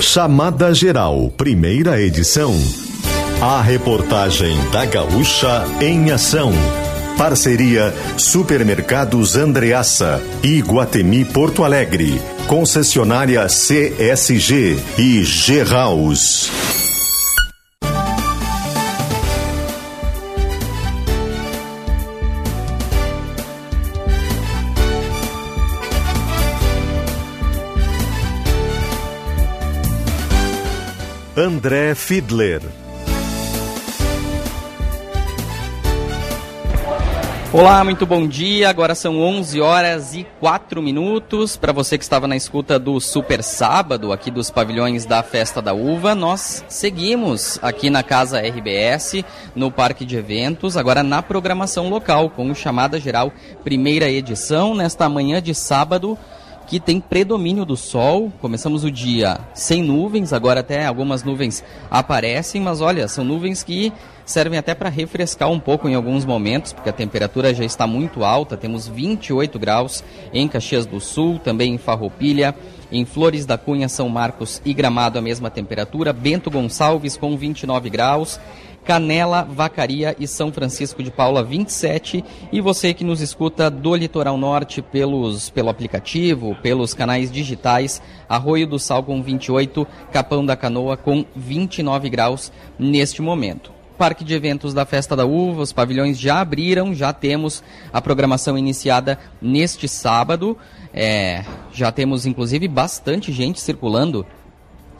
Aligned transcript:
Chamada 0.00 0.74
Geral, 0.74 1.30
primeira 1.36 2.00
edição. 2.00 2.54
A 3.40 3.60
reportagem 3.60 4.56
da 4.70 4.84
Gaúcha 4.84 5.64
em 5.80 6.10
ação. 6.10 6.52
Parceria 7.16 7.92
Supermercados 8.16 9.36
Andreaça 9.36 10.22
e 10.42 10.60
Guatemi 10.60 11.24
Porto 11.24 11.64
Alegre. 11.64 12.20
Concessionária 12.46 13.46
CSG 13.46 14.78
e 14.98 15.24
G-House. 15.24 16.81
André 31.42 31.92
Fiedler. 31.96 32.62
Olá, 37.52 37.82
muito 37.82 38.06
bom 38.06 38.28
dia. 38.28 38.70
Agora 38.70 38.94
são 38.94 39.20
11 39.20 39.60
horas 39.60 40.14
e 40.14 40.24
4 40.38 40.80
minutos. 40.80 41.56
Para 41.56 41.72
você 41.72 41.98
que 41.98 42.04
estava 42.04 42.28
na 42.28 42.36
escuta 42.36 42.78
do 42.78 43.00
Super 43.00 43.42
Sábado, 43.42 44.12
aqui 44.12 44.30
dos 44.30 44.50
pavilhões 44.50 45.04
da 45.04 45.20
Festa 45.24 45.60
da 45.60 45.74
Uva, 45.74 46.14
nós 46.14 46.64
seguimos 46.68 47.58
aqui 47.60 47.90
na 47.90 48.04
Casa 48.04 48.40
RBS, 48.40 49.24
no 49.56 49.68
Parque 49.68 50.04
de 50.04 50.16
Eventos, 50.16 50.76
agora 50.76 51.02
na 51.02 51.22
programação 51.22 51.88
local, 51.88 52.30
com 52.30 52.48
o 52.52 52.54
Chamada 52.54 53.00
Geral, 53.00 53.32
primeira 53.64 54.08
edição, 54.08 54.76
nesta 54.76 55.08
manhã 55.08 55.42
de 55.42 55.56
sábado 55.56 56.16
que 56.72 56.80
tem 56.80 56.98
predomínio 56.98 57.66
do 57.66 57.76
sol. 57.76 58.32
Começamos 58.40 58.82
o 58.82 58.90
dia 58.90 59.38
sem 59.52 59.82
nuvens, 59.82 60.32
agora 60.32 60.60
até 60.60 60.86
algumas 60.86 61.22
nuvens 61.22 61.62
aparecem, 61.90 62.62
mas 62.62 62.80
olha, 62.80 63.06
são 63.08 63.22
nuvens 63.22 63.62
que 63.62 63.92
servem 64.24 64.58
até 64.58 64.74
para 64.74 64.88
refrescar 64.88 65.50
um 65.50 65.60
pouco 65.60 65.86
em 65.86 65.94
alguns 65.94 66.24
momentos, 66.24 66.72
porque 66.72 66.88
a 66.88 66.92
temperatura 66.94 67.52
já 67.52 67.62
está 67.62 67.86
muito 67.86 68.24
alta. 68.24 68.56
Temos 68.56 68.88
28 68.88 69.58
graus 69.58 70.02
em 70.32 70.48
Caxias 70.48 70.86
do 70.86 70.98
Sul, 70.98 71.38
também 71.38 71.74
em 71.74 71.78
Farroupilha. 71.78 72.54
Em 72.90 73.06
Flores 73.06 73.46
da 73.46 73.56
Cunha, 73.56 73.88
São 73.88 74.08
Marcos 74.10 74.60
e 74.66 74.74
Gramado, 74.74 75.18
a 75.18 75.22
mesma 75.22 75.50
temperatura. 75.50 76.12
Bento 76.12 76.50
Gonçalves 76.50 77.16
com 77.16 77.36
29 77.36 77.88
graus. 77.88 78.38
Canela, 78.84 79.42
Vacaria 79.42 80.16
e 80.18 80.26
São 80.26 80.52
Francisco 80.52 81.02
de 81.02 81.10
Paula 81.10 81.42
27. 81.42 82.24
E 82.50 82.60
você 82.60 82.92
que 82.92 83.04
nos 83.04 83.20
escuta 83.20 83.70
do 83.70 83.94
Litoral 83.94 84.36
Norte 84.36 84.82
pelos, 84.82 85.50
pelo 85.50 85.68
aplicativo, 85.68 86.56
pelos 86.62 86.94
canais 86.94 87.30
digitais, 87.30 88.02
Arroio 88.28 88.66
do 88.66 88.78
Sal 88.78 89.02
com 89.02 89.22
28, 89.22 89.86
Capão 90.12 90.44
da 90.44 90.56
Canoa 90.56 90.96
com 90.96 91.24
29 91.34 92.10
graus 92.10 92.52
neste 92.78 93.22
momento. 93.22 93.72
Parque 93.96 94.24
de 94.24 94.34
Eventos 94.34 94.74
da 94.74 94.84
Festa 94.84 95.14
da 95.14 95.24
Uva, 95.24 95.62
os 95.62 95.72
pavilhões 95.72 96.18
já 96.18 96.40
abriram, 96.40 96.92
já 96.92 97.12
temos 97.12 97.62
a 97.92 98.00
programação 98.00 98.58
iniciada 98.58 99.18
neste 99.40 99.86
sábado. 99.86 100.58
É, 100.92 101.44
já 101.72 101.92
temos 101.92 102.26
inclusive 102.26 102.66
bastante 102.66 103.30
gente 103.30 103.60
circulando 103.60 104.26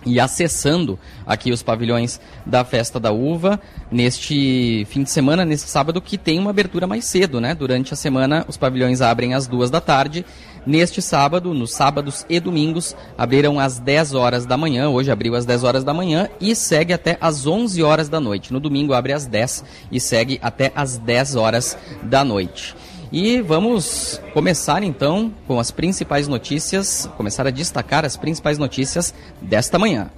e 0.04 0.18
acessando 0.20 0.98
aqui 1.26 1.52
os 1.52 1.62
pavilhões 1.62 2.20
da 2.44 2.64
Festa 2.64 2.98
da 2.98 3.12
Uva 3.12 3.60
neste 3.90 4.86
fim 4.88 5.02
de 5.02 5.10
semana, 5.10 5.44
neste 5.44 5.68
sábado, 5.68 6.00
que 6.00 6.18
tem 6.18 6.38
uma 6.38 6.50
abertura 6.50 6.86
mais 6.86 7.04
cedo, 7.04 7.40
né? 7.40 7.54
Durante 7.54 7.92
a 7.92 7.96
semana, 7.96 8.44
os 8.48 8.56
pavilhões 8.56 9.00
abrem 9.00 9.34
às 9.34 9.46
duas 9.46 9.70
da 9.70 9.80
tarde. 9.80 10.24
Neste 10.64 11.02
sábado, 11.02 11.52
nos 11.52 11.72
sábados 11.72 12.24
e 12.28 12.38
domingos, 12.38 12.94
abriram 13.18 13.58
às 13.58 13.80
10 13.80 14.14
horas 14.14 14.46
da 14.46 14.56
manhã. 14.56 14.88
Hoje 14.88 15.10
abriu 15.10 15.34
às 15.34 15.44
10 15.44 15.64
horas 15.64 15.84
da 15.84 15.92
manhã 15.92 16.28
e 16.40 16.54
segue 16.54 16.92
até 16.92 17.18
às 17.20 17.46
11 17.46 17.82
horas 17.82 18.08
da 18.08 18.20
noite. 18.20 18.52
No 18.52 18.60
domingo 18.60 18.94
abre 18.94 19.12
às 19.12 19.26
10 19.26 19.64
e 19.90 19.98
segue 19.98 20.38
até 20.40 20.70
às 20.74 20.96
10 20.98 21.34
horas 21.34 21.76
da 22.04 22.24
noite. 22.24 22.76
E 23.12 23.42
vamos 23.42 24.18
começar 24.32 24.82
então 24.82 25.34
com 25.46 25.60
as 25.60 25.70
principais 25.70 26.26
notícias, 26.26 27.06
começar 27.18 27.46
a 27.46 27.50
destacar 27.50 28.06
as 28.06 28.16
principais 28.16 28.56
notícias 28.56 29.12
desta 29.38 29.78
manhã. 29.78 30.10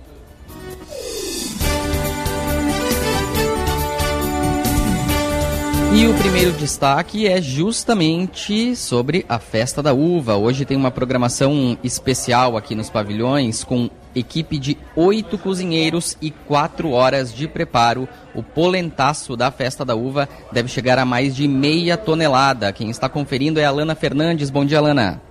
E 5.96 6.08
o 6.08 6.14
primeiro 6.14 6.50
destaque 6.50 7.28
é 7.28 7.40
justamente 7.40 8.74
sobre 8.74 9.24
a 9.28 9.38
festa 9.38 9.80
da 9.80 9.94
uva. 9.94 10.34
Hoje 10.34 10.64
tem 10.64 10.76
uma 10.76 10.90
programação 10.90 11.78
especial 11.84 12.56
aqui 12.56 12.74
nos 12.74 12.90
pavilhões 12.90 13.62
com 13.62 13.88
equipe 14.12 14.58
de 14.58 14.76
oito 14.96 15.38
cozinheiros 15.38 16.16
e 16.20 16.32
quatro 16.32 16.90
horas 16.90 17.32
de 17.32 17.46
preparo. 17.46 18.08
O 18.34 18.42
polentaço 18.42 19.36
da 19.36 19.52
festa 19.52 19.84
da 19.84 19.94
uva 19.94 20.28
deve 20.50 20.68
chegar 20.68 20.98
a 20.98 21.04
mais 21.04 21.36
de 21.36 21.46
meia 21.46 21.96
tonelada. 21.96 22.72
Quem 22.72 22.90
está 22.90 23.08
conferindo 23.08 23.60
é 23.60 23.64
a 23.64 23.70
Lana 23.70 23.94
Fernandes. 23.94 24.50
Bom 24.50 24.64
dia, 24.64 24.80
Lana. 24.80 25.22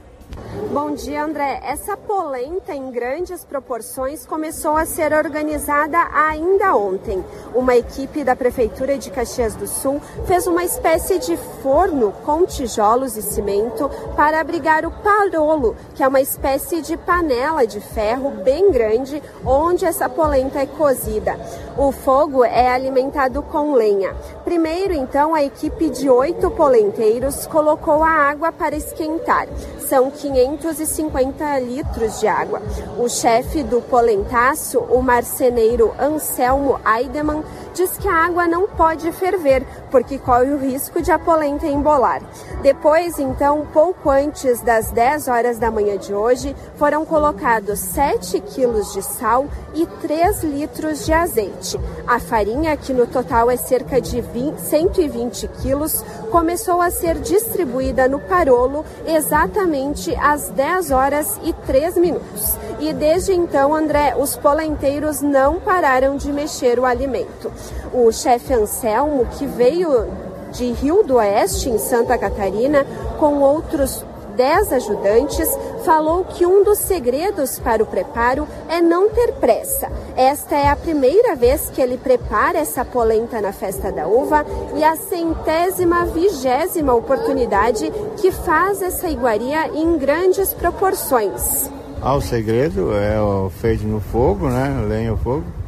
Bom 0.73 0.93
dia, 0.93 1.23
André. 1.23 1.61
Essa 1.63 1.95
polenta 1.95 2.73
em 2.73 2.89
grandes 2.89 3.43
proporções 3.43 4.25
começou 4.25 4.75
a 4.75 4.85
ser 4.85 5.13
organizada 5.13 5.99
ainda 6.11 6.75
ontem. 6.75 7.23
Uma 7.53 7.75
equipe 7.75 8.23
da 8.23 8.35
Prefeitura 8.35 8.97
de 8.97 9.11
Caxias 9.11 9.55
do 9.55 9.67
Sul 9.67 10.01
fez 10.25 10.47
uma 10.47 10.63
espécie 10.63 11.19
de 11.19 11.37
forno 11.61 12.11
com 12.25 12.45
tijolos 12.45 13.15
e 13.17 13.21
cimento 13.21 13.89
para 14.15 14.39
abrigar 14.39 14.85
o 14.85 14.91
parolo, 14.91 15.75
que 15.93 16.01
é 16.01 16.07
uma 16.07 16.21
espécie 16.21 16.81
de 16.81 16.97
panela 16.97 17.67
de 17.67 17.79
ferro 17.79 18.31
bem 18.31 18.71
grande 18.71 19.21
onde 19.45 19.85
essa 19.85 20.09
polenta 20.09 20.59
é 20.59 20.65
cozida. 20.65 21.37
O 21.75 21.91
fogo 21.91 22.43
é 22.43 22.69
alimentado 22.69 23.41
com 23.41 23.73
lenha. 23.73 24.13
Primeiro, 24.43 24.93
então, 24.93 25.33
a 25.33 25.43
equipe 25.43 25.89
de 25.89 26.07
oito 26.07 26.51
polenteiros 26.51 27.47
colocou 27.47 28.03
a 28.03 28.09
água 28.09 28.51
para 28.51 28.75
esquentar. 28.75 29.47
São 29.79 30.11
550 30.11 31.59
litros 31.59 32.19
de 32.19 32.27
água. 32.27 32.61
O 32.99 33.09
chefe 33.09 33.63
do 33.63 33.81
polentaço, 33.81 34.79
o 34.81 35.01
marceneiro 35.01 35.91
Anselmo 35.99 36.79
Aideman, 36.85 37.43
diz 37.73 37.97
que 37.97 38.07
a 38.07 38.25
água 38.25 38.47
não 38.47 38.67
pode 38.67 39.11
ferver, 39.11 39.65
porque 39.89 40.17
corre 40.17 40.51
o 40.51 40.57
risco 40.57 41.01
de 41.01 41.11
a 41.11 41.19
polenta 41.19 41.67
embolar. 41.67 42.21
Depois, 42.61 43.19
então, 43.19 43.67
pouco 43.73 44.09
antes 44.09 44.61
das 44.61 44.91
10 44.91 45.27
horas 45.27 45.57
da 45.57 45.69
manhã 45.69 45.97
de 45.97 46.13
hoje, 46.13 46.55
foram 46.75 47.05
colocados 47.05 47.79
7 47.79 48.39
quilos 48.39 48.93
de 48.93 49.01
sal 49.01 49.47
e 49.73 49.85
3 49.85 50.43
litros 50.43 51.05
de 51.05 51.13
azeite. 51.13 51.79
A 52.07 52.19
farinha, 52.19 52.77
que 52.77 52.93
no 52.93 53.07
total 53.07 53.49
é 53.49 53.57
cerca 53.57 53.99
de 53.99 54.21
20, 54.21 54.57
120 54.59 55.47
quilos, 55.61 56.03
começou 56.31 56.81
a 56.81 56.89
ser 56.89 57.19
distribuída 57.19 58.07
no 58.07 58.19
parolo 58.19 58.85
exatamente 59.05 60.15
às 60.15 60.49
10 60.49 60.91
horas 60.91 61.39
e 61.43 61.53
3 61.53 61.97
minutos. 61.97 62.57
E 62.79 62.91
desde 62.91 63.33
então, 63.33 63.73
André, 63.73 64.15
os 64.17 64.35
polenteiros 64.35 65.21
não 65.21 65.59
pararam 65.59 66.17
de 66.17 66.31
mexer 66.31 66.79
o 66.79 66.85
alimento. 66.85 67.51
O 67.93 68.11
chefe 68.11 68.53
Anselmo, 68.53 69.25
que 69.37 69.45
veio 69.45 70.07
de 70.51 70.71
Rio 70.71 71.03
do 71.03 71.15
Oeste, 71.15 71.69
em 71.69 71.77
Santa 71.77 72.17
Catarina, 72.17 72.85
com 73.19 73.39
outros 73.39 74.05
10 74.35 74.73
ajudantes, 74.73 75.49
falou 75.83 76.25
que 76.25 76.45
um 76.45 76.63
dos 76.63 76.79
segredos 76.79 77.59
para 77.59 77.83
o 77.83 77.85
preparo 77.85 78.47
é 78.67 78.81
não 78.81 79.09
ter 79.09 79.33
pressa. 79.33 79.91
Esta 80.15 80.55
é 80.55 80.69
a 80.69 80.75
primeira 80.75 81.35
vez 81.35 81.69
que 81.69 81.81
ele 81.81 81.97
prepara 81.97 82.59
essa 82.59 82.83
polenta 82.85 83.41
na 83.41 83.51
festa 83.51 83.91
da 83.91 84.07
uva 84.07 84.45
e 84.75 84.83
a 84.83 84.95
centésima 84.95 86.05
vigésima 86.05 86.93
oportunidade 86.93 87.91
que 88.17 88.31
faz 88.31 88.81
essa 88.81 89.09
iguaria 89.09 89.69
em 89.73 89.97
grandes 89.97 90.53
proporções. 90.53 91.69
Ah, 92.01 92.15
o 92.15 92.21
segredo 92.21 92.91
é 92.93 93.15
feito 93.61 93.85
no 93.85 94.01
fogo, 94.01 94.49
né? 94.49 94.85
Lenha 94.87 95.11
no 95.11 95.17
fogo. 95.17 95.62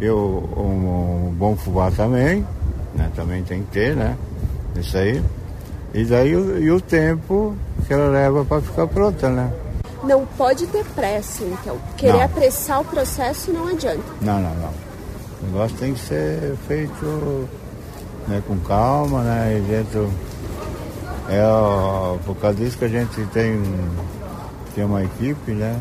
E 0.00 0.10
um, 0.10 1.28
um 1.28 1.34
bom 1.36 1.56
fubá 1.56 1.90
também, 1.90 2.46
né? 2.94 3.10
Também 3.14 3.42
tem 3.42 3.62
que 3.62 3.70
ter, 3.70 3.96
né? 3.96 4.16
Isso 4.76 4.96
aí. 4.96 5.22
E 5.94 6.04
daí 6.04 6.30
e 6.30 6.70
o 6.70 6.80
tempo 6.80 7.56
que 7.86 7.94
ela 7.94 8.08
leva 8.08 8.44
para 8.44 8.60
ficar 8.60 8.86
pronta, 8.86 9.30
né? 9.30 9.50
Não 10.04 10.26
pode 10.26 10.66
ter 10.66 10.84
pressa, 10.84 11.42
então. 11.44 11.78
Querer 11.96 12.12
não. 12.12 12.22
apressar 12.22 12.80
o 12.80 12.84
processo 12.84 13.50
não 13.52 13.68
adianta. 13.68 14.04
Não, 14.20 14.40
não, 14.40 14.54
não. 14.54 14.70
O 15.42 15.46
negócio 15.46 15.76
tem 15.78 15.94
que 15.94 16.00
ser 16.00 16.54
feito 16.68 17.48
né, 18.28 18.42
com 18.46 18.58
calma, 18.58 19.22
né? 19.22 19.58
E 19.58 19.60
dentro. 19.62 20.10
É 21.28 21.42
ó, 21.44 22.16
por 22.24 22.36
causa 22.36 22.56
disso 22.56 22.78
que 22.78 22.84
a 22.84 22.88
gente 22.88 23.24
tem, 23.32 23.60
tem 24.74 24.84
uma 24.84 25.02
equipe, 25.02 25.52
né? 25.52 25.80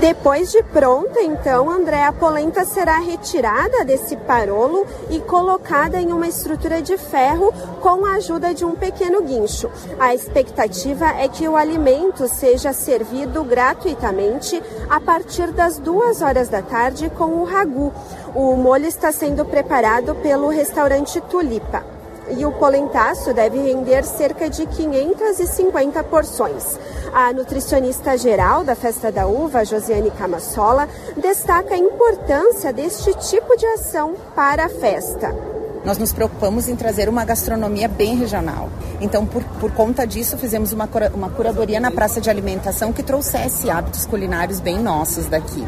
Depois 0.00 0.50
de 0.50 0.62
pronta, 0.62 1.20
então, 1.20 1.68
André, 1.68 2.02
a 2.02 2.10
polenta 2.10 2.64
será 2.64 2.98
retirada 2.98 3.84
desse 3.84 4.16
parolo 4.16 4.86
e 5.10 5.20
colocada 5.20 6.00
em 6.00 6.10
uma 6.10 6.26
estrutura 6.26 6.80
de 6.80 6.96
ferro 6.96 7.52
com 7.82 8.06
a 8.06 8.12
ajuda 8.12 8.54
de 8.54 8.64
um 8.64 8.74
pequeno 8.74 9.22
guincho. 9.22 9.70
A 9.98 10.14
expectativa 10.14 11.06
é 11.06 11.28
que 11.28 11.46
o 11.46 11.54
alimento 11.54 12.26
seja 12.28 12.72
servido 12.72 13.44
gratuitamente 13.44 14.62
a 14.88 14.98
partir 14.98 15.52
das 15.52 15.78
duas 15.78 16.22
horas 16.22 16.48
da 16.48 16.62
tarde 16.62 17.10
com 17.10 17.34
o 17.34 17.44
ragu. 17.44 17.92
O 18.34 18.56
molho 18.56 18.86
está 18.86 19.12
sendo 19.12 19.44
preparado 19.44 20.14
pelo 20.14 20.48
restaurante 20.48 21.20
Tulipa 21.20 21.99
e 22.30 22.44
o 22.46 22.52
polentaço 22.52 23.34
deve 23.34 23.58
render 23.58 24.04
cerca 24.04 24.48
de 24.48 24.66
550 24.66 26.02
porções. 26.04 26.78
A 27.12 27.32
nutricionista 27.32 28.16
geral 28.16 28.64
da 28.64 28.74
Festa 28.74 29.10
da 29.10 29.26
Uva, 29.26 29.64
Josiane 29.64 30.10
Camassola, 30.10 30.88
destaca 31.16 31.74
a 31.74 31.78
importância 31.78 32.72
deste 32.72 33.12
tipo 33.14 33.56
de 33.56 33.66
ação 33.66 34.14
para 34.34 34.66
a 34.66 34.68
festa. 34.68 35.59
Nós 35.84 35.96
nos 35.96 36.12
preocupamos 36.12 36.68
em 36.68 36.76
trazer 36.76 37.08
uma 37.08 37.24
gastronomia 37.24 37.88
bem 37.88 38.16
regional. 38.16 38.68
Então, 39.00 39.24
por, 39.24 39.42
por 39.42 39.72
conta 39.72 40.06
disso, 40.06 40.36
fizemos 40.36 40.72
uma, 40.72 40.88
uma 41.14 41.30
curadoria 41.30 41.80
na 41.80 41.90
praça 41.90 42.20
de 42.20 42.28
alimentação 42.28 42.92
que 42.92 43.02
trouxesse 43.02 43.70
hábitos 43.70 44.04
culinários 44.04 44.60
bem 44.60 44.78
nossos 44.78 45.26
daqui. 45.26 45.66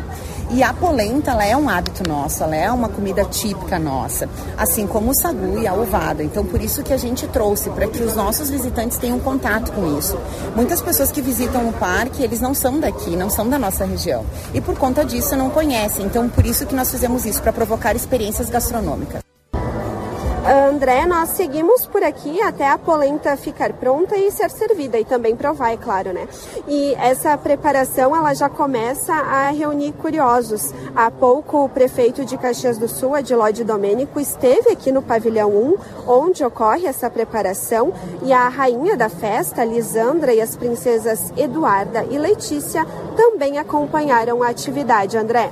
E 0.50 0.62
a 0.62 0.74
polenta, 0.74 1.30
ela 1.30 1.46
é 1.46 1.56
um 1.56 1.66
hábito 1.66 2.06
nosso, 2.06 2.44
ela 2.44 2.54
é 2.54 2.70
uma 2.70 2.90
comida 2.90 3.24
típica 3.24 3.78
nossa, 3.78 4.28
assim 4.58 4.86
como 4.86 5.10
o 5.10 5.14
sagu 5.14 5.58
e 5.58 5.66
a 5.66 5.72
ovada. 5.72 6.22
Então, 6.22 6.44
por 6.44 6.60
isso 6.60 6.82
que 6.82 6.92
a 6.92 6.98
gente 6.98 7.26
trouxe, 7.26 7.70
para 7.70 7.86
que 7.86 8.02
os 8.02 8.14
nossos 8.14 8.50
visitantes 8.50 8.98
tenham 8.98 9.18
contato 9.18 9.72
com 9.72 9.98
isso. 9.98 10.18
Muitas 10.54 10.82
pessoas 10.82 11.10
que 11.10 11.22
visitam 11.22 11.66
o 11.70 11.72
parque, 11.72 12.22
eles 12.22 12.40
não 12.40 12.52
são 12.52 12.78
daqui, 12.78 13.16
não 13.16 13.30
são 13.30 13.48
da 13.48 13.58
nossa 13.58 13.86
região. 13.86 14.26
E 14.52 14.60
por 14.60 14.76
conta 14.76 15.06
disso, 15.06 15.34
não 15.36 15.48
conhecem. 15.48 16.04
Então, 16.04 16.28
por 16.28 16.44
isso 16.44 16.66
que 16.66 16.74
nós 16.74 16.90
fizemos 16.90 17.24
isso, 17.24 17.40
para 17.40 17.52
provocar 17.52 17.96
experiências 17.96 18.50
gastronômicas. 18.50 19.21
André, 20.44 21.06
nós 21.06 21.28
seguimos 21.28 21.86
por 21.86 22.02
aqui 22.02 22.42
até 22.42 22.68
a 22.68 22.76
polenta 22.76 23.36
ficar 23.36 23.72
pronta 23.74 24.16
e 24.16 24.28
ser 24.32 24.50
servida 24.50 24.98
e 24.98 25.04
também 25.04 25.36
provar, 25.36 25.72
é 25.72 25.76
claro, 25.76 26.12
né? 26.12 26.26
E 26.66 26.94
essa 26.94 27.38
preparação 27.38 28.14
ela 28.16 28.34
já 28.34 28.48
começa 28.48 29.14
a 29.14 29.50
reunir 29.50 29.92
curiosos. 29.92 30.74
Há 30.96 31.12
pouco 31.12 31.64
o 31.64 31.68
prefeito 31.68 32.24
de 32.24 32.36
Caxias 32.36 32.76
do 32.76 32.88
Sul, 32.88 33.14
Adilóide 33.14 33.62
Domênico, 33.62 34.18
esteve 34.18 34.70
aqui 34.70 34.90
no 34.90 35.00
pavilhão 35.00 35.50
1, 35.50 35.76
onde 36.08 36.44
ocorre 36.44 36.86
essa 36.86 37.08
preparação, 37.08 37.92
e 38.24 38.32
a 38.32 38.48
rainha 38.48 38.96
da 38.96 39.08
festa, 39.08 39.64
Lisandra, 39.64 40.34
e 40.34 40.40
as 40.40 40.56
princesas 40.56 41.32
Eduarda 41.36 42.04
e 42.10 42.18
Letícia 42.18 42.84
também 43.16 43.58
acompanharam 43.58 44.42
a 44.42 44.48
atividade, 44.48 45.16
André. 45.16 45.50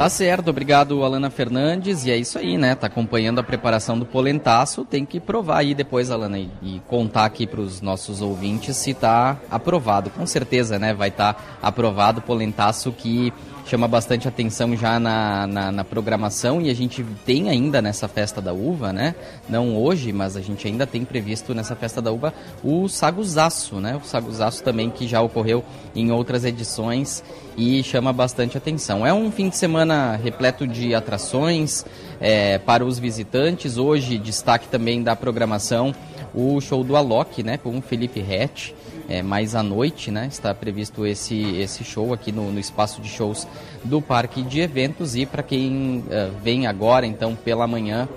Tá 0.00 0.08
certo, 0.08 0.48
obrigado 0.48 1.04
Alana 1.04 1.28
Fernandes. 1.28 2.06
E 2.06 2.10
é 2.10 2.16
isso 2.16 2.38
aí, 2.38 2.56
né? 2.56 2.74
Tá 2.74 2.86
acompanhando 2.86 3.38
a 3.38 3.42
preparação 3.42 3.98
do 3.98 4.06
polentaço. 4.06 4.82
Tem 4.82 5.04
que 5.04 5.20
provar 5.20 5.58
aí 5.58 5.74
depois, 5.74 6.10
Alana, 6.10 6.38
e, 6.38 6.80
contar 6.86 7.26
aqui 7.26 7.46
para 7.46 7.60
os 7.60 7.82
nossos 7.82 8.22
ouvintes 8.22 8.78
se 8.78 8.94
tá 8.94 9.36
aprovado. 9.50 10.08
Com 10.08 10.24
certeza, 10.24 10.78
né? 10.78 10.94
Vai 10.94 11.10
estar 11.10 11.34
tá 11.34 11.42
aprovado 11.60 12.20
o 12.20 12.22
polentaço 12.22 12.90
que 12.92 13.30
chama 13.70 13.86
bastante 13.86 14.26
atenção 14.26 14.76
já 14.76 14.98
na, 14.98 15.46
na, 15.46 15.70
na, 15.70 15.84
programação 15.84 16.60
e 16.60 16.68
a 16.68 16.74
gente 16.74 17.04
tem 17.24 17.48
ainda 17.48 17.80
nessa 17.80 18.08
festa 18.08 18.40
da 18.40 18.52
uva, 18.52 18.92
né? 18.92 19.14
Não 19.48 19.76
hoje, 19.76 20.12
mas 20.12 20.36
a 20.36 20.40
gente 20.40 20.66
ainda 20.66 20.88
tem 20.88 21.04
previsto 21.04 21.54
nessa 21.54 21.76
festa 21.76 22.02
da 22.02 22.10
uva 22.10 22.34
o 22.64 22.88
saguzaço, 22.88 23.76
né? 23.76 23.94
O 23.94 24.04
saguzaço 24.04 24.64
também 24.64 24.90
que 24.90 25.06
já 25.06 25.22
ocorreu 25.22 25.64
em 25.94 26.10
outras 26.10 26.44
edições 26.44 27.22
e 27.56 27.80
chama 27.84 28.12
bastante 28.12 28.58
atenção. 28.58 29.06
É 29.06 29.14
um 29.14 29.30
fim 29.30 29.48
de 29.48 29.56
semana 29.56 30.16
repleto 30.16 30.66
de 30.66 30.92
atrações 30.92 31.86
é, 32.20 32.58
para 32.58 32.84
os 32.84 32.98
visitantes. 32.98 33.76
Hoje, 33.76 34.18
destaque 34.18 34.66
também 34.66 35.00
da 35.00 35.14
programação 35.14 35.94
o 36.34 36.60
show 36.60 36.82
do 36.82 36.96
Alok, 36.96 37.44
né? 37.44 37.56
Com 37.56 37.78
o 37.78 37.80
Felipe 37.80 38.18
Rett 38.18 38.74
é, 39.10 39.22
mais 39.22 39.56
à 39.56 39.62
noite, 39.62 40.10
né? 40.10 40.28
Está 40.30 40.54
previsto 40.54 41.04
esse, 41.04 41.42
esse 41.56 41.82
show 41.82 42.14
aqui 42.14 42.30
no, 42.30 42.52
no 42.52 42.60
espaço 42.60 43.02
de 43.02 43.08
shows 43.08 43.46
do 43.84 44.00
Parque 44.00 44.40
de 44.40 44.60
Eventos 44.60 45.16
e 45.16 45.26
para 45.26 45.42
quem 45.42 46.04
uh, 46.06 46.32
vem 46.42 46.68
agora, 46.68 47.04
então, 47.04 47.34
pela 47.34 47.66
manhã 47.66 48.08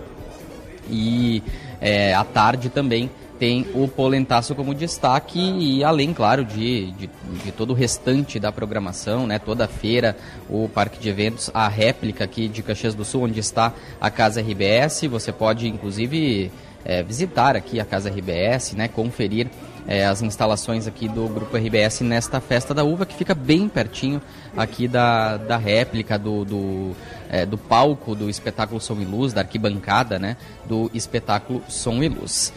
e 0.90 1.42
é, 1.81 2.13
à 2.13 2.24
tarde 2.24 2.69
também 2.69 3.10
tem 3.40 3.66
o 3.74 3.88
Polentaço 3.88 4.54
como 4.54 4.74
destaque 4.74 5.40
e 5.40 5.84
além, 5.84 6.13
claro, 6.13 6.45
de, 6.45 6.92
de, 6.92 7.10
de, 7.44 7.51
todo 7.51 7.72
o 7.72 7.74
restante 7.74 8.39
da 8.39 8.51
programação, 8.51 9.25
né? 9.25 9.39
Toda 9.39 9.68
feira, 9.68 10.16
o 10.48 10.69
Parque 10.69 11.00
de 11.00 11.10
Eventos, 11.10 11.50
a 11.54 11.68
réplica 11.68 12.24
aqui 12.24 12.48
de 12.48 12.62
Caxias 12.62 12.94
do 12.94 13.04
Sul, 13.04 13.24
onde 13.24 13.39
está 13.39 13.74
a 14.00 14.10
Casa 14.10 14.39
RBS. 14.39 15.01
Você 15.10 15.31
pode, 15.31 15.68
inclusive, 15.68 16.51
é, 16.86 17.01
visitar 17.01 17.56
aqui 17.56 17.80
a 17.80 17.86
Casa 17.86 18.10
RBS, 18.10 18.74
né? 18.74 18.88
Conferir 18.88 19.48
é, 19.88 20.06
as 20.06 20.21
instalações 20.21 20.88
aqui 20.88 21.07
do 21.07 21.27
Grupo 21.27 21.56
RBS 21.57 22.01
nesta 22.01 22.39
Festa 22.39 22.74
da 22.74 22.83
Uva, 22.83 23.06
que 23.06 23.15
fica 23.15 23.33
bem 23.33 23.68
pertinho 23.68 24.21
aqui 24.56 24.88
da, 24.88 25.38
da 25.38 25.57
réplica, 25.57 26.18
do, 26.18 26.45
do, 26.45 26.91
é, 27.30 27.45
do 27.45 27.57
palco 27.57 28.15
do 28.15 28.30
espetáculo 28.30 28.80
Som 28.80 29.01
e 29.01 29.06
Luz, 29.06 29.33
da 29.33 29.41
arquibancada 29.41 30.18
né, 30.18 30.38
do 30.65 30.89
espetáculo 30.94 31.62
Som 31.68 32.03
e 32.03 32.09
Luz. 32.09 32.53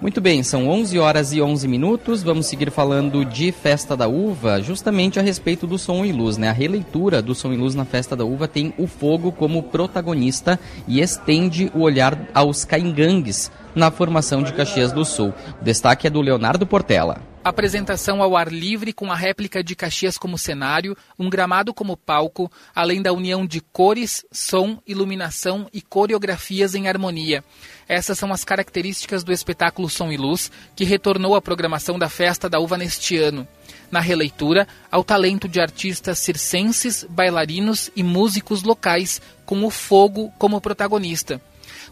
Muito 0.00 0.20
bem, 0.20 0.42
são 0.42 0.68
11 0.68 0.98
horas 0.98 1.32
e 1.32 1.40
11 1.40 1.66
minutos. 1.68 2.22
Vamos 2.22 2.46
seguir 2.46 2.70
falando 2.70 3.24
de 3.24 3.52
Festa 3.52 3.96
da 3.96 4.06
Uva, 4.06 4.60
justamente 4.60 5.18
a 5.18 5.22
respeito 5.22 5.66
do 5.66 5.78
Som 5.78 6.04
e 6.04 6.12
Luz, 6.12 6.36
né? 6.36 6.48
A 6.48 6.52
releitura 6.52 7.22
do 7.22 7.34
Som 7.34 7.52
e 7.52 7.56
Luz 7.56 7.74
na 7.74 7.84
Festa 7.84 8.14
da 8.14 8.24
Uva 8.24 8.46
tem 8.46 8.74
o 8.76 8.86
fogo 8.86 9.32
como 9.32 9.62
protagonista 9.62 10.58
e 10.86 11.00
estende 11.00 11.70
o 11.74 11.80
olhar 11.80 12.18
aos 12.34 12.64
caingangues 12.64 13.50
na 13.74 13.90
formação 13.90 14.42
de 14.42 14.52
Caxias 14.52 14.92
do 14.92 15.04
Sul. 15.04 15.34
O 15.60 15.64
destaque 15.64 16.06
é 16.06 16.10
do 16.10 16.20
Leonardo 16.20 16.66
Portela. 16.66 17.20
Apresentação 17.44 18.22
ao 18.22 18.38
ar 18.38 18.50
livre 18.50 18.90
com 18.90 19.12
a 19.12 19.14
réplica 19.14 19.62
de 19.62 19.76
Caxias 19.76 20.16
como 20.16 20.38
cenário, 20.38 20.96
um 21.18 21.28
gramado 21.28 21.74
como 21.74 21.94
palco, 21.94 22.50
além 22.74 23.02
da 23.02 23.12
união 23.12 23.44
de 23.44 23.60
cores, 23.60 24.24
som, 24.32 24.78
iluminação 24.86 25.68
e 25.70 25.82
coreografias 25.82 26.74
em 26.74 26.88
harmonia. 26.88 27.44
Essas 27.86 28.18
são 28.18 28.32
as 28.32 28.44
características 28.44 29.22
do 29.22 29.30
espetáculo 29.30 29.90
Som 29.90 30.10
e 30.10 30.16
Luz, 30.16 30.50
que 30.74 30.84
retornou 30.84 31.36
à 31.36 31.42
programação 31.42 31.98
da 31.98 32.08
Festa 32.08 32.48
da 32.48 32.58
Uva 32.58 32.78
neste 32.78 33.18
ano. 33.18 33.46
Na 33.90 34.00
releitura, 34.00 34.66
ao 34.90 35.04
talento 35.04 35.46
de 35.46 35.60
artistas 35.60 36.18
circenses, 36.20 37.04
bailarinos 37.10 37.90
e 37.94 38.02
músicos 38.02 38.62
locais, 38.62 39.20
com 39.44 39.62
o 39.64 39.70
fogo 39.70 40.32
como 40.38 40.62
protagonista. 40.62 41.42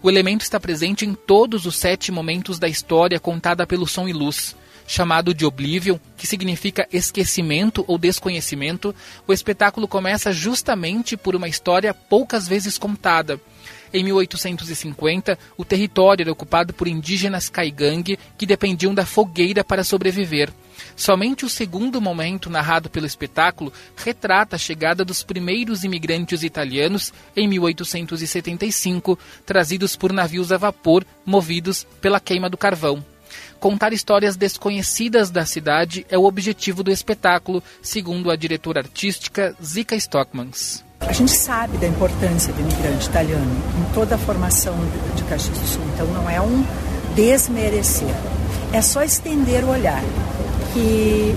O 0.03 0.11
elemento 0.11 0.43
está 0.43 0.59
presente 0.59 1.07
em 1.07 1.15
todos 1.15 1.65
os 1.65 1.77
sete 1.77 2.11
momentos 2.11 2.59
da 2.59 2.67
história 2.67 3.21
contada 3.21 3.65
pelo 3.65 3.87
som 3.87 4.09
e 4.09 4.13
luz. 4.13 4.57
Chamado 4.85 5.33
de 5.33 5.47
Oblivion, 5.47 5.97
que 6.17 6.27
significa 6.27 6.89
esquecimento 6.93 7.85
ou 7.87 7.97
desconhecimento, 7.97 8.93
o 9.29 9.33
espetáculo 9.33 9.87
começa 9.87 10.33
justamente 10.33 11.17
por 11.17 11.37
uma 11.37 11.47
história 11.47 11.95
poucas 11.95 12.49
vezes 12.49 12.77
contada. 12.77 13.41
Em 13.95 14.03
1850, 14.03 15.39
o 15.57 15.65
território 15.65 16.25
era 16.25 16.33
ocupado 16.33 16.73
por 16.73 16.89
indígenas 16.89 17.49
caigangue 17.49 18.19
que 18.37 18.45
dependiam 18.45 18.93
da 18.93 19.07
fogueira 19.07 19.63
para 19.63 19.85
sobreviver. 19.85 20.53
Somente 20.97 21.45
o 21.45 21.49
segundo 21.49 22.01
momento 22.01 22.51
narrado 22.51 22.91
pelo 22.91 23.07
espetáculo 23.07 23.73
retrata 23.97 24.57
a 24.57 24.59
chegada 24.59 25.05
dos 25.05 25.23
primeiros 25.23 25.85
imigrantes 25.85 26.43
italianos 26.43 27.13
em 27.37 27.49
1875, 27.49 29.19
trazidos 29.45 29.97
por 29.97 30.13
navios 30.13 30.53
a 30.53 30.57
vapor 30.57 31.05
movidos 31.25 31.87
pela 32.01 32.21
queima 32.21 32.49
do 32.49 32.57
carvão. 32.57 33.05
Contar 33.59 33.93
histórias 33.93 34.37
desconhecidas 34.37 35.31
da 35.31 35.47
cidade 35.47 36.05
é 36.11 36.19
o 36.19 36.25
objetivo 36.25 36.83
do 36.83 36.91
espetáculo, 36.91 37.63
segundo 37.81 38.31
a 38.31 38.37
diretora 38.37 38.81
artística 38.81 39.55
Zika 39.63 39.97
Stockmans. 39.97 40.85
A 41.01 41.13
gente 41.13 41.33
sabe 41.33 41.79
da 41.79 41.87
importância 41.87 42.53
do 42.53 42.61
imigrante 42.61 43.09
italiano 43.09 43.51
em 43.81 43.95
toda 43.95 44.15
a 44.15 44.19
formação 44.19 44.75
de 45.17 45.23
Caxias 45.25 45.59
do 45.59 45.67
Sul, 45.67 45.83
então 45.95 46.07
não 46.09 46.29
é 46.29 46.41
um 46.41 46.65
desmerecer, 47.15 48.15
é 48.73 48.81
só 48.81 49.03
estender 49.03 49.65
o 49.65 49.71
olhar 49.71 50.03
que 50.73 51.35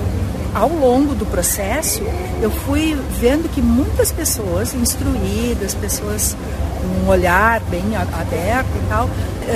ao 0.54 0.70
longo 0.70 1.14
do 1.14 1.26
processo 1.26 2.02
eu 2.42 2.50
fui 2.50 2.98
vendo 3.20 3.50
que 3.50 3.62
muitas 3.62 4.12
pessoas 4.12 4.74
instruídas, 4.74 5.74
pessoas 5.74 6.36
com 6.82 7.06
um 7.06 7.10
olhar 7.10 7.60
bem 7.62 7.96
aberto 7.96 8.68
e 8.68 8.90
tal, 8.90 9.10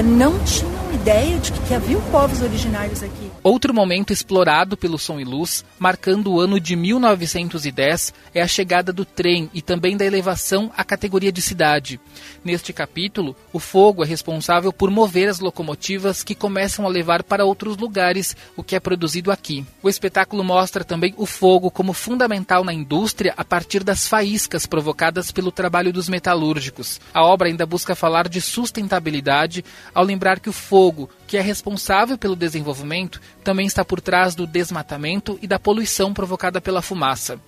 não 0.03 0.37
tinham 0.39 0.71
ideia 0.93 1.37
de 1.37 1.51
que, 1.51 1.59
que 1.61 1.73
havia 1.73 1.97
povos 2.11 2.41
originários 2.41 3.01
aqui. 3.01 3.28
Outro 3.49 3.73
momento 3.73 4.13
explorado 4.13 4.77
pelo 4.77 4.99
Som 4.99 5.19
e 5.19 5.23
Luz, 5.23 5.65
marcando 5.79 6.31
o 6.31 6.39
ano 6.39 6.59
de 6.59 6.75
1910, 6.75 8.13
é 8.31 8.43
a 8.43 8.47
chegada 8.47 8.93
do 8.93 9.03
trem 9.03 9.49
e 9.55 9.59
também 9.59 9.97
da 9.97 10.05
elevação 10.05 10.71
à 10.77 10.83
categoria 10.83 11.31
de 11.31 11.41
cidade. 11.41 11.99
Neste 12.43 12.71
capítulo, 12.71 13.35
o 13.51 13.57
fogo 13.57 14.03
é 14.03 14.05
responsável 14.05 14.71
por 14.71 14.91
mover 14.91 15.27
as 15.27 15.39
locomotivas 15.39 16.21
que 16.21 16.35
começam 16.35 16.85
a 16.85 16.89
levar 16.89 17.23
para 17.23 17.43
outros 17.43 17.75
lugares 17.75 18.37
o 18.55 18.61
que 18.61 18.75
é 18.75 18.79
produzido 18.79 19.31
aqui. 19.31 19.65
O 19.81 19.89
espetáculo 19.89 20.43
mostra 20.43 20.83
também 20.83 21.15
o 21.17 21.25
fogo 21.25 21.71
como 21.71 21.91
fundamental 21.91 22.63
na 22.63 22.71
indústria 22.71 23.33
a 23.35 23.43
partir 23.43 23.83
das 23.83 24.07
faíscas 24.07 24.67
provocadas 24.67 25.31
pelo 25.31 25.51
trabalho 25.51 25.91
dos 25.91 26.07
metalúrgicos. 26.07 27.01
A 27.11 27.23
obra 27.23 27.47
ainda 27.47 27.65
busca 27.65 27.95
falar 27.95 28.29
de 28.29 28.41
sustentabilidade 28.41 29.65
ao 29.91 30.03
lembrar 30.03 30.39
que 30.39 30.49
o 30.49 30.53
fogo, 30.53 31.09
que 31.25 31.35
é 31.35 31.41
responsável 31.41 32.15
pelo 32.15 32.35
desenvolvimento, 32.35 33.19
também 33.43 33.65
está 33.65 33.83
por 33.83 34.01
trás 34.01 34.35
do 34.35 34.45
desmatamento 34.45 35.37
e 35.41 35.47
da 35.47 35.59
poluição 35.59 36.13
provocada 36.13 36.59
pela 36.61 36.81
fumaça. 36.81 37.39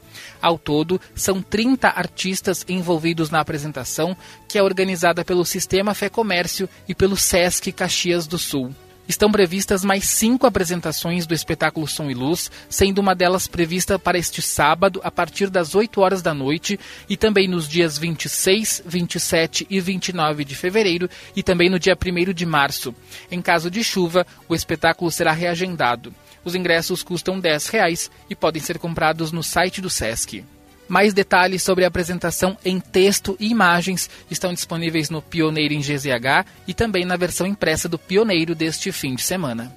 Ao 0.42 0.58
todo, 0.58 1.00
são 1.16 1.42
30 1.42 1.88
artistas 1.88 2.66
envolvidos 2.68 3.30
na 3.30 3.40
apresentação, 3.40 4.16
que 4.48 4.58
é 4.58 4.64
organizada 4.64 5.24
pelo 5.24 5.46
Sistema 5.46 5.94
Fé 5.94 6.10
Comércio 6.10 6.68
e 6.88 6.96
pelo 6.96 7.16
SESC 7.16 7.72
Caxias 7.72 8.28
do 8.28 8.38
Sul. 8.38 8.74
Estão 9.12 9.30
previstas 9.30 9.84
mais 9.84 10.06
cinco 10.06 10.48
apresentações 10.48 11.28
do 11.28 11.34
espetáculo 11.34 11.86
Som 11.86 12.10
e 12.10 12.14
Luz, 12.14 12.50
sendo 12.70 13.00
uma 13.00 13.14
delas 13.14 13.46
prevista 13.46 14.00
para 14.00 14.18
este 14.18 14.42
sábado, 14.42 15.02
a 15.04 15.12
partir 15.12 15.50
das 15.50 15.76
8 15.76 16.00
horas 16.00 16.22
da 16.22 16.34
noite, 16.34 16.80
e 17.10 17.18
também 17.18 17.46
nos 17.46 17.68
dias 17.68 17.98
26, 17.98 18.84
27 18.86 19.68
e 19.70 19.82
29 19.82 20.46
de 20.46 20.56
fevereiro, 20.56 21.10
e 21.36 21.44
também 21.44 21.70
no 21.70 21.78
dia 21.78 21.94
1 21.94 22.32
de 22.32 22.46
março. 22.46 22.96
Em 23.30 23.42
caso 23.42 23.70
de 23.70 23.84
chuva, 23.84 24.26
o 24.48 24.56
espetáculo 24.56 25.12
será 25.12 25.34
reagendado. 25.34 26.16
Os 26.46 26.56
ingressos 26.56 27.04
custam 27.04 27.38
10 27.38 27.68
reais 27.68 28.10
e 28.30 28.36
podem 28.36 28.62
ser 28.62 28.80
comprados 28.80 29.34
no 29.34 29.44
site 29.44 29.82
do 29.82 29.90
Sesc. 29.90 30.42
Mais 30.88 31.14
detalhes 31.14 31.64
sobre 31.64 31.86
a 31.86 31.88
apresentação 31.88 32.58
em 32.66 32.80
texto 32.80 33.38
e 33.40 33.50
imagens 33.50 34.10
estão 34.30 34.54
disponíveis 34.54 35.10
no 35.10 35.22
Pioneiro 35.22 35.74
em 35.74 35.80
GZH 35.80 36.46
e 36.68 36.74
também 36.74 37.06
na 37.06 37.16
versão 37.16 37.48
impressa 37.48 37.88
do 37.88 37.98
Pioneiro 37.98 38.54
deste 38.54 38.92
fim 38.92 39.16
de 39.16 39.22
semana. 39.22 39.72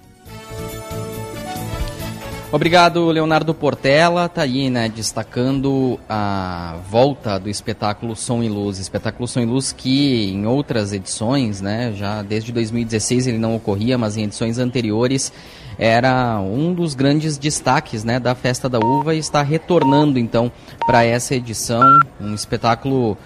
Obrigado, 2.54 3.04
Leonardo 3.06 3.52
Portela. 3.52 4.28
Tá 4.28 4.42
aí, 4.42 4.70
né, 4.70 4.88
destacando 4.88 5.98
a 6.08 6.76
volta 6.88 7.36
do 7.36 7.50
espetáculo 7.50 8.14
Som 8.14 8.44
e 8.44 8.48
Luz. 8.48 8.78
Espetáculo 8.78 9.26
Som 9.26 9.40
e 9.40 9.44
Luz 9.44 9.72
que 9.72 10.30
em 10.30 10.46
outras 10.46 10.92
edições, 10.92 11.60
né, 11.60 11.92
já 11.96 12.22
desde 12.22 12.52
2016 12.52 13.26
ele 13.26 13.38
não 13.38 13.56
ocorria, 13.56 13.98
mas 13.98 14.16
em 14.16 14.22
edições 14.22 14.58
anteriores 14.58 15.32
era 15.78 16.40
um 16.40 16.72
dos 16.72 16.94
grandes 16.94 17.36
destaques 17.36 18.04
né, 18.04 18.20
da 18.20 18.34
Festa 18.34 18.68
da 18.68 18.78
Uva 18.78 19.14
e 19.14 19.18
está 19.18 19.42
retornando 19.42 20.18
então 20.18 20.50
para 20.86 21.04
essa 21.04 21.34
edição, 21.34 21.82
um 22.20 22.34
espetáculo 22.34 23.16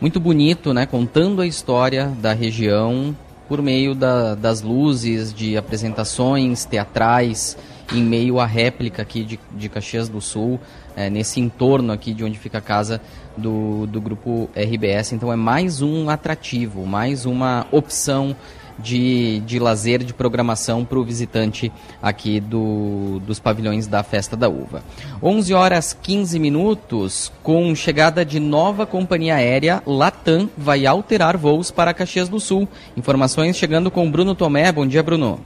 muito 0.00 0.20
bonito, 0.20 0.74
né, 0.74 0.86
contando 0.86 1.40
a 1.40 1.46
história 1.46 2.12
da 2.20 2.32
região 2.32 3.16
por 3.48 3.60
meio 3.62 3.94
da, 3.94 4.34
das 4.34 4.62
luzes 4.62 5.32
de 5.32 5.56
apresentações 5.56 6.64
teatrais, 6.64 7.56
em 7.92 8.02
meio 8.02 8.40
à 8.40 8.46
réplica 8.46 9.02
aqui 9.02 9.22
de, 9.22 9.38
de 9.52 9.68
Caxias 9.68 10.08
do 10.08 10.20
Sul, 10.20 10.58
é, 10.96 11.10
nesse 11.10 11.40
entorno 11.40 11.92
aqui 11.92 12.14
de 12.14 12.24
onde 12.24 12.38
fica 12.38 12.58
a 12.58 12.60
casa 12.60 13.00
do, 13.36 13.86
do 13.86 14.00
grupo 14.00 14.48
RBS. 14.56 15.12
Então 15.12 15.32
é 15.32 15.36
mais 15.36 15.82
um 15.82 16.08
atrativo, 16.08 16.86
mais 16.86 17.26
uma 17.26 17.66
opção 17.70 18.34
de, 18.78 19.40
de 19.40 19.58
lazer, 19.58 20.02
de 20.02 20.12
programação 20.12 20.84
para 20.84 20.98
o 20.98 21.04
visitante 21.04 21.72
aqui 22.02 22.40
do, 22.40 23.20
dos 23.26 23.38
pavilhões 23.38 23.86
da 23.86 24.02
Festa 24.02 24.36
da 24.36 24.48
Uva. 24.48 24.82
11 25.22 25.54
horas 25.54 25.96
15 26.00 26.38
minutos, 26.38 27.32
com 27.42 27.74
chegada 27.74 28.24
de 28.24 28.40
nova 28.40 28.86
companhia 28.86 29.36
aérea, 29.36 29.82
Latam 29.86 30.48
vai 30.56 30.86
alterar 30.86 31.36
voos 31.36 31.70
para 31.70 31.94
Caxias 31.94 32.28
do 32.28 32.40
Sul. 32.40 32.68
Informações 32.96 33.56
chegando 33.56 33.90
com 33.90 34.10
Bruno 34.10 34.34
Tomé. 34.34 34.70
Bom 34.72 34.86
dia, 34.86 35.02
Bruno. 35.02 35.40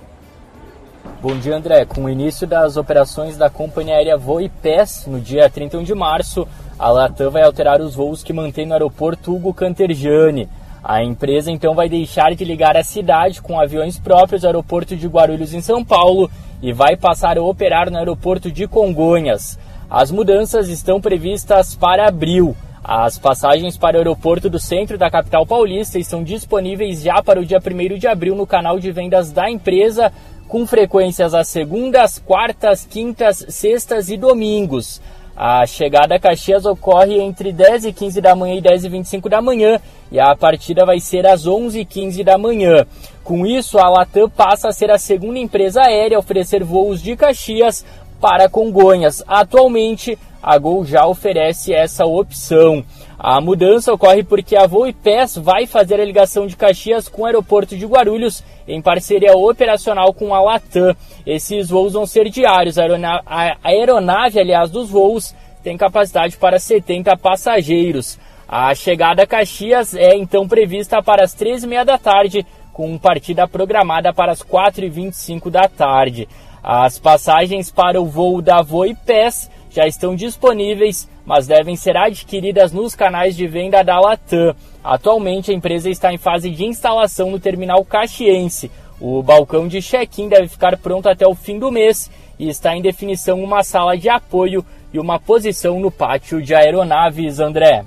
Bom 1.21 1.37
dia, 1.37 1.57
André. 1.57 1.85
Com 1.85 2.05
o 2.05 2.09
início 2.11 2.47
das 2.47 2.77
operações 2.77 3.37
da 3.37 3.51
companhia 3.51 3.97
aérea 3.97 4.17
Voe 4.17 4.49
PES 4.49 5.07
no 5.09 5.21
dia 5.21 5.51
31 5.51 5.83
de 5.83 5.93
março, 5.93 6.47
a 6.79 6.91
Latam 6.91 7.29
vai 7.29 7.43
alterar 7.43 7.81
os 7.81 7.97
voos 7.97 8.23
que 8.23 8.33
mantém 8.33 8.65
no 8.65 8.73
aeroporto 8.73 9.35
Hugo 9.35 9.53
Cantergiani. 9.53 10.49
A 10.89 11.05
empresa 11.05 11.53
então 11.53 11.75
vai 11.75 11.87
deixar 11.87 12.35
de 12.35 12.47
ligar 12.47 12.75
a 12.75 12.83
cidade 12.83 13.43
com 13.43 13.61
aviões 13.61 13.99
próprios 13.99 14.43
ao 14.43 14.49
aeroporto 14.49 14.97
de 14.97 15.07
Guarulhos 15.07 15.53
em 15.53 15.61
São 15.61 15.85
Paulo 15.85 16.31
e 16.63 16.73
vai 16.73 16.97
passar 16.97 17.37
a 17.37 17.43
operar 17.43 17.91
no 17.91 17.99
aeroporto 17.99 18.51
de 18.51 18.67
Congonhas. 18.67 19.59
As 19.91 20.11
mudanças 20.11 20.71
estão 20.71 20.99
previstas 20.99 21.75
para 21.75 22.09
abril. 22.09 22.57
As 22.83 23.19
passagens 23.19 23.77
para 23.77 23.97
o 23.97 23.99
aeroporto 23.99 24.49
do 24.49 24.59
centro 24.59 24.97
da 24.97 25.11
capital 25.11 25.45
paulista 25.45 25.99
estão 25.99 26.25
disponíveis 26.25 27.03
já 27.03 27.23
para 27.23 27.39
o 27.39 27.45
dia 27.45 27.59
1 27.59 27.99
de 27.99 28.09
abril 28.09 28.35
no 28.35 28.47
canal 28.47 28.79
de 28.79 28.91
vendas 28.91 29.31
da 29.31 29.51
empresa, 29.51 30.11
com 30.49 30.67
frequências 30.67 31.35
às 31.35 31.49
segundas, 31.49 32.19
quartas, 32.19 32.87
quintas, 32.87 33.45
sextas 33.51 34.09
e 34.09 34.17
domingos. 34.17 35.03
A 35.41 35.65
chegada 35.67 36.17
a 36.17 36.19
Caxias 36.19 36.67
ocorre 36.67 37.21
entre 37.21 37.53
10 37.53 37.85
e 37.85 37.93
15 37.93 38.21
da 38.21 38.35
manhã 38.35 38.57
e 38.57 38.61
10 38.61 38.87
e 38.87 38.89
25 38.89 39.29
da 39.29 39.41
manhã 39.41 39.81
e 40.11 40.19
a 40.19 40.35
partida 40.35 40.85
vai 40.85 40.99
ser 40.99 41.25
às 41.29 41.47
11 41.47 41.79
e 41.79 41.85
15 41.85 42.25
da 42.25 42.37
manhã. 42.37 42.85
Com 43.23 43.47
isso, 43.47 43.79
a 43.79 43.89
Latam 43.89 44.29
passa 44.29 44.67
a 44.67 44.73
ser 44.73 44.91
a 44.91 44.99
segunda 44.99 45.39
empresa 45.39 45.83
aérea 45.83 46.17
a 46.17 46.19
oferecer 46.19 46.65
voos 46.65 47.01
de 47.01 47.15
Caxias 47.15 47.87
para 48.21 48.49
Congonhas. 48.49 49.23
Atualmente, 49.29 50.19
a 50.43 50.59
Gol 50.59 50.85
já 50.85 51.07
oferece 51.07 51.73
essa 51.73 52.05
opção. 52.05 52.85
A 53.19 53.41
mudança 53.41 53.93
ocorre 53.93 54.23
porque 54.23 54.57
a 54.57 54.69
Voipes 54.69 55.37
vai 55.37 55.67
fazer 55.67 56.01
a 56.01 56.05
ligação 56.05 56.47
de 56.47 56.57
Caxias 56.57 57.09
com 57.09 57.23
o 57.23 57.27
aeroporto 57.27 57.77
de 57.77 57.85
Guarulhos 57.85 58.45
em 58.67 58.81
parceria 58.81 59.37
operacional 59.37 60.15
com 60.15 60.33
a 60.33 60.41
Latam. 60.41 60.95
Esses 61.27 61.69
voos 61.69 61.95
vão 61.95 62.07
ser 62.07 62.31
diários. 62.31 62.79
A 62.79 62.83
aeronave, 62.83 63.23
a 63.27 63.57
aeronave 63.65 64.39
aliás, 64.39 64.71
dos 64.71 64.89
voos 64.89 65.35
tem 65.65 65.77
capacidade 65.77 66.37
para 66.37 66.61
70 66.61 67.17
passageiros. 67.17 68.17
A 68.49 68.73
chegada 68.73 69.25
a 69.25 69.27
Caxias 69.27 69.97
é 69.97 70.15
então 70.15 70.47
prevista 70.47 71.03
para 71.03 71.25
as 71.25 71.35
13h30 71.35 71.85
da 71.85 71.99
tarde, 71.99 72.47
com 72.73 72.97
partida 72.97 73.49
programada 73.49 74.15
para 74.15 74.31
as 74.31 74.45
4h25 74.45 75.51
da 75.51 75.69
tarde. 75.69 76.29
As 76.63 77.01
passagens 77.01 77.69
para 77.69 78.01
o 78.01 78.07
voo 78.07 78.41
da 78.41 78.63
Voipes 78.63 79.51
já 79.79 79.87
estão 79.87 80.17
disponíveis, 80.17 81.09
mas 81.25 81.47
devem 81.47 81.77
ser 81.77 81.97
adquiridas 81.97 82.73
nos 82.73 82.97
canais 82.97 83.37
de 83.37 83.47
venda 83.47 83.85
da 83.85 84.01
Latam. 84.01 84.53
Atualmente, 84.83 85.53
a 85.53 85.55
empresa 85.55 85.89
está 85.89 86.13
em 86.13 86.19
fase 86.19 86.51
de 86.51 86.65
instalação 86.65 87.31
no 87.31 87.39
terminal 87.39 87.85
caxiense. 87.85 88.73
O 89.01 89.23
balcão 89.23 89.69
de 89.69 89.81
check-in 89.81 90.29
deve 90.29 90.49
ficar 90.49 90.77
pronto 90.79 91.09
até 91.09 91.25
o 91.29 91.35
fim 91.35 91.61
do 91.61 91.71
mês 91.71 92.11
e 92.41 92.49
está 92.49 92.75
em 92.75 92.83
definição 92.83 93.41
uma 93.41 93.63
sala 93.63 93.97
de 93.97 94.09
apoio 94.09 94.65
e 94.93 94.99
uma 94.99 95.21
posição 95.21 95.79
no 95.79 95.93
pátio 95.93 96.43
de 96.43 96.57
aeronaves, 96.57 97.39
André. 97.39 97.85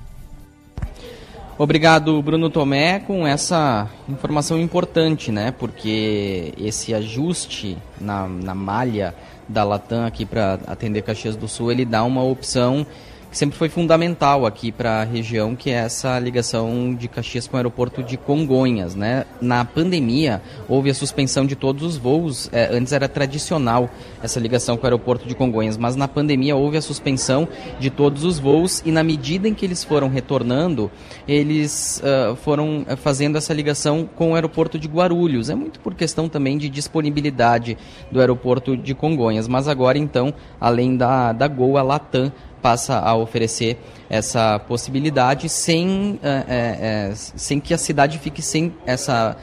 Obrigado, 1.58 2.22
Bruno 2.22 2.50
Tomé, 2.50 3.00
com 3.00 3.28
essa 3.28 3.90
informação 4.08 4.58
importante, 4.58 5.30
né? 5.30 5.52
Porque 5.52 6.54
esse 6.58 6.94
ajuste 6.94 7.78
na, 8.00 8.28
na 8.28 8.56
malha 8.56 9.14
da 9.52 9.64
Latam 9.64 10.06
aqui 10.06 10.26
para 10.26 10.60
atender 10.66 11.02
Caxias 11.02 11.36
do 11.36 11.48
Sul, 11.48 11.72
ele 11.72 11.86
dá 11.86 12.04
uma 12.04 12.24
opção 12.24 12.86
que 13.32 13.38
sempre 13.38 13.58
foi 13.58 13.70
fundamental 13.70 14.46
aqui 14.46 14.74
para 14.74 15.02
a 15.02 15.04
região, 15.06 15.56
que 15.56 15.70
é 15.70 15.76
essa 15.76 16.20
ligação 16.20 16.94
de 16.94 17.08
Caxias 17.08 17.48
com 17.48 17.56
o 17.56 17.58
aeroporto 17.58 18.04
de 18.04 18.18
Congonhas. 18.18 18.94
Né? 18.94 19.26
Na 19.40 19.64
pandemia, 19.64 20.42
houve 20.68 20.90
a 20.90 20.94
suspensão 20.94 21.46
de 21.46 21.56
todos 21.56 21.82
os 21.82 21.96
voos. 21.96 22.50
É, 22.52 22.76
antes 22.76 22.92
era 22.92 23.08
tradicional 23.08 23.90
essa 24.22 24.38
ligação 24.38 24.76
com 24.76 24.84
o 24.84 24.86
aeroporto 24.86 25.30
de 25.30 25.34
Congonhas, 25.34 25.78
mas 25.78 25.96
na 25.96 26.10
pandemia 26.10 26.58
houve 26.58 26.76
a 26.76 26.82
suspensão 26.82 27.48
de 27.80 27.90
todos 27.90 28.26
os 28.26 28.38
voos 28.38 28.84
e 28.86 28.92
na 28.92 29.02
medida 29.02 29.48
em 29.48 29.54
que 29.54 29.66
eles 29.66 29.82
foram 29.82 30.10
retornando, 30.10 30.92
eles 31.26 32.04
uh, 32.04 32.36
foram 32.36 32.86
eh, 32.86 32.98
fazendo 32.98 33.38
essa 33.38 33.54
ligação 33.54 34.10
com 34.14 34.32
o 34.32 34.36
aeroporto 34.36 34.78
de 34.78 34.90
Guarulhos. 34.90 35.50
É 35.50 35.56
muito 35.56 35.80
por 35.80 35.96
questão 35.96 36.28
também 36.28 36.58
de 36.58 36.68
disponibilidade 36.68 37.78
do 38.12 38.20
aeroporto 38.20 38.76
de 38.76 38.94
Congonhas, 38.94 39.48
mas 39.48 39.70
agora 39.70 39.98
então, 39.98 40.34
além 40.60 40.98
da, 40.98 41.32
da 41.32 41.48
Gol, 41.48 41.78
a 41.78 41.82
Latam 41.82 42.32
passa 42.62 43.00
a 43.00 43.16
oferecer 43.16 43.78
essa 44.10 44.60
possibilidade 44.60 45.48
sem, 45.48 46.20
é, 46.22 47.10
é, 47.10 47.16
sem 47.16 47.60
que 47.60 47.74
a 47.74 47.78
cidade 47.78 48.20
fique 48.20 48.42
sem 48.42 48.74
essa 48.86 49.38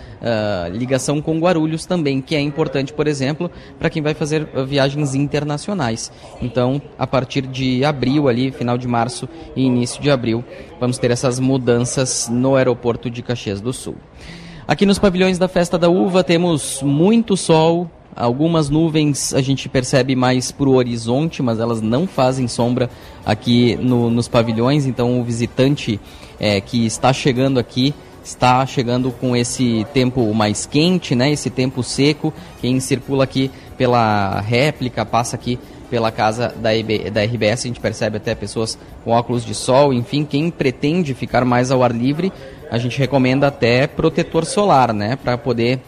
ligação 0.72 1.22
com 1.22 1.38
Guarulhos 1.38 1.86
também, 1.86 2.20
que 2.20 2.34
é 2.34 2.40
importante, 2.40 2.92
por 2.92 3.06
exemplo, 3.06 3.50
para 3.78 3.88
quem 3.88 4.02
vai 4.02 4.14
fazer 4.14 4.46
viagens 4.66 5.14
internacionais. 5.14 6.10
Então, 6.42 6.82
a 6.98 7.06
partir 7.06 7.46
de 7.46 7.84
abril, 7.84 8.28
ali, 8.28 8.50
final 8.50 8.76
de 8.76 8.88
março 8.88 9.28
e 9.54 9.62
início 9.62 10.02
de 10.02 10.10
abril, 10.10 10.44
vamos 10.80 10.98
ter 10.98 11.10
essas 11.10 11.38
mudanças 11.38 12.28
no 12.28 12.56
aeroporto 12.56 13.08
de 13.08 13.22
Caxias 13.22 13.60
do 13.60 13.72
Sul. 13.72 13.96
Aqui 14.66 14.84
nos 14.84 14.98
pavilhões 14.98 15.38
da 15.38 15.48
Festa 15.48 15.78
da 15.78 15.88
Uva 15.88 16.22
temos 16.22 16.82
muito 16.82 17.38
sol, 17.38 17.90
algumas 18.18 18.68
nuvens 18.68 19.32
a 19.32 19.40
gente 19.40 19.68
percebe 19.68 20.16
mais 20.16 20.50
para 20.50 20.68
o 20.68 20.74
horizonte, 20.74 21.42
mas 21.42 21.60
elas 21.60 21.80
não 21.80 22.06
fazem 22.06 22.48
sombra 22.48 22.90
aqui 23.24 23.76
no, 23.76 24.10
nos 24.10 24.28
pavilhões, 24.28 24.86
então 24.86 25.20
o 25.20 25.24
visitante 25.24 26.00
é, 26.38 26.60
que 26.60 26.84
está 26.84 27.12
chegando 27.12 27.58
aqui 27.58 27.94
está 28.22 28.66
chegando 28.66 29.10
com 29.10 29.34
esse 29.34 29.86
tempo 29.94 30.34
mais 30.34 30.66
quente, 30.66 31.14
né? 31.14 31.32
Esse 31.32 31.48
tempo 31.48 31.82
seco. 31.82 32.32
Quem 32.60 32.78
circula 32.78 33.24
aqui 33.24 33.50
pela 33.78 34.40
réplica 34.40 35.06
passa 35.06 35.34
aqui 35.34 35.58
pela 35.88 36.12
casa 36.12 36.52
da, 36.56 36.74
IB, 36.74 37.10
da 37.10 37.22
RBS, 37.22 37.64
a 37.64 37.68
gente 37.68 37.80
percebe 37.80 38.18
até 38.18 38.34
pessoas 38.34 38.78
com 39.04 39.12
óculos 39.12 39.44
de 39.44 39.54
sol, 39.54 39.92
enfim, 39.92 40.22
quem 40.22 40.50
pretende 40.50 41.14
ficar 41.14 41.46
mais 41.46 41.70
ao 41.70 41.82
ar 41.82 41.92
livre, 41.92 42.30
a 42.70 42.76
gente 42.76 42.98
recomenda 42.98 43.46
até 43.46 43.86
protetor 43.86 44.44
solar, 44.44 44.92
né, 44.92 45.16
para 45.16 45.38
poder 45.38 45.80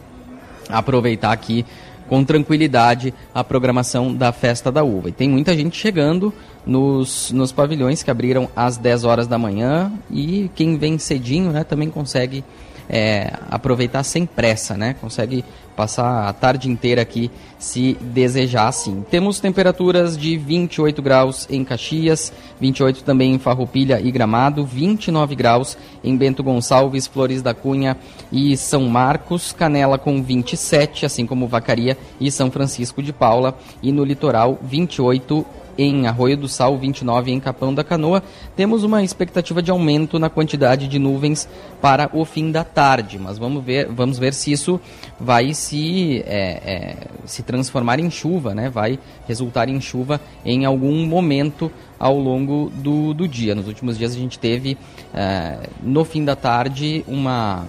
aproveitar 0.71 1.33
aqui 1.33 1.67
com 2.11 2.25
tranquilidade 2.25 3.15
a 3.33 3.45
programação 3.45 4.13
da 4.13 4.33
Festa 4.33 4.73
da 4.73 4.83
Uva. 4.83 5.11
E 5.11 5.13
tem 5.13 5.31
muita 5.31 5.55
gente 5.55 5.77
chegando 5.77 6.35
nos, 6.67 7.31
nos 7.31 7.53
pavilhões 7.53 8.03
que 8.03 8.11
abriram 8.11 8.49
às 8.57 8.77
10 8.77 9.05
horas 9.05 9.29
da 9.29 9.39
manhã 9.39 9.93
e 10.11 10.51
quem 10.57 10.77
vem 10.77 10.99
cedinho 10.99 11.53
né, 11.53 11.63
também 11.63 11.89
consegue 11.89 12.45
é, 12.91 13.33
aproveitar 13.49 14.03
sem 14.03 14.27
pressa, 14.27 14.77
né? 14.77 14.97
Consegue 15.01 15.45
passar 15.77 16.29
a 16.29 16.33
tarde 16.33 16.69
inteira 16.69 17.01
aqui 17.01 17.31
se 17.59 17.97
desejar 18.01 18.69
assim. 18.69 19.05
Temos 19.11 19.39
temperaturas 19.39 20.19
de 20.19 20.37
28 20.37 21.01
graus 21.01 21.47
em 21.49 21.65
Caxias, 21.65 22.33
28 22.61 23.05
também 23.05 23.33
em 23.35 23.39
Farroupilha 23.39 24.01
e 24.01 24.11
Gramado, 24.11 24.65
29 24.65 25.35
graus 25.37 25.79
em 26.03 26.17
Bento 26.17 26.43
Gonçalves, 26.43 27.07
Flores 27.07 27.41
da 27.41 27.55
Cunha 27.55 27.97
e 28.31 28.57
São 28.57 28.89
Marcos, 28.89 29.53
Canela 29.53 29.97
com 29.97 30.23
27, 30.23 31.07
assim 31.07 31.25
como 31.25 31.47
Vacaria 31.47 31.97
e 32.21 32.31
São 32.31 32.51
Francisco 32.51 33.03
de 33.03 33.13
Paula 33.13 33.57
e 33.83 33.93
no 33.93 34.05
litoral 34.05 34.59
28 34.63 35.47
em 35.77 36.07
Arroio 36.07 36.37
do 36.37 36.49
Sal, 36.49 36.77
29 36.77 37.31
em 37.31 37.41
Capão 37.41 37.73
da 37.75 37.83
Canoa. 37.85 38.23
Temos 38.57 38.85
uma 38.85 39.03
expectativa 39.03 39.63
de 39.63 39.71
aumento 39.71 40.19
na 40.19 40.29
quantidade 40.29 40.89
de 40.89 40.99
nuvens 40.99 41.49
para 41.81 42.11
o 42.13 42.25
fim 42.25 42.51
da 42.51 42.65
tarde, 42.65 43.19
mas 43.19 43.39
vamos 43.39 43.65
ver, 43.65 43.87
vamos 43.87 44.19
ver 44.19 44.35
se 44.35 44.53
isso 44.53 44.81
vai 45.19 45.55
se, 45.55 46.23
é, 46.27 46.63
é, 46.65 46.97
se 47.25 47.43
transformar 47.43 47.99
em 47.99 48.11
chuva, 48.11 48.55
né? 48.55 48.69
vai 48.69 48.99
resultar 49.27 49.69
em 49.69 49.81
chuva 49.81 50.21
em 50.45 50.65
algum 50.65 51.07
momento 51.07 51.71
ao 51.99 52.19
longo 52.19 52.71
do, 52.75 53.13
do 53.15 53.29
dia. 53.29 53.55
Nos 53.55 53.67
últimos 53.67 53.99
dias 53.99 54.13
a 54.13 54.19
gente 54.19 54.39
teve, 54.39 54.77
é, 55.15 55.59
no 55.83 56.05
fim 56.05 56.25
da 56.25 56.37
tarde, 56.37 57.05
uma 57.07 57.67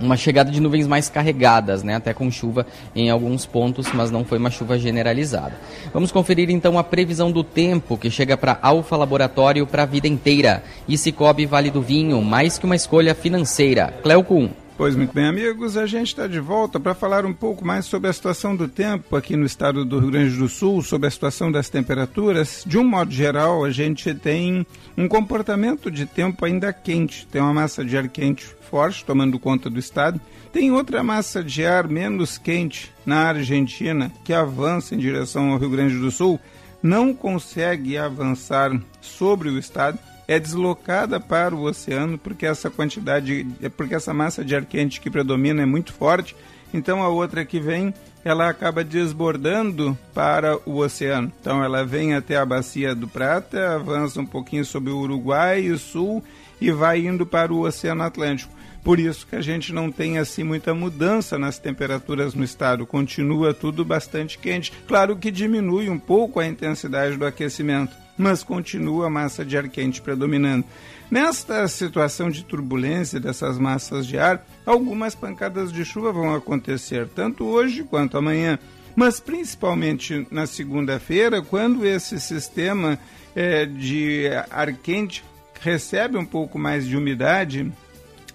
uma 0.00 0.16
chegada 0.16 0.50
de 0.50 0.60
nuvens 0.60 0.86
mais 0.86 1.08
carregadas, 1.08 1.82
né, 1.82 1.94
até 1.94 2.12
com 2.12 2.30
chuva 2.30 2.66
em 2.94 3.10
alguns 3.10 3.46
pontos, 3.46 3.88
mas 3.92 4.10
não 4.10 4.24
foi 4.24 4.38
uma 4.38 4.50
chuva 4.50 4.78
generalizada. 4.78 5.54
Vamos 5.92 6.12
conferir 6.12 6.50
então 6.50 6.78
a 6.78 6.84
previsão 6.84 7.30
do 7.30 7.42
tempo 7.42 7.96
que 7.96 8.10
chega 8.10 8.36
para 8.36 8.58
Alfa 8.60 8.96
Laboratório 8.96 9.66
para 9.66 9.84
a 9.84 9.86
vida 9.86 10.08
inteira. 10.08 10.62
E 10.88 10.98
Cicobi 10.98 11.46
Vale 11.46 11.70
do 11.70 11.82
Vinho, 11.82 12.20
mais 12.22 12.58
que 12.58 12.66
uma 12.66 12.76
escolha 12.76 13.14
financeira. 13.14 13.94
Cleocum. 14.02 14.50
Pois 14.76 14.94
muito 14.94 15.14
bem, 15.14 15.24
amigos, 15.24 15.74
a 15.78 15.86
gente 15.86 16.08
está 16.08 16.26
de 16.26 16.38
volta 16.38 16.78
para 16.78 16.94
falar 16.94 17.24
um 17.24 17.32
pouco 17.32 17.64
mais 17.64 17.86
sobre 17.86 18.10
a 18.10 18.12
situação 18.12 18.54
do 18.54 18.68
tempo 18.68 19.16
aqui 19.16 19.34
no 19.34 19.46
estado 19.46 19.86
do 19.86 19.98
Rio 19.98 20.10
Grande 20.10 20.36
do 20.36 20.50
Sul, 20.50 20.82
sobre 20.82 21.08
a 21.08 21.10
situação 21.10 21.50
das 21.50 21.70
temperaturas. 21.70 22.62
De 22.66 22.76
um 22.76 22.84
modo 22.84 23.10
geral, 23.10 23.64
a 23.64 23.70
gente 23.70 24.14
tem 24.14 24.66
um 24.94 25.08
comportamento 25.08 25.90
de 25.90 26.04
tempo 26.04 26.44
ainda 26.44 26.74
quente, 26.74 27.26
tem 27.26 27.40
uma 27.40 27.54
massa 27.54 27.82
de 27.82 27.96
ar 27.96 28.06
quente 28.06 28.44
forte 28.70 29.02
tomando 29.02 29.38
conta 29.38 29.70
do 29.70 29.78
estado. 29.78 30.20
Tem 30.52 30.70
outra 30.70 31.02
massa 31.02 31.42
de 31.42 31.64
ar 31.64 31.88
menos 31.88 32.36
quente 32.36 32.92
na 33.06 33.28
Argentina 33.28 34.12
que 34.24 34.34
avança 34.34 34.94
em 34.94 34.98
direção 34.98 35.52
ao 35.52 35.58
Rio 35.58 35.70
Grande 35.70 35.96
do 35.98 36.10
Sul, 36.10 36.38
não 36.82 37.14
consegue 37.14 37.96
avançar 37.96 38.78
sobre 39.00 39.48
o 39.48 39.58
estado 39.58 39.98
é 40.28 40.38
deslocada 40.38 41.20
para 41.20 41.54
o 41.54 41.62
oceano 41.62 42.18
porque 42.18 42.46
essa 42.46 42.70
quantidade, 42.70 43.46
é 43.62 43.68
porque 43.68 43.94
essa 43.94 44.12
massa 44.12 44.44
de 44.44 44.54
ar 44.54 44.64
quente 44.64 45.00
que 45.00 45.10
predomina 45.10 45.62
é 45.62 45.66
muito 45.66 45.92
forte. 45.92 46.34
Então 46.74 47.02
a 47.02 47.08
outra 47.08 47.44
que 47.44 47.60
vem, 47.60 47.94
ela 48.24 48.48
acaba 48.48 48.82
desbordando 48.82 49.96
para 50.12 50.58
o 50.68 50.78
oceano. 50.78 51.32
Então 51.40 51.62
ela 51.62 51.84
vem 51.84 52.14
até 52.14 52.36
a 52.36 52.44
bacia 52.44 52.94
do 52.94 53.06
Prata, 53.06 53.74
avança 53.74 54.20
um 54.20 54.26
pouquinho 54.26 54.64
sobre 54.64 54.90
o 54.90 54.98
Uruguai 54.98 55.62
e 55.62 55.70
o 55.70 55.78
sul 55.78 56.22
e 56.60 56.70
vai 56.70 57.06
indo 57.06 57.24
para 57.24 57.52
o 57.52 57.60
Oceano 57.60 58.02
Atlântico. 58.02 58.54
Por 58.82 59.00
isso 59.00 59.26
que 59.26 59.34
a 59.34 59.40
gente 59.40 59.72
não 59.72 59.90
tem 59.90 60.18
assim 60.18 60.44
muita 60.44 60.72
mudança 60.72 61.36
nas 61.36 61.58
temperaturas 61.58 62.34
no 62.34 62.44
estado, 62.44 62.86
continua 62.86 63.52
tudo 63.52 63.84
bastante 63.84 64.38
quente. 64.38 64.72
Claro 64.86 65.16
que 65.16 65.30
diminui 65.30 65.90
um 65.90 65.98
pouco 65.98 66.38
a 66.38 66.46
intensidade 66.46 67.16
do 67.16 67.26
aquecimento, 67.26 67.96
mas 68.16 68.42
continua 68.42 69.06
a 69.06 69.10
massa 69.10 69.44
de 69.44 69.56
ar 69.56 69.68
quente 69.68 70.00
predominando. 70.00 70.64
Nesta 71.10 71.68
situação 71.68 72.30
de 72.30 72.44
turbulência 72.44 73.20
dessas 73.20 73.58
massas 73.58 74.06
de 74.06 74.18
ar, 74.18 74.44
algumas 74.64 75.14
pancadas 75.14 75.72
de 75.72 75.84
chuva 75.84 76.12
vão 76.12 76.34
acontecer, 76.34 77.06
tanto 77.14 77.44
hoje 77.44 77.84
quanto 77.84 78.18
amanhã. 78.18 78.58
Mas 78.96 79.20
principalmente 79.20 80.26
na 80.30 80.46
segunda-feira, 80.46 81.42
quando 81.42 81.86
esse 81.86 82.18
sistema 82.18 82.98
é, 83.34 83.66
de 83.66 84.28
ar 84.50 84.72
quente 84.72 85.22
recebe 85.60 86.16
um 86.16 86.24
pouco 86.24 86.58
mais 86.58 86.86
de 86.86 86.96
umidade, 86.96 87.70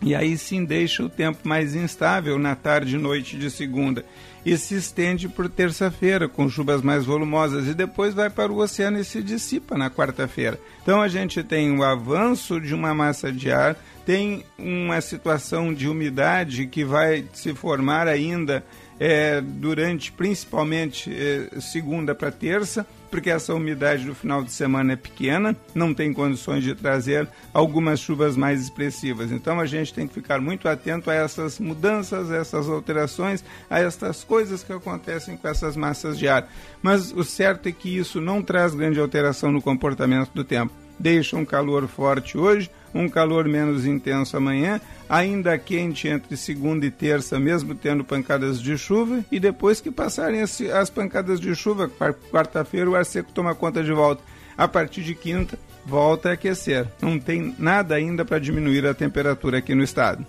e 0.02 0.16
aí 0.16 0.38
sim 0.38 0.64
deixa 0.64 1.04
o 1.04 1.10
tempo 1.10 1.48
mais 1.48 1.76
instável 1.76 2.40
na 2.40 2.56
tarde 2.56 2.96
e 2.96 3.00
noite 3.00 3.38
de 3.38 3.50
segunda 3.50 4.06
e 4.46 4.58
se 4.58 4.76
estende 4.76 5.30
por 5.30 5.48
terça-feira 5.48 6.28
com 6.28 6.50
chuvas 6.50 6.82
mais 6.82 7.06
volumosas 7.06 7.68
e 7.68 7.74
depois 7.74 8.14
vai 8.14 8.30
para 8.30 8.52
o 8.52 8.58
oceano 8.58 9.00
e 9.00 9.04
se 9.04 9.22
dissipa 9.22 9.78
na 9.78 9.90
quarta-feira. 9.90 10.60
Então 10.82 11.02
a 11.02 11.08
gente 11.08 11.44
tem 11.44 11.78
o 11.78 11.84
avanço 11.84 12.60
de 12.60 12.74
uma 12.74 12.94
massa 12.94 13.32
de 13.32 13.52
ar, 13.52 13.76
tem 14.06 14.44
uma 14.58 15.00
situação 15.00 15.74
de 15.74 15.88
umidade 15.88 16.66
que 16.68 16.84
vai 16.84 17.26
se 17.34 17.54
formar 17.54 18.08
ainda 18.08 18.64
é, 19.00 19.42
durante 19.42 20.12
principalmente 20.12 21.12
é, 21.12 21.60
segunda 21.60 22.14
para 22.14 22.32
terça, 22.32 22.86
porque 23.12 23.30
essa 23.30 23.54
umidade 23.54 24.06
do 24.06 24.16
final 24.16 24.42
de 24.42 24.52
semana 24.52 24.94
é 24.94 24.96
pequena, 24.96 25.56
não 25.76 25.94
tem 25.94 26.14
condições 26.14 26.64
de 26.64 26.74
trazer 26.74 27.28
algumas 27.54 28.00
chuvas 28.00 28.38
mais 28.38 28.62
expressivas. 28.62 29.32
Então 29.32 29.60
a 29.60 29.66
gente 29.66 29.94
tem 29.94 30.08
que 30.08 30.14
ficar 30.14 30.40
muito 30.40 30.68
atento 30.68 31.12
a 31.12 31.14
essas 31.14 31.60
mudanças, 31.60 32.32
a 32.32 32.38
essas 32.38 32.70
alterações, 32.70 33.44
a 33.70 33.80
essas 33.80 34.24
coisas 34.24 34.64
que 34.64 34.72
acontecem 34.72 35.36
com 35.36 35.48
essas 35.48 35.76
massas 35.76 36.18
de 36.18 36.28
ar. 36.28 36.50
Mas 36.82 37.12
o 37.12 37.24
certo 37.24 37.68
é 37.68 37.72
que 37.72 37.98
isso 37.98 38.22
não 38.22 38.42
traz 38.42 38.74
grande 38.74 39.00
alteração 39.00 39.52
no 39.52 39.62
comportamento 39.62 40.32
do 40.34 40.44
tempo. 40.44 40.74
Deixa 40.98 41.36
um 41.36 41.46
calor 41.46 41.88
forte 41.88 42.38
hoje, 42.38 42.70
um 42.94 43.08
calor 43.08 43.48
menos 43.48 43.86
intenso 43.86 44.36
amanhã, 44.38 44.80
ainda 45.10 45.58
quente 45.58 46.08
entre 46.08 46.36
segunda 46.38 46.86
e 46.86 46.92
terça, 46.92 47.40
mesmo 47.40 47.76
tendo 47.76 48.04
pancadas 48.04 48.62
de 48.62 48.78
chuva, 48.78 49.24
e 49.32 49.40
depois 49.40 49.82
que 49.82 49.92
passarem 49.92 50.42
as, 50.42 50.60
as 50.62 50.90
pancadas 50.90 51.40
de 51.40 51.54
chuva, 51.56 51.90
quarta-feira 52.32 52.90
o 52.90 52.96
ar 52.96 53.06
seco 53.06 53.32
toma 53.32 53.56
conta 53.56 53.84
de 53.84 53.92
volta. 53.92 54.24
A 54.58 54.68
partir 54.68 55.02
de 55.02 55.16
quinta, 55.16 55.58
volta 55.86 56.30
a 56.30 56.34
aquecer. 56.34 56.88
Não 57.02 57.20
tem 57.20 57.56
nada 57.58 57.96
ainda 57.96 58.24
para 58.24 58.40
diminuir 58.40 58.86
a 58.86 58.94
temperatura 58.94 59.58
aqui 59.58 59.74
no 59.74 59.84
estado. 59.84 60.26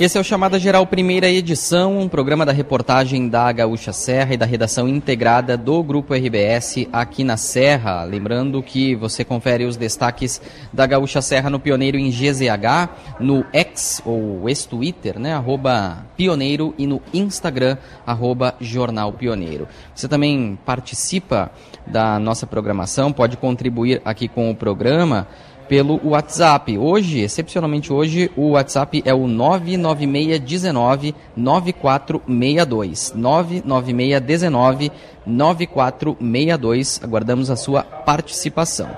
Esse 0.00 0.16
é 0.16 0.20
o 0.20 0.24
Chamada 0.24 0.60
Geral 0.60 0.86
Primeira 0.86 1.28
Edição, 1.28 1.98
um 1.98 2.08
programa 2.08 2.46
da 2.46 2.52
reportagem 2.52 3.28
da 3.28 3.50
Gaúcha 3.50 3.92
Serra 3.92 4.32
e 4.32 4.36
da 4.36 4.46
redação 4.46 4.86
integrada 4.86 5.56
do 5.56 5.82
Grupo 5.82 6.14
RBS 6.14 6.86
aqui 6.92 7.24
na 7.24 7.36
Serra. 7.36 8.04
Lembrando 8.04 8.62
que 8.62 8.94
você 8.94 9.24
confere 9.24 9.64
os 9.64 9.76
destaques 9.76 10.40
da 10.72 10.86
Gaúcha 10.86 11.20
Serra 11.20 11.50
no 11.50 11.58
Pioneiro 11.58 11.98
em 11.98 12.10
GZH, 12.10 13.18
no 13.18 13.44
X 13.52 14.00
ou 14.04 14.48
ex-Twitter, 14.48 15.18
né, 15.18 15.34
arroba 15.34 16.06
Pioneiro 16.16 16.72
e 16.78 16.86
no 16.86 17.02
Instagram, 17.12 17.76
arroba 18.06 18.54
Jornal 18.60 19.12
Pioneiro. 19.12 19.66
Você 19.92 20.06
também 20.06 20.56
participa 20.64 21.50
da 21.84 22.20
nossa 22.20 22.46
programação, 22.46 23.12
pode 23.12 23.36
contribuir 23.36 24.00
aqui 24.04 24.28
com 24.28 24.48
o 24.48 24.54
programa 24.54 25.26
pelo 25.68 26.00
WhatsApp. 26.02 26.76
Hoje, 26.78 27.20
excepcionalmente 27.20 27.92
hoje, 27.92 28.30
o 28.36 28.52
WhatsApp 28.52 29.02
é 29.04 29.12
o 29.12 29.26
99619 29.26 31.14
9462. 31.36 33.12
99619 33.14 34.90
9462. 35.28 37.00
Aguardamos 37.02 37.50
a 37.50 37.56
sua 37.56 37.82
participação. 37.82 38.88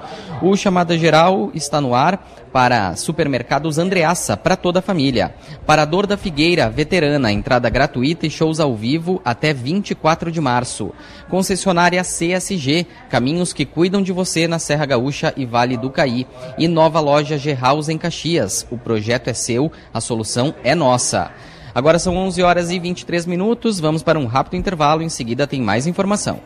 O 0.41 0.57
Chamada 0.57 0.97
Geral 0.97 1.51
está 1.55 1.81
no 1.81 1.95
ar 1.95 2.27
para 2.53 2.97
supermercados 2.97 3.79
Andreaça, 3.79 4.37
para 4.37 4.57
toda 4.57 4.79
a 4.79 4.83
família. 4.83 5.35
Parador 5.67 6.07
da 6.07 6.17
Figueira, 6.17 6.71
veterana, 6.71 7.31
entrada 7.31 7.69
gratuita 7.69 8.27
e 8.27 8.31
shows 8.31 8.59
ao 8.61 8.75
vivo 8.75 9.21
até 9.25 9.53
24 9.53 10.33
de 10.33 10.41
março. 10.41 10.93
Concessionária 11.29 12.03
CSG, 12.03 12.87
caminhos 13.09 13.53
que 13.53 13.65
cuidam 13.65 14.03
de 14.03 14.13
você 14.13 14.49
na 14.49 14.59
Serra 14.59 14.87
Gaúcha 14.87 15.33
e 15.37 15.45
Vale 15.45 15.77
do 15.77 15.91
Caí. 15.91 16.27
E 16.59 16.67
nova 16.67 17.01
loja 17.01 17.37
G-House 17.39 17.89
em 17.89 17.99
Caxias. 17.99 18.67
O 18.71 18.79
projeto 18.79 19.29
é 19.29 19.35
seu, 19.35 19.71
a 19.93 20.01
solução 20.01 20.55
é 20.65 20.75
nossa. 20.75 21.31
Agora 21.75 21.99
são 21.99 22.17
11 22.17 22.43
horas 22.43 22.71
e 22.71 22.79
23 22.79 23.27
minutos, 23.27 23.81
vamos 23.81 24.03
para 24.03 24.19
um 24.19 24.27
rápido 24.27 24.57
intervalo, 24.57 25.03
em 25.03 25.09
seguida 25.09 25.47
tem 25.47 25.61
mais 25.61 25.87
informação. 25.87 26.41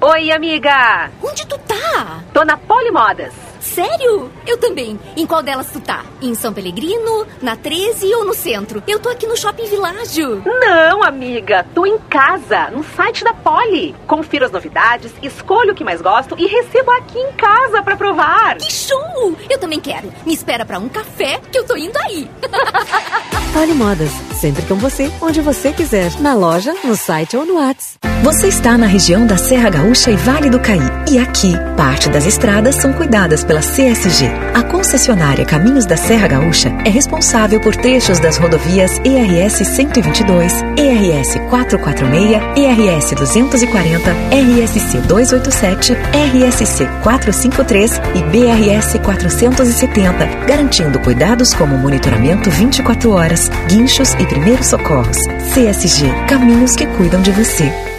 Oi, 0.00 0.30
amiga! 0.30 1.10
Onde 1.22 1.46
tu 1.46 1.58
tá? 1.58 2.22
Tô 2.32 2.44
na 2.44 2.56
Polimodas. 2.56 3.45
Sério? 3.76 4.30
Eu 4.46 4.56
também. 4.56 4.98
Em 5.14 5.26
qual 5.26 5.42
delas 5.42 5.70
tu 5.70 5.78
tá? 5.80 6.02
Em 6.22 6.34
São 6.34 6.50
Pelegrino, 6.50 7.26
na 7.42 7.56
13 7.56 8.06
ou 8.14 8.24
no 8.24 8.32
centro? 8.32 8.82
Eu 8.88 8.98
tô 8.98 9.10
aqui 9.10 9.26
no 9.26 9.36
Shopping 9.36 9.66
Világio. 9.66 10.42
Não, 10.46 11.02
amiga. 11.02 11.66
Tô 11.74 11.84
em 11.84 11.98
casa, 11.98 12.70
no 12.70 12.82
site 12.82 13.22
da 13.22 13.34
Poli. 13.34 13.94
Confiro 14.06 14.46
as 14.46 14.50
novidades, 14.50 15.12
escolho 15.22 15.72
o 15.72 15.74
que 15.74 15.84
mais 15.84 16.00
gosto 16.00 16.34
e 16.38 16.46
recebo 16.46 16.90
aqui 16.92 17.18
em 17.18 17.32
casa 17.32 17.82
para 17.82 17.96
provar. 17.96 18.56
Que 18.56 18.72
show! 18.72 19.36
Eu 19.50 19.58
também 19.58 19.78
quero. 19.78 20.10
Me 20.24 20.32
espera 20.32 20.64
para 20.64 20.78
um 20.78 20.88
café 20.88 21.38
que 21.52 21.58
eu 21.58 21.64
tô 21.66 21.76
indo 21.76 21.98
aí. 21.98 22.30
Poli 23.52 23.74
Modas. 23.74 24.10
Sempre 24.40 24.62
com 24.62 24.76
você, 24.76 25.10
onde 25.20 25.40
você 25.40 25.72
quiser. 25.72 26.12
Na 26.20 26.34
loja, 26.34 26.74
no 26.84 26.94
site 26.94 27.36
ou 27.36 27.44
no 27.44 27.56
WhatsApp. 27.56 28.06
Você 28.22 28.48
está 28.48 28.76
na 28.76 28.86
região 28.86 29.26
da 29.26 29.36
Serra 29.36 29.70
Gaúcha 29.70 30.10
e 30.10 30.16
Vale 30.16 30.50
do 30.50 30.60
Caí. 30.60 30.80
E 31.10 31.18
aqui, 31.18 31.54
parte 31.76 32.08
das 32.10 32.26
estradas 32.26 32.74
são 32.74 32.92
cuidadas 32.92 33.44
pela 33.44 33.62
CSG. 33.66 34.30
A 34.54 34.62
concessionária 34.62 35.44
Caminhos 35.44 35.84
da 35.86 35.96
Serra 35.96 36.28
Gaúcha 36.28 36.68
é 36.84 36.88
responsável 36.88 37.60
por 37.60 37.74
trechos 37.74 38.18
das 38.20 38.36
rodovias 38.36 39.00
ERS 39.04 39.66
122, 39.66 40.52
ERS 40.76 41.34
446, 41.50 42.40
ERS 42.56 43.10
240, 43.10 44.10
RSC 44.30 44.98
287, 45.08 45.92
RSC 45.92 46.86
453 47.02 48.00
e 48.14 48.22
BRS 48.30 48.98
470, 49.04 50.26
garantindo 50.46 50.98
cuidados 51.00 51.52
como 51.52 51.76
monitoramento 51.76 52.50
24 52.50 53.10
horas, 53.10 53.50
guinchos 53.68 54.14
e 54.14 54.26
primeiros 54.26 54.66
socorros. 54.66 55.18
CSG 55.52 56.26
Caminhos 56.28 56.76
que 56.76 56.86
cuidam 56.86 57.20
de 57.20 57.32
você. 57.32 57.95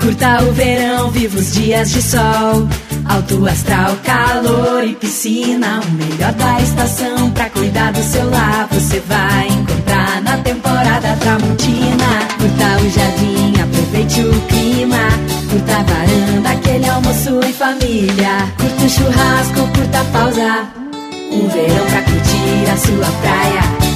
Curta 0.02 0.44
o 0.44 0.52
verão, 0.54 1.12
viva 1.12 1.38
os 1.38 1.54
dias 1.54 1.92
de 1.92 2.02
sol. 2.02 2.68
Alto 3.06 3.48
astral, 3.48 3.96
calor 4.04 4.84
e 4.84 4.96
piscina. 4.96 5.80
O 5.80 5.92
melhor 5.92 6.34
da 6.34 6.60
estação 6.60 7.30
pra 7.30 7.52
cuidar 7.52 7.94
do 7.94 8.02
seu 8.02 8.28
lar. 8.32 8.68
Você 8.72 9.00
vai 9.02 9.48
encontrar 9.48 10.22
na 10.24 10.38
temporada 10.40 11.16
Tramontina. 11.18 12.28
Curta 12.40 12.84
o 12.84 12.90
jardim, 12.90 13.54
aproveite 13.62 14.22
o 14.22 14.42
clima. 14.48 14.98
Curta 15.52 15.72
a 15.72 15.84
varanda, 15.84 16.50
aquele 16.50 16.90
almoço 16.90 17.40
em 17.48 17.54
família. 17.54 18.52
Curta 18.58 18.84
o 18.84 18.90
churrasco, 18.90 19.68
curta 19.76 20.00
a 20.00 20.06
pausa. 20.06 20.68
Um 21.32 21.48
verão 21.48 21.86
pra 21.86 22.02
curtir 22.02 22.72
a 22.72 22.78
sua 22.78 23.12
praia 23.22 23.91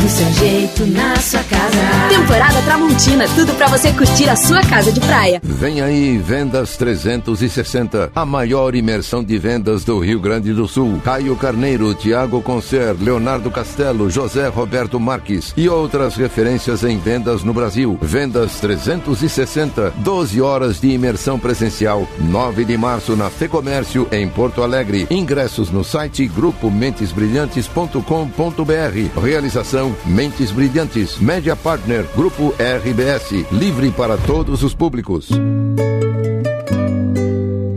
do 0.00 0.08
seu 0.08 0.32
jeito 0.32 0.86
na 0.86 1.14
sua 1.16 1.42
casa. 1.44 1.76
Temporada 2.08 2.62
Tramontina, 2.62 3.28
tudo 3.34 3.52
para 3.54 3.68
você 3.68 3.92
curtir 3.92 4.30
a 4.30 4.36
sua 4.36 4.62
casa 4.62 4.90
de 4.90 4.98
praia. 5.00 5.38
Vem 5.42 5.82
aí 5.82 6.16
Vendas 6.16 6.74
360, 6.76 8.12
a 8.14 8.24
maior 8.24 8.74
imersão 8.74 9.22
de 9.22 9.36
vendas 9.38 9.84
do 9.84 9.98
Rio 9.98 10.18
Grande 10.18 10.54
do 10.54 10.66
Sul. 10.66 10.98
Caio 11.04 11.36
Carneiro, 11.36 11.92
Tiago 11.94 12.40
Concer, 12.40 12.96
Leonardo 12.98 13.50
Castelo, 13.50 14.08
José 14.08 14.48
Roberto 14.48 14.98
Marques 14.98 15.52
e 15.56 15.68
outras 15.68 16.16
referências 16.16 16.82
em 16.82 16.98
vendas 16.98 17.44
no 17.44 17.52
Brasil. 17.52 17.98
Vendas 18.00 18.58
360, 18.60 19.92
12 19.98 20.40
horas 20.40 20.80
de 20.80 20.88
imersão 20.88 21.38
presencial, 21.38 22.08
9 22.18 22.64
de 22.64 22.78
março 22.78 23.14
na 23.16 23.28
Fecomércio 23.28 24.08
em 24.10 24.26
Porto 24.28 24.62
Alegre. 24.62 25.06
Ingressos 25.10 25.70
no 25.70 25.84
site 25.84 26.26
grupomentesbrilhantes.com.br. 26.26 29.20
Realização 29.20 29.89
Mentes 30.06 30.50
Brilhantes, 30.50 31.18
Média 31.18 31.54
Partner, 31.54 32.04
Grupo 32.14 32.54
RBS, 32.58 33.46
livre 33.52 33.90
para 33.90 34.16
todos 34.16 34.62
os 34.62 34.74
públicos. 34.74 35.28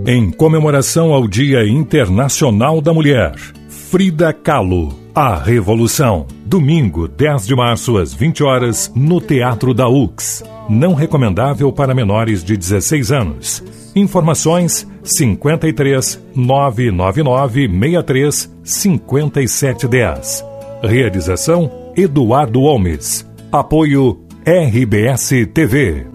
Em 0.06 0.30
comemoração 0.32 1.14
ao 1.14 1.28
Dia 1.28 1.66
Internacional 1.66 2.82
da 2.82 2.94
Mulher, 2.94 3.34
Frida 3.70 4.34
Kahlo, 4.34 4.94
A 5.16 5.36
Revolução. 5.36 6.28
Domingo, 6.46 7.08
10 7.08 7.48
de 7.48 7.56
março, 7.56 7.98
às 7.98 8.14
20 8.14 8.44
horas, 8.44 8.92
no 8.96 9.22
Teatro 9.22 9.74
da 9.74 9.88
UX. 9.88 10.44
Não 10.70 10.94
recomendável 10.94 11.72
para 11.72 11.96
menores 11.96 12.44
de 12.44 12.58
16 12.58 13.12
anos. 13.12 13.64
Informações 13.96 14.88
53 15.04 16.20
999 16.36 17.70
63 17.70 18.56
5710. 18.64 20.46
Realização 20.84 21.83
Eduardo 21.96 22.62
Holmes. 22.62 23.24
Apoio 23.52 24.26
RBS 24.44 25.30
TV. 25.54 26.08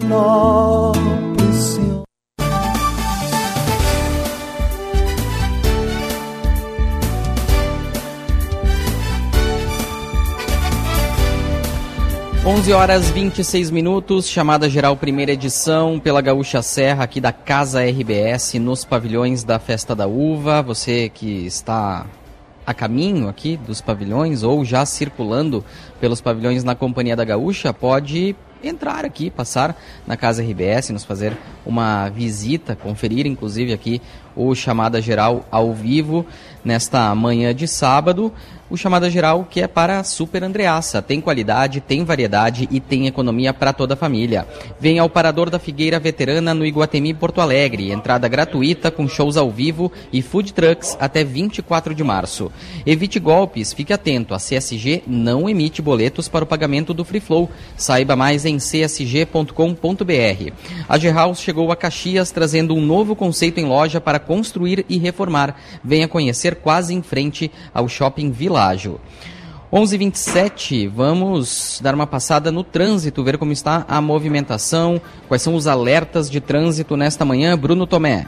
Onze 12.45 12.73
horas 12.73 13.09
26 13.11 13.71
minutos, 13.71 14.27
chamada 14.27 14.69
geral 14.69 14.97
primeira 14.97 15.31
edição 15.31 15.97
pela 15.97 16.19
Gaúcha 16.19 16.61
Serra 16.61 17.05
aqui 17.05 17.21
da 17.21 17.31
Casa 17.31 17.81
RBS 17.85 18.55
nos 18.55 18.83
pavilhões 18.83 19.45
da 19.45 19.59
Festa 19.59 19.95
da 19.95 20.07
Uva. 20.07 20.61
Você 20.61 21.07
que 21.07 21.45
está 21.45 22.05
a 22.69 22.73
caminho 22.75 23.27
aqui 23.27 23.57
dos 23.57 23.81
pavilhões 23.81 24.43
ou 24.43 24.63
já 24.63 24.85
circulando 24.85 25.65
pelos 25.99 26.21
pavilhões 26.21 26.63
na 26.63 26.75
Companhia 26.75 27.15
da 27.15 27.25
Gaúcha, 27.25 27.73
pode 27.73 28.35
entrar 28.63 29.05
aqui, 29.05 29.31
passar 29.31 29.75
na 30.05 30.15
Casa 30.15 30.43
RBS, 30.43 30.91
nos 30.91 31.03
fazer 31.03 31.35
uma 31.65 32.09
visita, 32.09 32.75
conferir 32.75 33.25
inclusive 33.25 33.73
aqui 33.73 33.99
o 34.35 34.53
chamada 34.53 35.01
geral 35.01 35.47
ao 35.49 35.73
vivo 35.73 36.23
nesta 36.63 37.13
manhã 37.15 37.53
de 37.53 37.67
sábado 37.67 38.33
o 38.69 38.77
chamada 38.77 39.09
geral 39.09 39.47
que 39.49 39.61
é 39.61 39.67
para 39.67 40.03
Super 40.03 40.43
Andreaça. 40.43 41.01
Tem 41.01 41.19
qualidade, 41.19 41.81
tem 41.81 42.03
variedade 42.03 42.67
e 42.71 42.79
tem 42.79 43.07
economia 43.07 43.53
para 43.53 43.73
toda 43.73 43.95
a 43.95 43.97
família. 43.97 44.47
Venha 44.79 45.01
ao 45.01 45.09
Parador 45.09 45.49
da 45.49 45.57
Figueira 45.57 45.99
Veterana 45.99 46.53
no 46.53 46.65
Iguatemi 46.65 47.13
Porto 47.13 47.41
Alegre. 47.41 47.91
Entrada 47.91 48.27
gratuita 48.27 48.91
com 48.91 49.07
shows 49.07 49.37
ao 49.37 49.49
vivo 49.49 49.91
e 50.13 50.21
food 50.21 50.53
trucks 50.53 50.95
até 50.99 51.23
24 51.23 51.95
de 51.95 52.03
março. 52.03 52.51
Evite 52.85 53.19
golpes, 53.19 53.73
fique 53.73 53.91
atento. 53.91 54.33
A 54.33 54.37
CSG 54.37 55.03
não 55.07 55.49
emite 55.49 55.81
boletos 55.81 56.27
para 56.27 56.43
o 56.43 56.47
pagamento 56.47 56.93
do 56.93 57.03
Free 57.03 57.19
Flow. 57.19 57.49
Saiba 57.75 58.15
mais 58.15 58.45
em 58.45 58.57
csg.com.br. 58.57 59.53
A 60.87 60.97
G-House 60.97 61.39
chegou 61.39 61.71
a 61.71 61.75
Caxias 61.75 62.31
trazendo 62.31 62.75
um 62.75 62.81
novo 62.81 63.15
conceito 63.15 63.59
em 63.59 63.65
loja 63.65 63.99
para 63.99 64.19
construir 64.19 64.85
e 64.87 64.97
reformar. 64.97 65.55
Venha 65.83 66.07
conhecer 66.07 66.48
quase 66.55 66.93
em 66.93 67.01
frente 67.01 67.51
ao 67.73 67.87
Shopping 67.87 68.31
Vila 68.31 68.59
Pelágio. 68.59 68.99
11:27, 69.71 70.87
vamos 70.87 71.79
dar 71.81 71.95
uma 71.95 72.05
passada 72.05 72.51
no 72.51 72.63
trânsito, 72.63 73.23
ver 73.23 73.37
como 73.37 73.53
está 73.53 73.85
a 73.87 74.01
movimentação, 74.01 74.99
quais 75.27 75.41
são 75.41 75.55
os 75.55 75.65
alertas 75.65 76.29
de 76.29 76.41
trânsito 76.41 76.97
nesta 76.97 77.23
manhã. 77.23 77.57
Bruno 77.57 77.87
Tomé. 77.87 78.27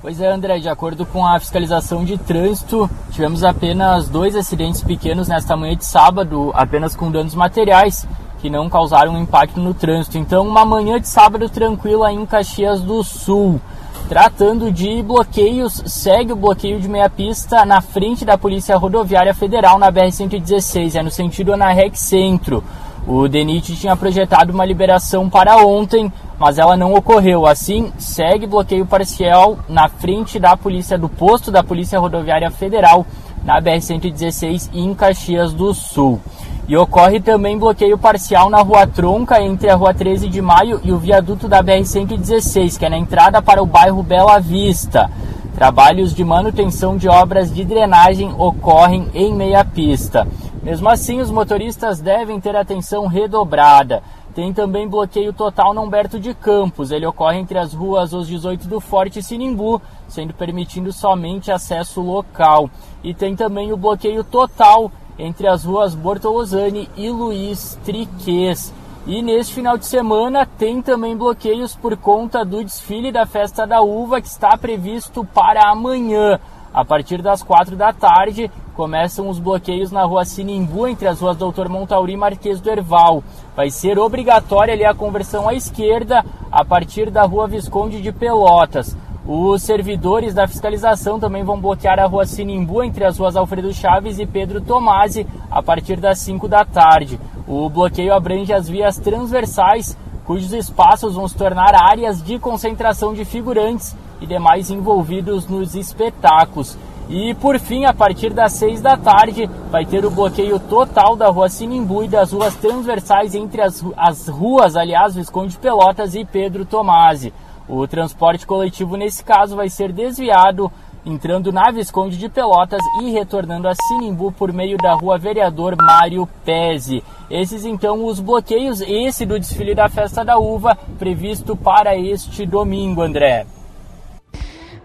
Pois 0.00 0.20
é, 0.20 0.32
André, 0.32 0.60
de 0.60 0.68
acordo 0.68 1.04
com 1.04 1.26
a 1.26 1.38
fiscalização 1.38 2.04
de 2.04 2.16
trânsito, 2.16 2.88
tivemos 3.10 3.42
apenas 3.44 4.08
dois 4.08 4.34
acidentes 4.36 4.82
pequenos 4.82 5.28
nesta 5.28 5.56
manhã 5.56 5.76
de 5.76 5.84
sábado, 5.84 6.52
apenas 6.54 6.94
com 6.94 7.10
danos 7.10 7.34
materiais, 7.34 8.06
que 8.40 8.48
não 8.48 8.70
causaram 8.70 9.20
impacto 9.20 9.58
no 9.58 9.74
trânsito. 9.74 10.16
Então, 10.16 10.46
uma 10.46 10.64
manhã 10.64 11.00
de 11.00 11.08
sábado 11.08 11.48
tranquila 11.48 12.12
em 12.12 12.24
Caxias 12.24 12.80
do 12.80 13.02
Sul. 13.02 13.60
Tratando 14.08 14.70
de 14.70 15.02
bloqueios, 15.02 15.82
segue 15.84 16.32
o 16.32 16.36
bloqueio 16.36 16.80
de 16.80 16.88
meia 16.88 17.10
pista 17.10 17.64
na 17.64 17.80
frente 17.80 18.24
da 18.24 18.38
Polícia 18.38 18.76
Rodoviária 18.76 19.34
Federal 19.34 19.80
na 19.80 19.90
BR-116, 19.90 20.94
é 20.94 21.02
no 21.02 21.10
sentido 21.10 21.52
Anarrex 21.52 21.98
Centro. 21.98 22.62
O 23.04 23.26
DENIT 23.26 23.74
tinha 23.74 23.96
projetado 23.96 24.52
uma 24.52 24.64
liberação 24.64 25.28
para 25.28 25.56
ontem, 25.56 26.12
mas 26.38 26.56
ela 26.56 26.76
não 26.76 26.94
ocorreu. 26.94 27.46
Assim, 27.46 27.92
segue 27.98 28.46
bloqueio 28.46 28.86
parcial 28.86 29.58
na 29.68 29.88
frente 29.88 30.38
da 30.38 30.56
polícia 30.56 30.96
do 30.96 31.08
posto 31.08 31.50
da 31.50 31.64
Polícia 31.64 31.98
Rodoviária 31.98 32.50
Federal 32.50 33.04
na 33.44 33.60
BR-116 33.60 34.70
em 34.72 34.94
Caxias 34.94 35.52
do 35.52 35.74
Sul. 35.74 36.20
E 36.68 36.76
ocorre 36.76 37.20
também 37.20 37.56
bloqueio 37.56 37.96
parcial 37.96 38.50
na 38.50 38.60
Rua 38.60 38.88
Tronca, 38.88 39.40
entre 39.40 39.70
a 39.70 39.76
Rua 39.76 39.94
13 39.94 40.28
de 40.28 40.42
Maio 40.42 40.80
e 40.82 40.90
o 40.90 40.98
viaduto 40.98 41.46
da 41.46 41.62
BR-116, 41.62 42.76
que 42.76 42.84
é 42.84 42.88
na 42.88 42.98
entrada 42.98 43.40
para 43.40 43.62
o 43.62 43.66
bairro 43.66 44.02
Bela 44.02 44.40
Vista. 44.40 45.08
Trabalhos 45.54 46.12
de 46.12 46.24
manutenção 46.24 46.96
de 46.96 47.08
obras 47.08 47.54
de 47.54 47.64
drenagem 47.64 48.34
ocorrem 48.36 49.08
em 49.14 49.32
meia 49.32 49.64
pista. 49.64 50.26
Mesmo 50.60 50.88
assim, 50.88 51.20
os 51.20 51.30
motoristas 51.30 52.00
devem 52.00 52.40
ter 52.40 52.56
atenção 52.56 53.06
redobrada. 53.06 54.02
Tem 54.34 54.52
também 54.52 54.88
bloqueio 54.88 55.32
total 55.32 55.72
no 55.72 55.82
Humberto 55.82 56.18
de 56.18 56.34
Campos. 56.34 56.90
Ele 56.90 57.06
ocorre 57.06 57.38
entre 57.38 57.58
as 57.58 57.72
ruas 57.72 58.12
Os 58.12 58.26
18 58.26 58.66
do 58.66 58.80
Forte 58.80 59.20
e 59.20 59.22
Sinimbu, 59.22 59.80
sendo 60.08 60.34
permitindo 60.34 60.92
somente 60.92 61.52
acesso 61.52 62.02
local. 62.02 62.68
E 63.04 63.14
tem 63.14 63.36
também 63.36 63.72
o 63.72 63.76
bloqueio 63.76 64.24
total 64.24 64.90
entre 65.18 65.46
as 65.46 65.64
ruas 65.64 65.94
Bortolosani 65.94 66.88
e 66.96 67.10
Luiz 67.10 67.78
Triques. 67.84 68.72
E 69.06 69.22
neste 69.22 69.54
final 69.54 69.78
de 69.78 69.86
semana 69.86 70.44
tem 70.58 70.82
também 70.82 71.16
bloqueios 71.16 71.76
por 71.76 71.96
conta 71.96 72.44
do 72.44 72.64
desfile 72.64 73.12
da 73.12 73.24
Festa 73.24 73.66
da 73.66 73.80
Uva 73.80 74.20
que 74.20 74.26
está 74.26 74.56
previsto 74.56 75.24
para 75.24 75.70
amanhã. 75.70 76.40
A 76.74 76.84
partir 76.84 77.22
das 77.22 77.42
quatro 77.42 77.76
da 77.76 77.92
tarde 77.92 78.50
começam 78.74 79.28
os 79.30 79.38
bloqueios 79.38 79.90
na 79.90 80.04
rua 80.04 80.24
Sinimbu 80.24 80.88
entre 80.88 81.08
as 81.08 81.20
ruas 81.20 81.36
Doutor 81.36 81.68
Montauri 81.68 82.12
e 82.12 82.16
Marquês 82.16 82.60
do 82.60 82.68
Erval. 82.68 83.22
Vai 83.54 83.70
ser 83.70 83.98
obrigatória 83.98 84.74
ali 84.74 84.84
a 84.84 84.92
conversão 84.92 85.48
à 85.48 85.54
esquerda 85.54 86.24
a 86.50 86.64
partir 86.64 87.10
da 87.10 87.22
rua 87.22 87.46
Visconde 87.46 88.02
de 88.02 88.12
Pelotas. 88.12 88.94
Os 89.28 89.64
servidores 89.64 90.32
da 90.34 90.46
fiscalização 90.46 91.18
também 91.18 91.42
vão 91.42 91.60
bloquear 91.60 91.98
a 91.98 92.06
rua 92.06 92.24
Sinimbu 92.24 92.84
entre 92.84 93.04
as 93.04 93.18
ruas 93.18 93.34
Alfredo 93.34 93.72
Chaves 93.72 94.20
e 94.20 94.26
Pedro 94.26 94.60
Tomasi 94.60 95.26
a 95.50 95.60
partir 95.60 95.96
das 95.96 96.20
5 96.20 96.46
da 96.46 96.64
tarde. 96.64 97.18
O 97.44 97.68
bloqueio 97.68 98.14
abrange 98.14 98.52
as 98.52 98.68
vias 98.68 98.98
transversais, 98.98 99.98
cujos 100.24 100.52
espaços 100.52 101.16
vão 101.16 101.26
se 101.26 101.34
tornar 101.34 101.74
áreas 101.74 102.22
de 102.22 102.38
concentração 102.38 103.14
de 103.14 103.24
figurantes 103.24 103.96
e 104.20 104.26
demais 104.26 104.70
envolvidos 104.70 105.48
nos 105.48 105.74
espetáculos. 105.74 106.78
E 107.08 107.34
por 107.34 107.58
fim, 107.58 107.84
a 107.84 107.92
partir 107.92 108.32
das 108.32 108.52
6 108.52 108.80
da 108.80 108.96
tarde, 108.96 109.50
vai 109.72 109.84
ter 109.84 110.04
o 110.04 110.10
bloqueio 110.10 110.60
total 110.60 111.16
da 111.16 111.28
rua 111.28 111.48
Sinimbu 111.48 112.04
e 112.04 112.08
das 112.08 112.32
ruas 112.32 112.54
transversais 112.54 113.34
entre 113.34 113.60
as, 113.60 113.84
as 113.96 114.28
ruas, 114.28 114.76
aliás, 114.76 115.16
Visconde 115.16 115.58
Pelotas 115.58 116.14
e 116.14 116.24
Pedro 116.24 116.64
Tomasi. 116.64 117.32
O 117.68 117.86
transporte 117.86 118.46
coletivo, 118.46 118.96
nesse 118.96 119.24
caso, 119.24 119.56
vai 119.56 119.68
ser 119.68 119.92
desviado, 119.92 120.70
entrando 121.04 121.52
na 121.52 121.70
Visconde 121.70 122.16
de 122.16 122.28
Pelotas 122.28 122.80
e 123.02 123.10
retornando 123.10 123.68
a 123.68 123.74
Sinimbu 123.74 124.32
por 124.32 124.52
meio 124.52 124.76
da 124.78 124.94
rua 124.94 125.18
Vereador 125.18 125.76
Mário 125.76 126.28
Pese. 126.44 127.02
Esses, 127.30 127.64
então, 127.64 128.04
os 128.04 128.20
bloqueios, 128.20 128.80
esse 128.80 129.26
do 129.26 129.38
desfile 129.38 129.74
da 129.74 129.88
Festa 129.88 130.24
da 130.24 130.38
Uva, 130.38 130.78
previsto 130.98 131.56
para 131.56 131.96
este 131.96 132.46
domingo, 132.46 133.02
André. 133.02 133.46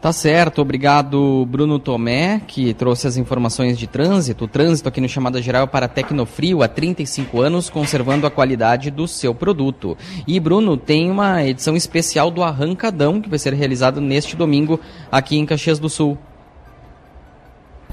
Tá 0.01 0.11
certo, 0.11 0.63
obrigado 0.63 1.45
Bruno 1.47 1.77
Tomé, 1.77 2.41
que 2.47 2.73
trouxe 2.73 3.05
as 3.05 3.17
informações 3.17 3.77
de 3.77 3.85
trânsito. 3.85 4.47
Trânsito 4.47 4.89
aqui 4.89 4.99
no 4.99 5.07
Chamada 5.07 5.39
Geral 5.39 5.67
para 5.67 5.87
Tecnofrio 5.87 6.63
há 6.63 6.67
35 6.67 7.39
anos, 7.39 7.69
conservando 7.69 8.25
a 8.25 8.31
qualidade 8.31 8.89
do 8.89 9.07
seu 9.07 9.35
produto. 9.35 9.95
E 10.27 10.39
Bruno, 10.39 10.75
tem 10.75 11.11
uma 11.11 11.43
edição 11.45 11.75
especial 11.75 12.31
do 12.31 12.41
Arrancadão, 12.41 13.21
que 13.21 13.29
vai 13.29 13.37
ser 13.37 13.53
realizado 13.53 14.01
neste 14.01 14.35
domingo 14.35 14.79
aqui 15.11 15.37
em 15.37 15.45
Caxias 15.45 15.77
do 15.77 15.87
Sul. 15.87 16.17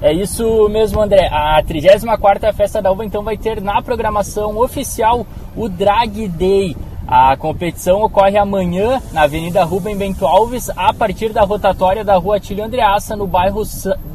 É 0.01 0.11
isso 0.11 0.67
mesmo, 0.69 0.99
André. 0.99 1.27
A 1.31 1.61
34ª 1.61 2.51
Festa 2.53 2.81
da 2.81 2.91
Uva 2.91 3.05
então 3.05 3.21
vai 3.21 3.37
ter 3.37 3.61
na 3.61 3.83
programação 3.83 4.57
oficial 4.57 5.27
o 5.55 5.69
Drag 5.69 6.27
Day. 6.27 6.75
A 7.11 7.35
competição 7.35 8.03
ocorre 8.03 8.37
amanhã 8.37 9.01
na 9.11 9.23
Avenida 9.23 9.63
Rubem 9.63 9.97
Bento 9.97 10.27
Alves, 10.27 10.69
a 10.77 10.93
partir 10.93 11.33
da 11.33 11.41
rotatória 11.41 12.03
da 12.03 12.15
Rua 12.17 12.39
Tílio 12.39 12.63
Andreaça, 12.63 13.15
no 13.15 13.25
bairro, 13.25 13.63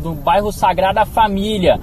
no 0.00 0.14
bairro 0.14 0.52
Sagrada 0.52 1.04
Família. 1.04 1.80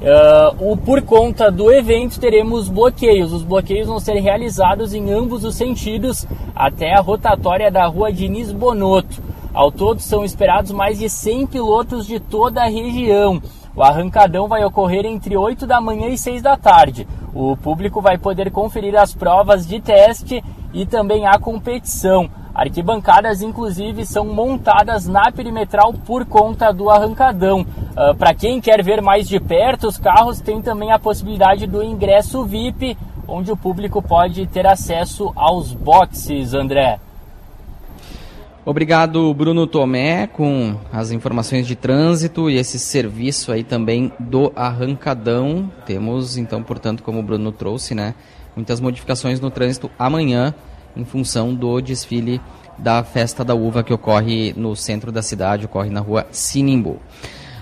Uh, 0.00 0.72
o, 0.72 0.74
por 0.74 1.02
conta 1.02 1.52
do 1.52 1.70
evento, 1.70 2.18
teremos 2.18 2.70
bloqueios. 2.70 3.30
Os 3.30 3.42
bloqueios 3.42 3.88
vão 3.88 4.00
ser 4.00 4.14
realizados 4.14 4.94
em 4.94 5.12
ambos 5.12 5.44
os 5.44 5.54
sentidos 5.54 6.26
até 6.56 6.94
a 6.94 7.00
rotatória 7.02 7.70
da 7.70 7.84
Rua 7.84 8.10
Diniz 8.10 8.50
Bonotto. 8.50 9.22
Ao 9.52 9.70
todo, 9.70 10.00
são 10.00 10.24
esperados 10.24 10.70
mais 10.70 10.98
de 10.98 11.10
100 11.10 11.46
pilotos 11.46 12.06
de 12.06 12.18
toda 12.18 12.62
a 12.62 12.70
região. 12.70 13.38
O 13.76 13.82
arrancadão 13.82 14.46
vai 14.46 14.64
ocorrer 14.64 15.04
entre 15.04 15.36
8 15.36 15.66
da 15.66 15.80
manhã 15.80 16.08
e 16.08 16.16
6 16.16 16.40
da 16.40 16.56
tarde. 16.56 17.06
O 17.34 17.56
público 17.56 18.00
vai 18.00 18.16
poder 18.16 18.50
conferir 18.52 18.96
as 18.96 19.12
provas 19.12 19.66
de 19.66 19.80
teste 19.80 20.42
e 20.72 20.86
também 20.86 21.26
a 21.26 21.38
competição. 21.38 22.30
Arquibancadas, 22.54 23.42
inclusive, 23.42 24.06
são 24.06 24.26
montadas 24.26 25.08
na 25.08 25.32
perimetral 25.32 25.92
por 25.92 26.24
conta 26.24 26.72
do 26.72 26.88
arrancadão. 26.88 27.62
Uh, 27.62 27.66
ah, 27.96 28.14
Para 28.14 28.32
quem 28.32 28.60
quer 28.60 28.80
ver 28.80 29.02
mais 29.02 29.26
de 29.26 29.40
perto 29.40 29.88
os 29.88 29.98
carros, 29.98 30.40
tem 30.40 30.62
também 30.62 30.92
a 30.92 30.98
possibilidade 30.98 31.66
do 31.66 31.82
ingresso 31.82 32.44
VIP, 32.44 32.96
onde 33.26 33.50
o 33.50 33.56
público 33.56 34.00
pode 34.00 34.46
ter 34.46 34.68
acesso 34.68 35.32
aos 35.34 35.74
boxes, 35.74 36.54
André. 36.54 37.00
Obrigado, 38.66 39.34
Bruno 39.34 39.66
Tomé, 39.66 40.26
com 40.26 40.80
as 40.90 41.10
informações 41.10 41.66
de 41.66 41.76
trânsito 41.76 42.48
e 42.48 42.56
esse 42.56 42.78
serviço 42.78 43.52
aí 43.52 43.62
também 43.62 44.10
do 44.18 44.50
arrancadão. 44.56 45.70
Temos, 45.84 46.38
então, 46.38 46.62
portanto, 46.62 47.02
como 47.02 47.20
o 47.20 47.22
Bruno 47.22 47.52
trouxe, 47.52 47.94
né, 47.94 48.14
muitas 48.56 48.80
modificações 48.80 49.38
no 49.38 49.50
trânsito 49.50 49.90
amanhã 49.98 50.54
em 50.96 51.04
função 51.04 51.54
do 51.54 51.78
desfile 51.78 52.40
da 52.78 53.04
Festa 53.04 53.44
da 53.44 53.54
Uva 53.54 53.82
que 53.82 53.92
ocorre 53.92 54.54
no 54.56 54.74
centro 54.74 55.12
da 55.12 55.20
cidade, 55.20 55.66
ocorre 55.66 55.90
na 55.90 56.00
rua 56.00 56.26
Sinimbu. 56.30 56.98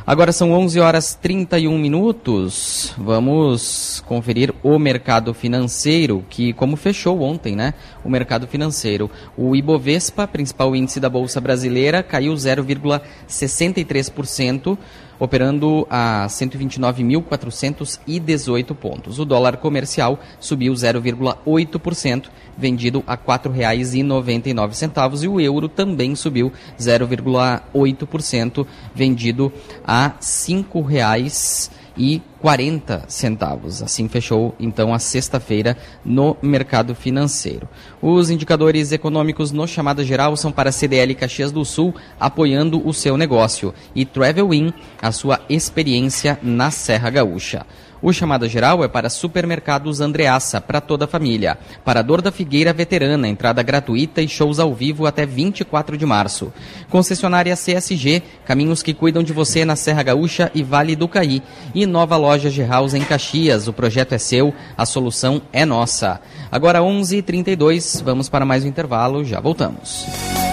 Agora 0.05 0.33
são 0.33 0.51
11 0.51 0.81
horas 0.81 1.15
31 1.15 1.79
minutos. 1.79 2.93
Vamos 2.99 4.03
conferir 4.05 4.53
o 4.61 4.77
mercado 4.77 5.33
financeiro, 5.33 6.27
que 6.29 6.53
como 6.55 6.75
fechou 6.75 7.21
ontem, 7.21 7.55
né? 7.55 7.73
O 8.05 8.11
mercado 8.11 8.49
financeiro. 8.49 9.09
O 9.37 9.55
Ibovespa, 9.55 10.27
principal 10.27 10.75
índice 10.75 10.99
da 10.99 11.09
Bolsa 11.09 11.41
Brasileira, 11.41 12.03
caiu 12.03 12.35
0,63% 12.35 14.77
operando 15.23 15.87
a 15.89 16.27
129.418 16.27 18.75
pontos. 18.75 19.21
O 19.21 19.25
dólar 19.25 19.57
comercial 19.59 20.19
subiu 20.41 20.73
0,8%, 20.73 22.25
vendido 22.59 23.05
a 23.07 23.13
R$ 23.13 23.21
4,99 23.25 25.23
e 25.23 25.29
o 25.29 25.41
euro 25.41 25.69
também 25.69 26.17
subiu 26.17 26.53
0,8%, 26.77 28.67
vendido 28.93 29.53
a 29.85 30.09
R$ 30.09 30.15
5,00 30.21 31.82
e 31.97 32.23
40 32.41 33.05
centavos. 33.09 33.83
Assim 33.83 34.09
fechou 34.09 34.55
então 34.59 34.93
a 34.93 34.99
sexta-feira 34.99 35.77
no 36.05 36.37
mercado 36.43 36.95
financeiro. 36.95 37.69
Os 38.01 38.31
indicadores 38.31 38.93
econômicos 38.93 39.53
no 39.53 39.67
chamada 39.67 40.05
geral 40.05 40.37
são 40.37 40.51
para 40.51 40.73
CDL 40.73 41.15
Caxias 41.15 41.53
do 41.53 41.65
Sul, 41.65 41.95
apoiando 42.19 42.87
o 42.87 42.93
seu 42.93 43.17
negócio, 43.17 43.75
e 43.95 44.05
Travelin, 44.05 44.73
a 45.01 45.13
sua 45.13 45.41
experiência 45.49 46.39
na 46.43 46.71
Serra 46.71 47.11
Gaúcha. 47.11 47.67
O 48.03 48.13
chamada 48.13 48.49
geral 48.49 48.83
é 48.83 48.89
para 48.89 49.09
supermercados 49.09 50.01
Andreaça, 50.01 50.61
para 50.61 50.81
toda 50.81 51.05
a 51.05 51.09
família. 51.09 51.57
Parador 51.85 52.21
da 52.21 52.33
Figueira 52.33 52.73
Veterana, 52.73 53.29
entrada 53.29 53.63
gratuita 53.63 54.21
e 54.21 54.27
shows 54.27 54.59
ao 54.59 54.75
vivo 54.75 55.07
até 55.07 55.25
24 55.25 55.97
de 55.97 56.05
março. 56.05 56.53
Concessionária 56.91 57.55
CSG, 57.55 58.21
caminhos 58.45 58.83
que 58.83 58.93
cuidam 58.93 59.23
de 59.23 59.33
você 59.33 59.65
na 59.65 59.77
Serra 59.77 60.03
Gaúcha 60.03 60.51
e 60.53 60.65
Vale 60.65 60.97
do 60.97 61.07
Caí. 61.07 61.41
E 61.73 61.87
nova 61.87 62.17
loja 62.17 62.51
G-House 62.51 62.95
em 62.95 63.05
Caxias. 63.05 63.69
O 63.69 63.73
projeto 63.73 64.15
é 64.15 64.19
seu, 64.19 64.53
a 64.77 64.85
solução 64.85 65.41
é 65.53 65.65
nossa. 65.65 66.21
Agora 66.51 66.81
11h32, 66.81 68.03
vamos 68.03 68.29
para 68.29 68.45
mais 68.45 68.65
um 68.65 68.69
intervalo, 68.69 69.25
já 69.25 69.39
voltamos. 69.39 70.52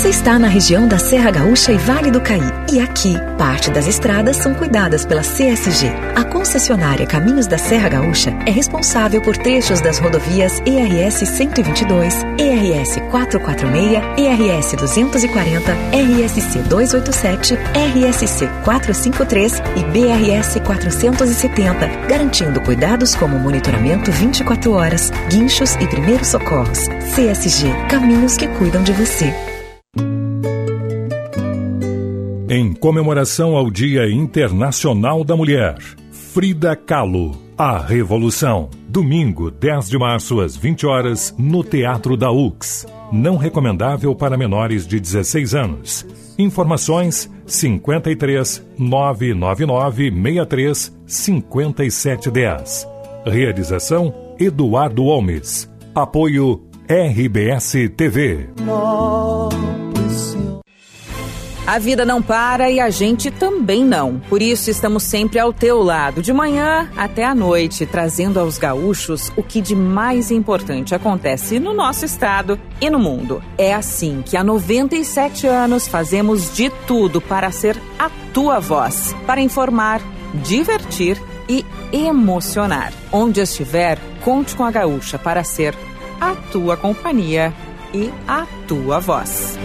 Você 0.00 0.08
está 0.08 0.38
na 0.38 0.48
região 0.48 0.88
da 0.88 0.98
Serra 0.98 1.30
Gaúcha 1.30 1.72
e 1.72 1.76
Vale 1.76 2.10
do 2.10 2.22
Caí. 2.22 2.40
E 2.72 2.80
aqui, 2.80 3.18
parte 3.36 3.70
das 3.70 3.86
estradas 3.86 4.38
são 4.38 4.54
cuidadas 4.54 5.04
pela 5.04 5.20
CSG. 5.20 5.88
A 6.16 6.24
concessionária 6.24 7.06
Caminhos 7.06 7.46
da 7.46 7.58
Serra 7.58 7.90
Gaúcha 7.90 8.30
é 8.46 8.50
responsável 8.50 9.20
por 9.20 9.36
trechos 9.36 9.82
das 9.82 9.98
rodovias 9.98 10.58
ERS 10.64 11.28
122, 11.28 12.14
ERS 12.38 12.96
446, 13.10 14.02
ERS 14.16 14.72
240, 14.72 15.72
RSC 15.92 16.58
287, 16.60 17.58
RSC 17.74 18.48
453 18.64 19.62
e 19.76 19.84
BRS 19.84 20.60
470, 20.64 21.86
garantindo 22.08 22.58
cuidados 22.62 23.14
como 23.14 23.38
monitoramento 23.38 24.10
24 24.10 24.72
horas, 24.72 25.12
guinchos 25.28 25.74
e 25.74 25.86
primeiros 25.86 26.28
socorros. 26.28 26.88
CSG, 27.14 27.70
caminhos 27.90 28.38
que 28.38 28.48
cuidam 28.48 28.82
de 28.82 28.94
você. 28.94 29.49
Em 32.52 32.72
comemoração 32.72 33.54
ao 33.54 33.70
Dia 33.70 34.10
Internacional 34.10 35.22
da 35.22 35.36
Mulher, 35.36 35.76
Frida 36.10 36.74
Kahlo, 36.74 37.40
A 37.56 37.78
Revolução. 37.78 38.68
Domingo, 38.88 39.52
10 39.52 39.88
de 39.88 39.96
março, 39.96 40.40
às 40.40 40.56
20 40.56 40.84
horas, 40.84 41.32
no 41.38 41.62
Teatro 41.62 42.16
da 42.16 42.32
UX. 42.32 42.88
Não 43.12 43.36
recomendável 43.36 44.16
para 44.16 44.36
menores 44.36 44.84
de 44.84 44.98
16 44.98 45.54
anos. 45.54 46.04
Informações 46.36 47.30
53 47.46 48.66
999 48.76 50.10
63 50.10 50.92
5710. 51.06 52.88
Realização 53.24 54.12
Eduardo 54.40 55.04
Holmes. 55.04 55.70
Apoio 55.94 56.64
RBS 56.88 57.74
TV. 57.96 58.48
A 61.70 61.78
vida 61.78 62.04
não 62.04 62.20
para 62.20 62.68
e 62.68 62.80
a 62.80 62.90
gente 62.90 63.30
também 63.30 63.84
não. 63.84 64.18
Por 64.28 64.42
isso 64.42 64.68
estamos 64.70 65.04
sempre 65.04 65.38
ao 65.38 65.52
teu 65.52 65.80
lado, 65.80 66.20
de 66.20 66.32
manhã 66.32 66.90
até 66.96 67.24
a 67.24 67.32
noite, 67.32 67.86
trazendo 67.86 68.40
aos 68.40 68.58
gaúchos 68.58 69.30
o 69.36 69.42
que 69.44 69.60
de 69.60 69.76
mais 69.76 70.32
importante 70.32 70.96
acontece 70.96 71.60
no 71.60 71.72
nosso 71.72 72.04
estado 72.04 72.58
e 72.80 72.90
no 72.90 72.98
mundo. 72.98 73.40
É 73.56 73.72
assim 73.72 74.20
que 74.26 74.36
há 74.36 74.42
97 74.42 75.46
anos 75.46 75.86
fazemos 75.86 76.52
de 76.52 76.70
tudo 76.88 77.20
para 77.20 77.52
ser 77.52 77.80
a 77.96 78.10
tua 78.34 78.58
voz, 78.58 79.14
para 79.24 79.40
informar, 79.40 80.02
divertir 80.42 81.22
e 81.48 81.64
emocionar. 81.92 82.92
Onde 83.12 83.40
estiver, 83.40 83.96
conte 84.24 84.56
com 84.56 84.64
a 84.64 84.72
gaúcha 84.72 85.20
para 85.20 85.44
ser 85.44 85.76
a 86.20 86.34
tua 86.34 86.76
companhia 86.76 87.54
e 87.94 88.10
a 88.26 88.44
tua 88.66 88.98
voz. 88.98 89.56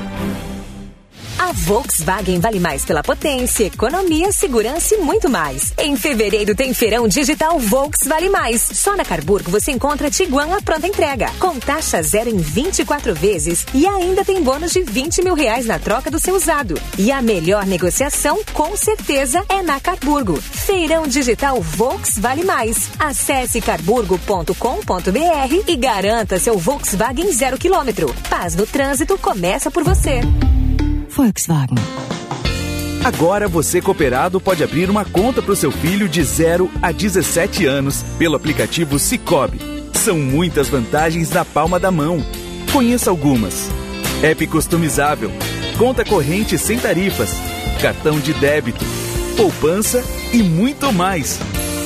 A 1.38 1.52
Volkswagen 1.52 2.40
vale 2.40 2.60
mais 2.60 2.86
pela 2.86 3.04
potência, 3.04 3.66
economia, 3.66 4.32
segurança 4.32 4.96
e 4.96 5.00
muito 5.00 5.30
mais. 5.30 5.74
Em 5.78 5.96
fevereiro 5.98 6.56
tem 6.56 6.74
feirão 6.74 7.08
digital 7.08 7.60
Volks 7.60 8.08
Vale 8.08 8.30
Mais. 8.30 8.62
Só 8.62 8.96
na 8.96 9.04
Carburgo 9.04 9.52
você 9.52 9.72
encontra 9.72 10.10
Tiguan 10.10 10.56
à 10.56 10.62
pronta 10.62 10.88
entrega, 10.88 11.30
com 11.40 11.60
taxa 11.60 12.02
zero 12.02 12.30
em 12.30 12.38
24 12.38 13.14
vezes 13.14 13.66
e 13.74 13.86
ainda 13.86 14.24
tem 14.24 14.42
bônus 14.42 14.72
de 14.72 14.82
20 14.82 15.24
mil 15.24 15.34
reais 15.34 15.66
na 15.66 15.78
troca 15.78 16.10
do 16.10 16.20
seu 16.20 16.36
usado. 16.36 16.80
E 16.98 17.12
a 17.12 17.22
melhor 17.22 17.66
negociação, 17.66 18.40
com 18.54 18.76
certeza, 18.78 19.44
é 19.50 19.62
na 19.62 19.80
Carburgo. 19.80 20.42
Feirão 20.42 21.06
digital 21.06 21.62
Volks 21.62 22.18
Vale 22.18 22.46
Mais. 22.46 22.90
Acesse 22.98 23.60
carburgo.com.br 23.60 24.54
e 25.68 25.76
garanta 25.76 26.40
seu 26.40 26.58
Volkswagen 26.58 27.32
zero 27.34 27.58
quilômetro. 27.58 28.14
Paz 28.30 28.56
no 28.56 28.66
trânsito 28.66 29.18
começa 29.18 29.70
por 29.70 29.84
você. 29.84 30.22
Volkswagen. 31.16 31.78
Agora 33.02 33.48
você 33.48 33.82
cooperado 33.82 34.42
pode 34.42 34.62
abrir 34.62 34.90
uma 34.90 35.06
conta 35.06 35.42
para 35.42 35.54
o 35.54 35.56
seu 35.56 35.72
filho 35.72 36.10
de 36.10 36.22
0 36.22 36.70
a 36.82 36.92
17 36.92 37.66
anos 37.66 38.04
pelo 38.18 38.36
aplicativo 38.36 39.00
Cicobi. 39.00 39.58
São 39.94 40.18
muitas 40.18 40.68
vantagens 40.68 41.30
na 41.30 41.46
palma 41.46 41.80
da 41.80 41.90
mão. 41.90 42.22
Conheça 42.74 43.10
algumas. 43.10 43.70
App 44.22 44.46
customizável, 44.48 45.32
conta 45.78 46.04
corrente 46.04 46.58
sem 46.58 46.78
tarifas, 46.78 47.32
cartão 47.82 48.20
de 48.20 48.34
débito, 48.34 48.84
poupança 49.38 50.04
e 50.34 50.44
muito 50.44 50.92
mais. 50.92 51.40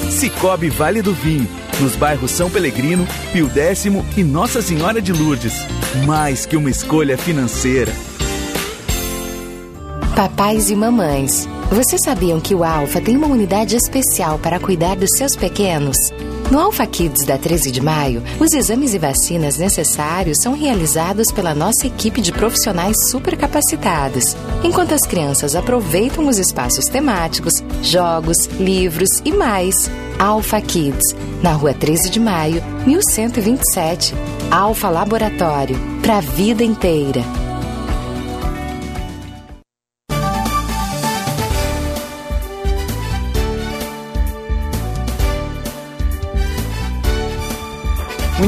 Cicobi 0.09 0.69
Vale 0.69 1.03
do 1.03 1.13
Vinho, 1.13 1.47
nos 1.79 1.95
bairros 1.95 2.31
São 2.31 2.49
Pelegrino, 2.49 3.07
Pio 3.31 3.47
Décimo 3.47 4.03
e 4.17 4.23
Nossa 4.23 4.59
Senhora 4.59 4.99
de 4.99 5.13
Lourdes. 5.13 5.53
Mais 6.07 6.47
que 6.47 6.57
uma 6.57 6.71
escolha 6.71 7.15
financeira. 7.15 8.08
Papais 10.19 10.69
e 10.69 10.75
mamães, 10.75 11.47
vocês 11.71 12.01
sabiam 12.03 12.41
que 12.41 12.53
o 12.53 12.61
Alfa 12.61 12.99
tem 12.99 13.15
uma 13.15 13.27
unidade 13.27 13.77
especial 13.77 14.37
para 14.37 14.59
cuidar 14.59 14.97
dos 14.97 15.11
seus 15.15 15.33
pequenos? 15.33 15.95
No 16.51 16.59
Alpha 16.59 16.85
Kids 16.85 17.25
da 17.25 17.37
13 17.37 17.71
de 17.71 17.79
maio, 17.79 18.21
os 18.37 18.51
exames 18.51 18.93
e 18.93 18.99
vacinas 18.99 19.57
necessários 19.57 20.39
são 20.41 20.53
realizados 20.53 21.31
pela 21.31 21.55
nossa 21.55 21.87
equipe 21.87 22.19
de 22.19 22.33
profissionais 22.33 22.97
super 23.09 23.37
capacitados, 23.37 24.35
enquanto 24.61 24.93
as 24.93 25.07
crianças 25.07 25.55
aproveitam 25.55 26.27
os 26.27 26.37
espaços 26.37 26.87
temáticos, 26.87 27.63
jogos, 27.81 28.45
livros 28.59 29.21
e 29.23 29.31
mais. 29.31 29.89
Alpha 30.19 30.59
Kids, 30.59 31.15
na 31.41 31.53
rua 31.53 31.73
13 31.73 32.09
de 32.09 32.19
maio, 32.19 32.61
1127. 32.85 34.13
Alfa 34.51 34.89
Laboratório, 34.89 35.79
para 36.01 36.17
a 36.17 36.21
vida 36.21 36.61
inteira. 36.61 37.23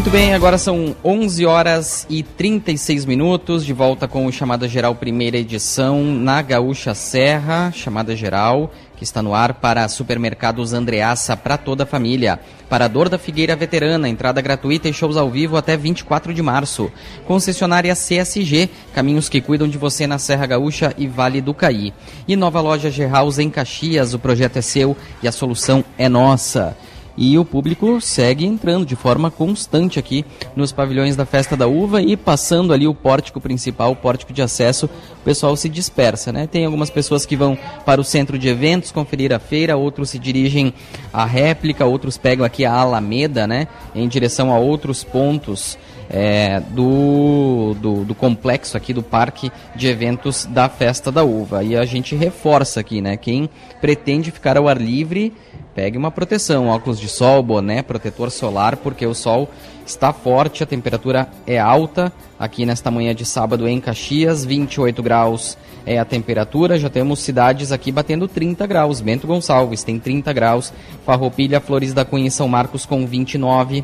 Muito 0.01 0.09
bem, 0.09 0.33
agora 0.33 0.57
são 0.57 0.95
11 1.05 1.45
horas 1.45 2.07
e 2.09 2.23
36 2.23 3.05
minutos, 3.05 3.63
de 3.63 3.71
volta 3.71 4.07
com 4.07 4.25
o 4.25 4.31
Chamada 4.31 4.67
Geral 4.67 4.95
primeira 4.95 5.37
edição 5.37 6.03
na 6.03 6.41
Gaúcha 6.41 6.95
Serra, 6.95 7.71
Chamada 7.71 8.15
Geral, 8.15 8.73
que 8.97 9.03
está 9.03 9.21
no 9.21 9.35
ar 9.35 9.53
para 9.53 9.87
supermercados 9.87 10.73
Andreaça 10.73 11.37
para 11.37 11.55
toda 11.55 11.83
a 11.83 11.85
família. 11.85 12.39
Parador 12.67 13.09
da 13.09 13.19
Figueira 13.19 13.55
Veterana, 13.55 14.09
entrada 14.09 14.41
gratuita 14.41 14.89
e 14.89 14.93
shows 14.93 15.17
ao 15.17 15.29
vivo 15.29 15.55
até 15.55 15.77
24 15.77 16.33
de 16.33 16.41
março. 16.41 16.91
Concessionária 17.27 17.93
CSG, 17.93 18.71
caminhos 18.95 19.29
que 19.29 19.39
cuidam 19.39 19.67
de 19.67 19.77
você 19.77 20.07
na 20.07 20.17
Serra 20.17 20.47
Gaúcha 20.47 20.95
e 20.97 21.05
Vale 21.05 21.41
do 21.41 21.53
Caí. 21.53 21.93
E 22.27 22.35
nova 22.35 22.59
loja 22.59 22.89
G-House 22.89 23.37
em 23.37 23.51
Caxias, 23.51 24.15
o 24.15 24.19
projeto 24.19 24.57
é 24.57 24.61
seu 24.61 24.97
e 25.21 25.27
a 25.27 25.31
solução 25.31 25.85
é 25.95 26.09
nossa. 26.09 26.75
E 27.23 27.37
o 27.37 27.45
público 27.45 28.01
segue 28.01 28.47
entrando 28.47 28.83
de 28.83 28.95
forma 28.95 29.29
constante 29.29 29.99
aqui 29.99 30.25
nos 30.55 30.71
pavilhões 30.71 31.15
da 31.15 31.23
Festa 31.23 31.55
da 31.55 31.67
Uva 31.67 32.01
e 32.01 32.17
passando 32.17 32.73
ali 32.73 32.87
o 32.87 32.95
pórtico 32.95 33.39
principal, 33.39 33.91
o 33.91 33.95
pórtico 33.95 34.33
de 34.33 34.41
acesso, 34.41 34.87
o 34.87 35.23
pessoal 35.23 35.55
se 35.55 35.69
dispersa, 35.69 36.31
né? 36.31 36.47
Tem 36.47 36.65
algumas 36.65 36.89
pessoas 36.89 37.23
que 37.23 37.35
vão 37.35 37.55
para 37.85 38.01
o 38.01 38.03
centro 38.03 38.39
de 38.39 38.47
eventos 38.47 38.91
conferir 38.91 39.31
a 39.31 39.37
feira, 39.37 39.77
outros 39.77 40.09
se 40.09 40.17
dirigem 40.17 40.73
à 41.13 41.23
réplica, 41.23 41.85
outros 41.85 42.17
pegam 42.17 42.43
aqui 42.43 42.65
a 42.65 42.73
Alameda, 42.73 43.45
né? 43.45 43.67
Em 43.93 44.07
direção 44.07 44.51
a 44.51 44.57
outros 44.57 45.03
pontos 45.03 45.77
é, 46.09 46.59
do, 46.71 47.73
do, 47.79 48.03
do, 48.03 48.13
complexo 48.15 48.75
aqui 48.75 48.93
do 48.93 49.01
parque 49.01 49.49
de 49.75 49.87
eventos 49.87 50.45
da 50.45 50.67
Festa 50.67 51.11
da 51.11 51.23
Uva. 51.23 51.63
E 51.63 51.77
a 51.77 51.85
gente 51.85 52.15
reforça 52.15 52.81
aqui, 52.81 52.99
né? 52.99 53.15
Quem 53.15 53.49
pretende 53.79 54.29
ficar 54.29 54.57
ao 54.57 54.67
ar 54.67 54.81
livre 54.81 55.31
pegue 55.73 55.97
uma 55.97 56.11
proteção, 56.11 56.67
óculos 56.67 56.99
de 56.99 57.07
sol, 57.07 57.41
boné, 57.41 57.81
protetor 57.81 58.29
solar, 58.29 58.77
porque 58.77 59.05
o 59.05 59.13
sol 59.13 59.49
está 59.85 60.13
forte, 60.13 60.63
a 60.63 60.65
temperatura 60.65 61.27
é 61.45 61.59
alta. 61.59 62.11
Aqui 62.39 62.65
nesta 62.65 62.89
manhã 62.89 63.13
de 63.13 63.25
sábado 63.25 63.67
em 63.67 63.79
Caxias, 63.79 64.43
28 64.45 65.01
graus 65.03 65.57
é 65.85 65.97
a 65.97 66.05
temperatura, 66.05 66.77
já 66.77 66.89
temos 66.89 67.19
cidades 67.19 67.71
aqui 67.71 67.91
batendo 67.91 68.27
30 68.27 68.65
graus, 68.67 69.01
Bento 69.01 69.27
Gonçalves 69.27 69.83
tem 69.83 69.99
30 69.99 70.31
graus, 70.33 70.73
Farroupilha, 71.05 71.59
Flores 71.59 71.93
da 71.93 72.05
Cunha 72.05 72.27
e 72.27 72.31
São 72.31 72.47
Marcos 72.47 72.85
com 72.85 73.05
29, 73.05 73.83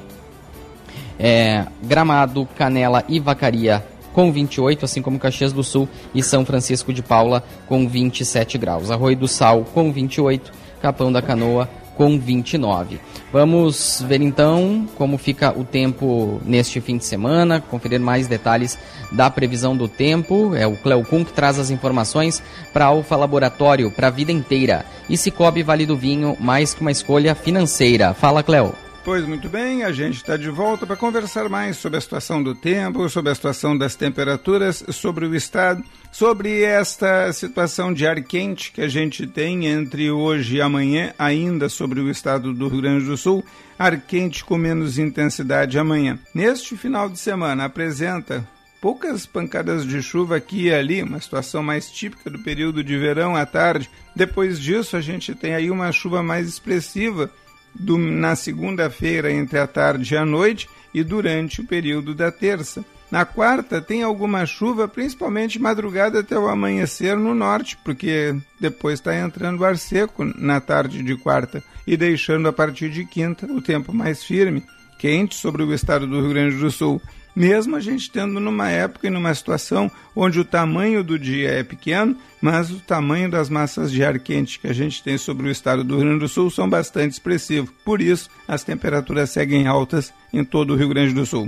é, 1.19 1.65
Gramado, 1.83 2.47
Canela 2.55 3.03
e 3.07 3.19
Vacaria 3.19 3.83
com 4.13 4.31
28, 4.31 4.83
assim 4.83 4.99
como 4.99 5.19
Caxias 5.19 5.53
do 5.53 5.63
Sul 5.63 5.87
e 6.13 6.23
São 6.23 6.43
Francisco 6.43 6.91
de 6.91 7.03
Paula 7.03 7.43
com 7.67 7.87
27 7.87 8.57
graus. 8.57 8.89
Arroio 8.89 9.15
do 9.15 9.27
Sal 9.27 9.63
com 9.75 9.91
28, 9.91 10.51
Capão 10.81 11.11
da 11.11 11.21
Canoa 11.21 11.69
com 11.97 12.17
29. 12.17 13.01
Vamos 13.33 14.05
ver 14.07 14.21
então 14.21 14.87
como 14.95 15.17
fica 15.17 15.51
o 15.57 15.63
tempo 15.63 16.39
neste 16.45 16.79
fim 16.79 16.97
de 16.97 17.03
semana, 17.03 17.59
conferir 17.59 17.99
mais 17.99 18.27
detalhes 18.27 18.77
da 19.11 19.29
previsão 19.29 19.75
do 19.75 19.87
tempo. 19.87 20.55
É 20.55 20.65
o 20.65 20.77
Cleo 20.77 21.03
Kuhn 21.03 21.25
que 21.25 21.33
traz 21.33 21.57
as 21.59 21.71
informações 21.71 22.41
para 22.71 22.85
Alfa 22.85 23.15
Laboratório, 23.15 23.91
para 23.91 24.07
a 24.07 24.11
vida 24.11 24.31
inteira. 24.31 24.85
E 25.09 25.17
Cicobi 25.17 25.63
Vale 25.63 25.85
do 25.85 25.97
Vinho, 25.97 26.37
mais 26.39 26.73
que 26.73 26.81
uma 26.81 26.91
escolha 26.91 27.33
financeira. 27.33 28.13
Fala, 28.13 28.43
Cleo. 28.43 28.86
Pois 29.07 29.25
muito 29.25 29.47
bem, 29.47 29.85
a 29.85 29.91
gente 29.93 30.17
está 30.17 30.35
de 30.35 30.49
volta 30.49 30.85
para 30.85 30.97
conversar 30.97 31.47
mais 31.47 31.77
sobre 31.77 31.97
a 31.97 32.01
situação 32.01 32.43
do 32.43 32.53
tempo, 32.53 33.07
sobre 33.07 33.31
a 33.31 33.35
situação 33.35 33.77
das 33.77 33.95
temperaturas, 33.95 34.83
sobre 34.91 35.25
o 35.25 35.33
estado, 35.33 35.81
sobre 36.11 36.61
esta 36.61 37.31
situação 37.31 37.93
de 37.93 38.05
ar 38.05 38.21
quente 38.21 38.69
que 38.69 38.81
a 38.81 38.87
gente 38.89 39.25
tem 39.25 39.65
entre 39.65 40.11
hoje 40.11 40.57
e 40.57 40.61
amanhã, 40.61 41.13
ainda 41.17 41.69
sobre 41.69 42.01
o 42.01 42.11
estado 42.11 42.53
do 42.53 42.67
Rio 42.67 42.81
Grande 42.81 43.05
do 43.05 43.15
Sul, 43.15 43.45
ar 43.79 43.97
quente 43.97 44.43
com 44.43 44.57
menos 44.57 44.99
intensidade 44.99 45.79
amanhã. 45.79 46.19
Neste 46.35 46.75
final 46.75 47.07
de 47.07 47.17
semana 47.17 47.63
apresenta 47.63 48.45
poucas 48.81 49.25
pancadas 49.25 49.85
de 49.85 50.03
chuva 50.03 50.35
aqui 50.35 50.63
e 50.63 50.73
ali, 50.73 51.01
uma 51.01 51.21
situação 51.21 51.63
mais 51.63 51.89
típica 51.89 52.29
do 52.29 52.39
período 52.39 52.83
de 52.83 52.97
verão 52.97 53.37
à 53.37 53.45
tarde. 53.45 53.89
Depois 54.13 54.59
disso, 54.59 54.97
a 54.97 55.01
gente 55.01 55.33
tem 55.33 55.55
aí 55.55 55.71
uma 55.71 55.93
chuva 55.93 56.21
mais 56.21 56.49
expressiva 56.49 57.31
do, 57.79 57.97
na 57.97 58.35
segunda-feira 58.35 59.31
entre 59.31 59.59
a 59.59 59.67
tarde 59.67 60.13
e 60.13 60.17
a 60.17 60.25
noite 60.25 60.69
e 60.93 61.03
durante 61.03 61.61
o 61.61 61.65
período 61.65 62.15
da 62.15 62.31
terça. 62.31 62.83
Na 63.09 63.23
quarta 63.23 63.81
tem 63.81 64.03
alguma 64.03 64.45
chuva, 64.45 64.87
principalmente 64.87 65.59
madrugada 65.59 66.19
até 66.19 66.37
o 66.37 66.47
amanhecer 66.47 67.15
no 67.15 67.33
norte, 67.33 67.77
porque 67.83 68.35
depois 68.59 68.99
está 68.99 69.15
entrando 69.15 69.63
ar 69.63 69.77
seco 69.77 70.25
na 70.25 70.59
tarde 70.59 71.01
de 71.01 71.15
quarta 71.15 71.63
e 71.85 71.95
deixando 71.95 72.49
a 72.49 72.53
partir 72.53 72.89
de 72.89 73.05
quinta 73.05 73.45
o 73.45 73.61
tempo 73.61 73.93
mais 73.93 74.23
firme, 74.23 74.63
quente 74.99 75.35
sobre 75.35 75.63
o 75.63 75.73
estado 75.73 76.05
do 76.05 76.19
Rio 76.19 76.29
Grande 76.29 76.57
do 76.57 76.69
Sul 76.69 77.01
mesmo 77.37 77.75
a 77.75 77.79
gente 77.79 78.09
tendo 78.09 78.39
numa 78.39 78.67
época 78.67 79.05
e 79.05 79.11
numa 79.11 79.31
situação 79.35 79.91
onde 80.15 80.39
o 80.39 80.43
tamanho 80.43 81.03
do 81.03 81.19
dia 81.19 81.51
é 81.51 81.61
pequeno, 81.61 82.17
mas 82.41 82.71
o 82.71 82.79
tamanho 82.79 83.29
das 83.29 83.47
massas 83.47 83.91
de 83.91 84.03
ar 84.03 84.17
quente 84.17 84.57
que 84.57 84.65
a 84.65 84.73
gente 84.73 85.03
tem 85.03 85.19
sobre 85.19 85.47
o 85.47 85.51
estado 85.51 85.83
do 85.83 85.97
Rio 85.97 86.05
Grande 86.05 86.21
do 86.21 86.27
Sul 86.27 86.49
são 86.49 86.67
bastante 86.67 87.11
expressivos. 87.11 87.69
Por 87.85 88.01
isso, 88.01 88.27
as 88.47 88.63
temperaturas 88.63 89.29
seguem 89.29 89.67
altas 89.67 90.11
em 90.33 90.43
todo 90.43 90.73
o 90.73 90.75
Rio 90.75 90.89
Grande 90.89 91.13
do 91.13 91.27
Sul. 91.27 91.47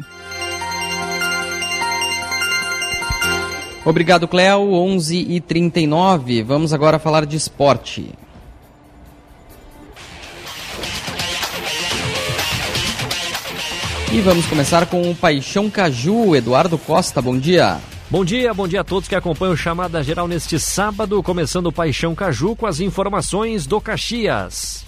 Obrigado, 3.84 4.28
Cléo. 4.28 4.72
11 4.72 5.18
e 5.18 5.42
39 5.42 6.44
Vamos 6.44 6.72
agora 6.72 7.00
falar 7.00 7.26
de 7.26 7.36
esporte. 7.36 8.14
E 14.12 14.22
vamos 14.22 14.48
começar 14.48 14.88
com 14.88 15.12
o 15.12 15.16
Paixão 15.16 15.70
Caju. 15.70 16.36
Eduardo 16.36 16.80
Costa, 16.80 17.22
bom 17.22 17.38
dia. 17.38 17.78
Bom 18.10 18.26
dia, 18.26 18.52
bom 18.56 18.68
dia 18.68 18.82
a 18.82 18.84
todos 18.84 19.08
que 19.08 19.14
acompanham 19.14 19.54
o 19.54 19.58
Chamada 19.58 20.02
Geral 20.02 20.28
neste 20.28 20.60
sábado, 20.60 21.22
começando 21.22 21.68
o 21.68 21.72
Paixão 21.72 22.16
Caju 22.16 22.56
com 22.56 22.66
as 22.66 22.80
informações 22.80 23.68
do 23.68 23.80
Caxias. 23.80 24.84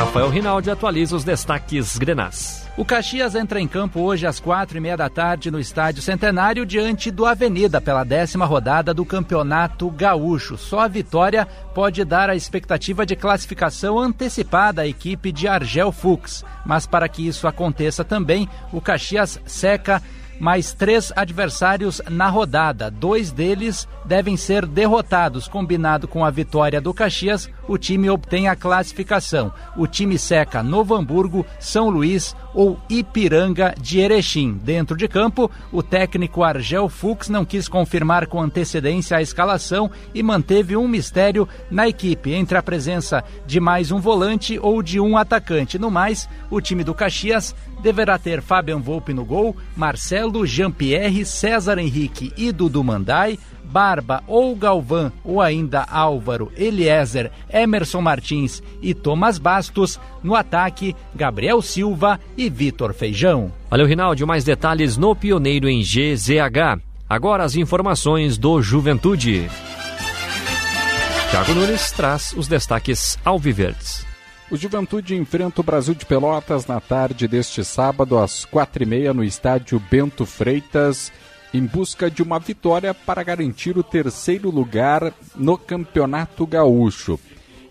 Rafael 0.00 0.30
Rinaldi 0.30 0.70
atualiza 0.70 1.14
os 1.14 1.24
destaques 1.24 1.98
grenás. 1.98 2.66
O 2.74 2.86
Caxias 2.86 3.34
entra 3.34 3.60
em 3.60 3.68
campo 3.68 4.00
hoje 4.00 4.26
às 4.26 4.40
quatro 4.40 4.78
e 4.78 4.80
meia 4.80 4.96
da 4.96 5.10
tarde 5.10 5.50
no 5.50 5.60
Estádio 5.60 6.00
Centenário 6.00 6.64
diante 6.64 7.10
do 7.10 7.26
Avenida 7.26 7.82
pela 7.82 8.02
décima 8.02 8.46
rodada 8.46 8.94
do 8.94 9.04
Campeonato 9.04 9.90
Gaúcho. 9.90 10.56
Só 10.56 10.80
a 10.80 10.88
vitória 10.88 11.46
pode 11.74 12.02
dar 12.02 12.30
a 12.30 12.34
expectativa 12.34 13.04
de 13.04 13.14
classificação 13.14 13.98
antecipada 13.98 14.80
à 14.80 14.86
equipe 14.86 15.30
de 15.30 15.46
Argel 15.46 15.92
Fux. 15.92 16.46
Mas 16.64 16.86
para 16.86 17.06
que 17.06 17.28
isso 17.28 17.46
aconteça 17.46 18.02
também, 18.02 18.48
o 18.72 18.80
Caxias 18.80 19.38
seca 19.44 20.02
mais 20.40 20.72
três 20.72 21.12
adversários 21.14 22.00
na 22.08 22.28
rodada. 22.28 22.90
Dois 22.90 23.30
deles 23.30 23.86
devem 24.06 24.36
ser 24.36 24.64
derrotados. 24.64 25.46
Combinado 25.46 26.08
com 26.08 26.24
a 26.24 26.30
vitória 26.30 26.80
do 26.80 26.94
Caxias, 26.94 27.48
o 27.70 27.78
time 27.78 28.10
obtém 28.10 28.48
a 28.48 28.56
classificação. 28.56 29.52
O 29.76 29.86
time 29.86 30.18
seca 30.18 30.60
Novo 30.60 30.96
Hamburgo, 30.96 31.46
São 31.60 31.88
Luís 31.88 32.34
ou 32.52 32.76
Ipiranga 32.90 33.72
de 33.80 34.00
Erechim. 34.00 34.54
Dentro 34.64 34.96
de 34.96 35.06
campo, 35.06 35.48
o 35.70 35.80
técnico 35.80 36.42
Argel 36.42 36.88
Fux 36.88 37.28
não 37.28 37.44
quis 37.44 37.68
confirmar 37.68 38.26
com 38.26 38.42
antecedência 38.42 39.16
a 39.16 39.22
escalação 39.22 39.88
e 40.12 40.20
manteve 40.20 40.76
um 40.76 40.88
mistério 40.88 41.48
na 41.70 41.86
equipe 41.86 42.32
entre 42.32 42.58
a 42.58 42.62
presença 42.62 43.22
de 43.46 43.60
mais 43.60 43.92
um 43.92 44.00
volante 44.00 44.58
ou 44.60 44.82
de 44.82 44.98
um 44.98 45.16
atacante. 45.16 45.78
No 45.78 45.92
mais, 45.92 46.28
o 46.50 46.60
time 46.60 46.82
do 46.82 46.92
Caxias 46.92 47.54
deverá 47.80 48.18
ter 48.18 48.42
Fabian 48.42 48.80
Volpe 48.80 49.14
no 49.14 49.24
gol, 49.24 49.56
Marcelo, 49.76 50.44
Jean-Pierre, 50.44 51.24
César 51.24 51.78
Henrique 51.78 52.32
e 52.36 52.50
Dudu 52.50 52.82
Mandai, 52.82 53.38
Barba 53.70 54.22
ou 54.26 54.54
Galvão 54.56 55.12
ou 55.24 55.40
ainda 55.40 55.86
Álvaro, 55.88 56.50
Eliezer, 56.56 57.30
Emerson 57.52 58.00
Martins 58.00 58.62
e 58.82 58.92
Thomas 58.92 59.38
Bastos. 59.38 59.98
No 60.22 60.34
ataque, 60.34 60.94
Gabriel 61.14 61.62
Silva 61.62 62.18
e 62.36 62.50
Vitor 62.50 62.92
Feijão. 62.92 63.52
Valeu, 63.70 63.86
Rinaldi. 63.86 64.26
Mais 64.26 64.44
detalhes 64.44 64.96
no 64.96 65.14
Pioneiro 65.14 65.68
em 65.68 65.80
GZH. 65.80 66.82
Agora 67.08 67.44
as 67.44 67.56
informações 67.56 68.36
do 68.36 68.60
Juventude. 68.60 69.48
Tiago 71.30 71.54
Nunes 71.54 71.92
traz 71.92 72.34
os 72.36 72.48
destaques 72.48 73.16
alviverdes. 73.24 74.04
O 74.50 74.56
Juventude 74.56 75.14
enfrenta 75.14 75.60
o 75.60 75.64
Brasil 75.64 75.94
de 75.94 76.04
Pelotas 76.04 76.66
na 76.66 76.80
tarde 76.80 77.28
deste 77.28 77.64
sábado 77.64 78.18
às 78.18 78.44
quatro 78.44 78.82
e 78.82 78.86
meia 78.86 79.14
no 79.14 79.22
estádio 79.22 79.80
Bento 79.88 80.26
Freitas, 80.26 81.12
em 81.52 81.64
busca 81.64 82.10
de 82.10 82.22
uma 82.22 82.38
vitória 82.38 82.94
para 82.94 83.22
garantir 83.22 83.76
o 83.76 83.82
terceiro 83.82 84.50
lugar 84.50 85.12
no 85.34 85.58
Campeonato 85.58 86.46
Gaúcho. 86.46 87.18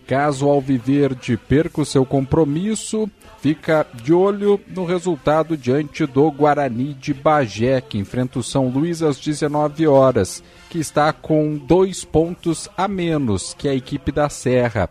Caso 0.06 0.48
Alviverde 0.48 1.36
perca 1.36 1.80
o 1.80 1.84
seu 1.84 2.04
compromisso, 2.04 3.08
fica 3.40 3.86
de 4.02 4.12
olho 4.12 4.60
no 4.66 4.84
resultado 4.84 5.56
diante 5.56 6.04
do 6.04 6.28
Guarani 6.32 6.94
de 6.94 7.14
Bagé, 7.14 7.80
que 7.80 7.96
enfrenta 7.96 8.40
o 8.40 8.42
São 8.42 8.68
Luís 8.68 9.02
às 9.02 9.18
19 9.18 9.86
horas, 9.86 10.42
que 10.68 10.80
está 10.80 11.12
com 11.12 11.56
dois 11.56 12.04
pontos 12.04 12.68
a 12.76 12.88
menos 12.88 13.54
que 13.54 13.68
a 13.68 13.74
equipe 13.74 14.10
da 14.10 14.28
Serra. 14.28 14.90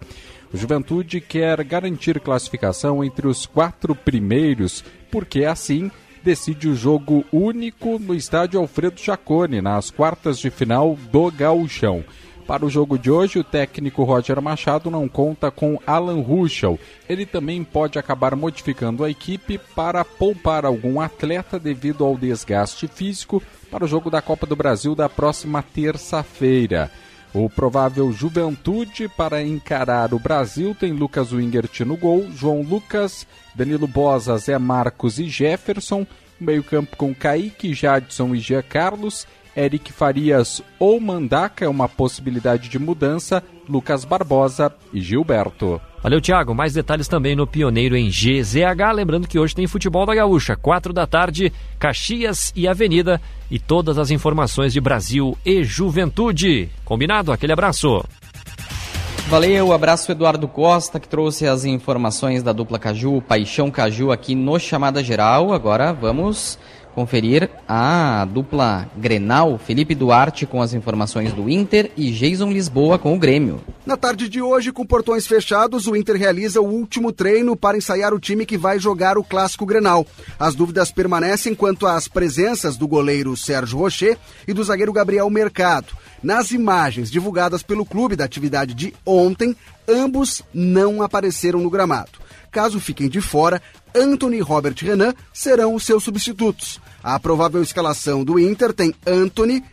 O 0.53 0.57
Juventude 0.57 1.19
quer 1.21 1.63
garantir 1.65 2.19
classificação 2.21 3.03
entre 3.03 3.27
os 3.27 3.45
quatro 3.45 3.93
primeiros, 3.93 4.85
porque 5.11 5.43
assim 5.43 5.91
decide 6.23 6.67
o 6.67 6.75
jogo 6.75 7.25
único 7.31 7.99
no 7.99 8.13
estádio 8.13 8.59
Alfredo 8.59 8.99
Jacone, 8.99 9.61
nas 9.61 9.91
quartas 9.91 10.39
de 10.39 10.49
final 10.49 10.97
do 11.11 11.31
Gauchão. 11.31 12.03
Para 12.49 12.65
o 12.65 12.69
jogo 12.69 12.97
de 12.97 13.11
hoje, 13.11 13.37
o 13.37 13.43
técnico 13.43 14.03
Roger 14.03 14.41
Machado 14.41 14.89
não 14.89 15.07
conta 15.07 15.51
com 15.51 15.79
Alan 15.85 16.19
Ruschel. 16.21 16.79
Ele 17.07 17.23
também 17.23 17.63
pode 17.63 17.99
acabar 17.99 18.35
modificando 18.35 19.03
a 19.03 19.09
equipe 19.09 19.59
para 19.75 20.03
poupar 20.03 20.65
algum 20.65 20.99
atleta 20.99 21.59
devido 21.59 22.03
ao 22.03 22.17
desgaste 22.17 22.87
físico 22.87 23.39
para 23.69 23.85
o 23.85 23.87
jogo 23.87 24.09
da 24.09 24.19
Copa 24.19 24.47
do 24.47 24.55
Brasil 24.55 24.95
da 24.95 25.07
próxima 25.07 25.61
terça-feira. 25.61 26.89
O 27.33 27.47
provável 27.47 28.11
Juventude 28.11 29.07
para 29.07 29.41
encarar 29.43 30.13
o 30.13 30.19
Brasil 30.19 30.75
tem 30.77 30.91
Lucas 30.91 31.31
Wingert 31.31 31.81
no 31.81 31.95
gol, 31.95 32.27
João 32.31 32.61
Lucas, 32.61 33.27
Danilo 33.53 33.87
Bosa, 33.87 34.35
Zé 34.37 34.57
Marcos 34.57 35.19
e 35.19 35.27
Jefferson. 35.27 36.07
Meio-campo 36.39 36.95
com 36.95 37.13
Kaique, 37.13 37.73
Jadson 37.73 38.33
e 38.33 38.39
Gia 38.39 38.63
Carlos. 38.63 39.27
Eric 39.55 39.91
Farias 39.91 40.61
ou 40.79 40.99
Mandaca 40.99 41.65
é 41.65 41.67
uma 41.67 41.87
possibilidade 41.87 42.69
de 42.69 42.79
mudança. 42.79 43.43
Lucas 43.67 44.05
Barbosa 44.05 44.73
e 44.91 45.01
Gilberto. 45.01 45.79
Valeu, 46.01 46.21
Thiago. 46.21 46.55
Mais 46.55 46.73
detalhes 46.73 47.07
também 47.07 47.35
no 47.35 47.45
Pioneiro 47.45 47.95
em 47.95 48.09
GZH. 48.09 48.93
Lembrando 48.93 49.27
que 49.27 49.37
hoje 49.37 49.53
tem 49.53 49.67
futebol 49.67 50.05
da 50.05 50.15
Gaúcha, 50.15 50.55
quatro 50.55 50.93
da 50.93 51.05
tarde, 51.05 51.51
Caxias 51.77 52.53
e 52.55 52.67
Avenida. 52.67 53.21
E 53.51 53.59
todas 53.59 53.97
as 53.97 54.09
informações 54.09 54.71
de 54.71 54.79
Brasil 54.79 55.37
e 55.45 55.63
Juventude. 55.63 56.69
Combinado? 56.85 57.31
Aquele 57.31 57.53
abraço. 57.53 58.03
Valeu, 59.27 59.71
abraço 59.71 60.11
Eduardo 60.11 60.47
Costa, 60.47 60.99
que 60.99 61.07
trouxe 61.07 61.45
as 61.45 61.63
informações 61.63 62.41
da 62.41 62.51
dupla 62.51 62.79
Caju, 62.79 63.21
Paixão 63.21 63.69
Caju 63.69 64.11
aqui 64.11 64.33
no 64.33 64.57
Chamada 64.57 65.03
Geral. 65.03 65.53
Agora 65.53 65.93
vamos 65.93 66.57
conferir 66.99 67.49
a 67.65 68.27
dupla 68.29 68.85
Grenal, 68.97 69.57
Felipe 69.57 69.95
Duarte 69.95 70.45
com 70.45 70.61
as 70.61 70.73
informações 70.73 71.31
do 71.31 71.49
Inter 71.49 71.89
e 71.95 72.11
Jason 72.11 72.51
Lisboa 72.51 72.99
com 72.99 73.15
o 73.15 73.17
Grêmio. 73.17 73.61
Na 73.85 73.95
tarde 73.95 74.27
de 74.27 74.41
hoje, 74.41 74.73
com 74.73 74.85
portões 74.85 75.25
fechados, 75.25 75.87
o 75.87 75.95
Inter 75.95 76.17
realiza 76.17 76.59
o 76.59 76.67
último 76.67 77.13
treino 77.13 77.55
para 77.55 77.77
ensaiar 77.77 78.13
o 78.13 78.19
time 78.19 78.45
que 78.45 78.57
vai 78.57 78.79
jogar 78.79 79.17
o 79.17 79.23
Clássico 79.23 79.65
Grenal. 79.65 80.05
As 80.37 80.55
dúvidas 80.55 80.91
permanecem 80.91 81.55
quanto 81.55 81.87
às 81.87 82.09
presenças 82.09 82.75
do 82.75 82.85
goleiro 82.85 83.37
Sérgio 83.37 83.79
Rocher 83.79 84.17
e 84.45 84.51
do 84.51 84.61
zagueiro 84.61 84.91
Gabriel 84.91 85.29
Mercado. 85.29 85.93
Nas 86.21 86.51
imagens 86.51 87.09
divulgadas 87.09 87.63
pelo 87.63 87.85
clube 87.85 88.17
da 88.17 88.25
atividade 88.25 88.73
de 88.73 88.93
ontem, 89.05 89.55
ambos 89.87 90.43
não 90.53 91.01
apareceram 91.01 91.61
no 91.61 91.69
gramado. 91.69 92.19
Caso 92.51 92.79
fiquem 92.79 93.07
de 93.07 93.21
fora, 93.21 93.61
Anthony 93.95 94.37
e 94.37 94.41
Robert 94.41 94.75
Renan 94.79 95.13
serão 95.31 95.75
os 95.75 95.83
seus 95.83 96.03
substitutos. 96.03 96.79
A 97.03 97.19
provável 97.19 97.61
escalação 97.61 98.23
do 98.23 98.39
Inter 98.39 98.73
tem 98.73 98.93
Anthony, 99.05 99.63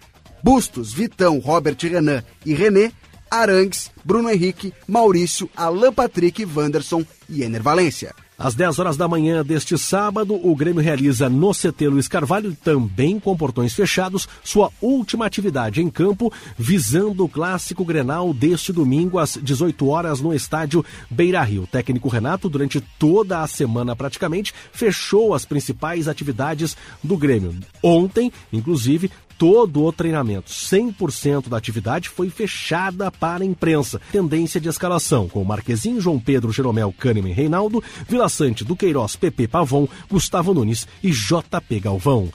Bustos, 0.43 0.93
Vitão, 0.93 1.39
Robert 1.39 1.77
Renan 1.81 2.23
e 2.45 2.55
René, 2.55 2.93
Arangues, 3.31 3.91
Bruno 4.05 4.31
Henrique, 4.31 4.73
Maurício, 4.87 5.51
Alan 5.57 5.93
Patrick, 5.93 6.45
Wanderson 6.45 7.05
e 7.29 7.43
Ener 7.43 7.63
Valência. 7.63 8.15
Às 8.39 8.55
10 8.55 8.79
horas 8.79 8.97
da 8.99 9.09
manhã 9.09 9.43
deste 9.43 9.79
sábado, 9.79 10.35
o 10.35 10.55
Grêmio 10.55 10.83
realiza 10.83 11.27
no 11.29 11.53
CT 11.53 11.89
Luiz 11.89 12.07
Carvalho, 12.07 12.55
também 12.63 13.19
com 13.19 13.35
portões 13.35 13.73
fechados, 13.73 14.29
sua 14.45 14.71
última 14.81 15.25
atividade 15.25 15.81
em 15.81 15.89
campo, 15.89 16.31
visando 16.59 17.25
o 17.25 17.29
clássico 17.29 17.83
Grenal 17.83 18.35
deste 18.35 18.75
domingo 18.75 19.19
às 19.19 19.39
18 19.43 19.89
horas 19.89 20.21
no 20.21 20.35
estádio 20.35 20.85
Beira 21.11 21.43
Rio. 21.43 21.63
O 21.63 21.67
técnico 21.67 22.11
Renato, 22.11 22.47
durante 22.47 22.79
toda 22.99 23.41
a 23.41 23.47
semana 23.47 23.97
praticamente, 23.97 24.53
fechou 24.71 25.33
as 25.33 25.47
principais 25.47 26.07
atividades 26.07 26.77
do 27.03 27.17
Grêmio. 27.17 27.57
Ontem, 27.83 28.31
inclusive, 28.53 29.11
todo 29.39 29.85
o 29.85 29.93
treinamento, 29.93 30.51
100% 30.51 31.49
da 31.49 31.57
atividade 31.57 32.09
foi 32.09 32.31
fechada 32.31 33.11
para 33.11 33.45
a 33.45 33.47
imprensa. 33.47 34.01
Tendência 34.11 34.61
de 34.61 34.69
escalação 34.69 35.29
com 35.29 35.45
Marquezinho, 35.45 36.01
João 36.01 36.19
Pedro, 36.19 36.53
Jeromel, 36.53 36.95
Kahneman, 36.99 37.33
Reinaldo, 37.33 37.83
Vila 38.09 38.29
Sante, 38.29 38.65
Duqueiroz, 38.65 39.17
PP 39.17 39.49
Pavon, 39.49 39.89
Gustavo 40.11 40.55
Nunes 40.55 40.87
e 41.03 41.11
JP 41.11 41.81
Galvão. 41.81 42.31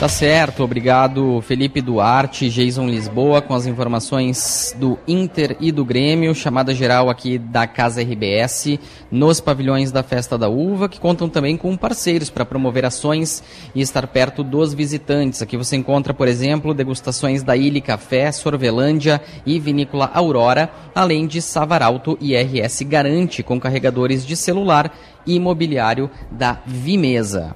Tá 0.00 0.08
certo, 0.08 0.64
obrigado 0.64 1.42
Felipe 1.42 1.82
Duarte, 1.82 2.48
Jason 2.48 2.86
Lisboa 2.86 3.42
com 3.42 3.54
as 3.54 3.66
informações 3.66 4.74
do 4.78 4.98
Inter 5.06 5.58
e 5.60 5.70
do 5.70 5.84
Grêmio, 5.84 6.34
chamada 6.34 6.74
geral 6.74 7.10
aqui 7.10 7.36
da 7.36 7.66
Casa 7.66 8.00
RBS, 8.00 8.78
nos 9.10 9.40
pavilhões 9.42 9.92
da 9.92 10.02
Festa 10.02 10.38
da 10.38 10.48
Uva, 10.48 10.88
que 10.88 10.98
contam 10.98 11.28
também 11.28 11.54
com 11.54 11.76
parceiros 11.76 12.30
para 12.30 12.46
promover 12.46 12.86
ações 12.86 13.44
e 13.74 13.82
estar 13.82 14.06
perto 14.06 14.42
dos 14.42 14.72
visitantes. 14.72 15.42
Aqui 15.42 15.58
você 15.58 15.76
encontra, 15.76 16.14
por 16.14 16.28
exemplo, 16.28 16.72
degustações 16.72 17.42
da 17.42 17.54
Ilha 17.54 17.82
Café, 17.82 18.32
Sorvelândia 18.32 19.20
e 19.44 19.60
Vinícola 19.60 20.10
Aurora, 20.14 20.70
além 20.94 21.26
de 21.26 21.42
Savaralto 21.42 22.16
e 22.22 22.34
RS 22.34 22.80
Garante 22.84 23.42
com 23.42 23.60
carregadores 23.60 24.24
de 24.24 24.34
celular 24.34 24.96
e 25.26 25.34
imobiliário 25.34 26.10
da 26.30 26.58
Vimesa. 26.64 27.54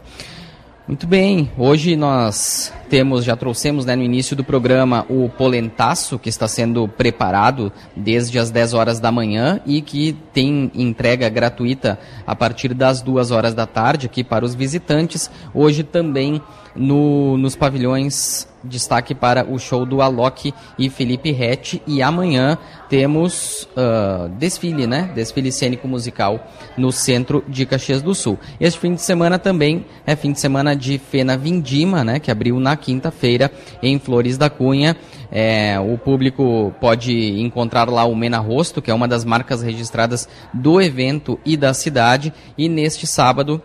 Muito 0.87 1.07
bem, 1.07 1.51
hoje 1.57 1.97
nós 1.97 2.71
temos, 2.91 3.25
já 3.25 3.35
trouxemos 3.35 3.87
né, 3.87 3.97
no 3.97 4.03
início 4.03 4.37
do 4.37 4.45
programa 4.45 5.07
o 5.09 5.31
polentaço 5.31 6.19
que 6.19 6.29
está 6.29 6.47
sendo 6.47 6.87
preparado 6.87 7.73
desde 7.97 8.39
as 8.39 8.51
10 8.51 8.75
horas 8.75 9.01
da 9.01 9.11
manhã 9.11 9.63
e 9.65 9.81
que 9.81 10.13
tem 10.35 10.71
entrega 10.75 11.27
gratuita 11.31 11.99
a 12.27 12.37
partir 12.37 12.75
das 12.75 13.01
2 13.01 13.31
horas 13.31 13.55
da 13.55 13.65
tarde 13.65 14.05
aqui 14.05 14.23
para 14.23 14.45
os 14.45 14.55
visitantes. 14.55 15.31
Hoje 15.55 15.83
também 15.83 16.43
no, 16.77 17.37
nos 17.37 17.57
pavilhões 17.57 18.49
destaque 18.65 19.15
para 19.15 19.45
o 19.45 19.59
show 19.59 19.85
do 19.85 20.01
Alok 20.01 20.53
e 20.79 20.89
Felipe 20.89 21.31
Rett. 21.31 21.83
E 21.87 22.03
amanhã 22.03 22.59
temos 22.89 23.69
uh, 23.77 24.29
desfile, 24.31 24.87
né? 24.87 25.11
Desfile 25.15 25.53
cênico 25.53 25.87
musical 25.87 26.51
no 26.77 26.91
centro 26.91 27.45
de 27.47 27.67
Caxias 27.67 28.03
do 28.03 28.15
Sul. 28.15 28.39
Este 28.59 28.79
fim 28.79 28.95
de 28.95 29.03
semana 29.03 29.39
também 29.39 29.85
é 30.07 30.17
fim 30.17 30.33
de 30.33 30.41
semana 30.41 30.75
de 30.75 30.99
Fena 30.99 31.37
Vindima, 31.37 32.03
né? 32.03 32.19
Que 32.19 32.31
abriu 32.31 32.59
na 32.59 32.77
quinta-feira 32.77 33.51
em 33.83 33.99
Flores 33.99 34.39
da 34.39 34.49
Cunha. 34.49 34.97
É, 35.31 35.79
o 35.81 35.99
público 35.99 36.73
pode 36.81 37.41
encontrar 37.41 37.89
lá 37.89 38.05
o 38.05 38.15
Mena 38.15 38.39
Rosto, 38.39 38.81
que 38.81 38.91
é 38.91 38.95
uma 38.95 39.09
das 39.09 39.25
marcas 39.25 39.63
registradas 39.63 40.29
do 40.53 40.81
evento 40.81 41.39
e 41.45 41.57
da 41.57 41.75
cidade. 41.75 42.33
E 42.57 42.69
neste 42.69 43.07
sábado 43.07 43.61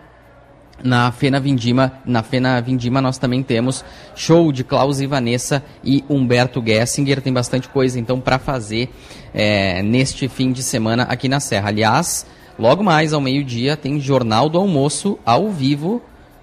na 0.83 1.11
Fena 1.11 1.39
Vindima, 1.39 1.93
na 2.05 2.23
Fena 2.23 2.59
Vindima 2.61 3.01
nós 3.01 3.17
também 3.17 3.43
temos 3.43 3.83
show 4.15 4.51
de 4.51 4.63
Klaus 4.63 4.99
e 4.99 5.07
Vanessa 5.07 5.63
e 5.83 6.03
Humberto 6.09 6.63
Gessinger. 6.65 7.21
Tem 7.21 7.33
bastante 7.33 7.69
coisa 7.69 7.99
então 7.99 8.19
para 8.19 8.39
fazer 8.39 8.89
é, 9.33 9.81
neste 9.83 10.27
fim 10.27 10.51
de 10.51 10.63
semana 10.63 11.03
aqui 11.03 11.27
na 11.27 11.39
Serra. 11.39 11.69
Aliás, 11.69 12.25
logo 12.57 12.83
mais 12.83 13.13
ao 13.13 13.21
meio-dia 13.21 13.77
tem 13.77 13.99
Jornal 13.99 14.49
do 14.49 14.57
Almoço 14.57 15.19
ao 15.25 15.49
vivo 15.49 16.01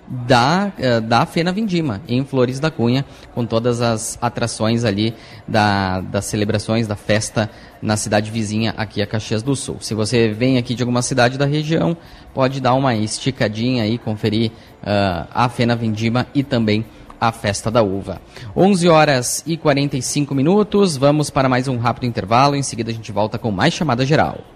da, 0.09 0.73
uh, 0.79 1.01
da 1.01 1.27
Fena 1.27 1.53
Vindima, 1.53 2.01
em 2.07 2.25
Flores 2.25 2.61
da 2.61 2.71
Cunha, 2.71 3.05
com 3.35 3.45
todas 3.45 3.81
as 3.81 4.19
atrações 4.21 4.85
ali 4.85 5.15
da, 5.47 6.01
das 6.01 6.27
celebrações 6.27 6.87
da 6.87 6.97
festa 6.97 7.51
na 7.83 7.97
cidade 7.97 8.31
vizinha 8.31 8.75
aqui 8.77 9.03
a 9.03 9.07
Caxias 9.07 9.43
do 9.43 9.55
Sul. 9.55 9.79
Se 9.81 9.95
você 9.95 10.29
vem 10.29 10.59
aqui 10.59 10.75
de 10.75 10.83
alguma 10.83 11.03
cidade 11.03 11.37
da 11.37 11.45
região, 11.45 11.97
pode 12.33 12.61
dar 12.61 12.75
uma 12.75 12.95
esticadinha 12.95 13.83
aí, 13.83 13.99
conferir 13.99 14.51
uh, 14.83 15.27
a 15.33 15.49
Fena 15.49 15.75
Vindima 15.75 16.27
e 16.35 16.43
também 16.43 16.85
a 17.21 17.33
Festa 17.33 17.71
da 17.71 17.83
Uva. 17.83 18.21
11 18.57 18.89
horas 18.89 19.43
e 19.47 19.57
45 19.57 20.35
minutos, 20.35 20.97
vamos 20.97 21.31
para 21.31 21.49
mais 21.49 21.67
um 21.67 21.79
rápido 21.79 22.07
intervalo, 22.07 22.55
em 22.55 22.63
seguida 22.63 22.91
a 22.91 22.95
gente 22.95 23.11
volta 23.11 23.39
com 23.39 23.51
mais 23.51 23.75
chamada 23.75 24.05
geral. 24.05 24.56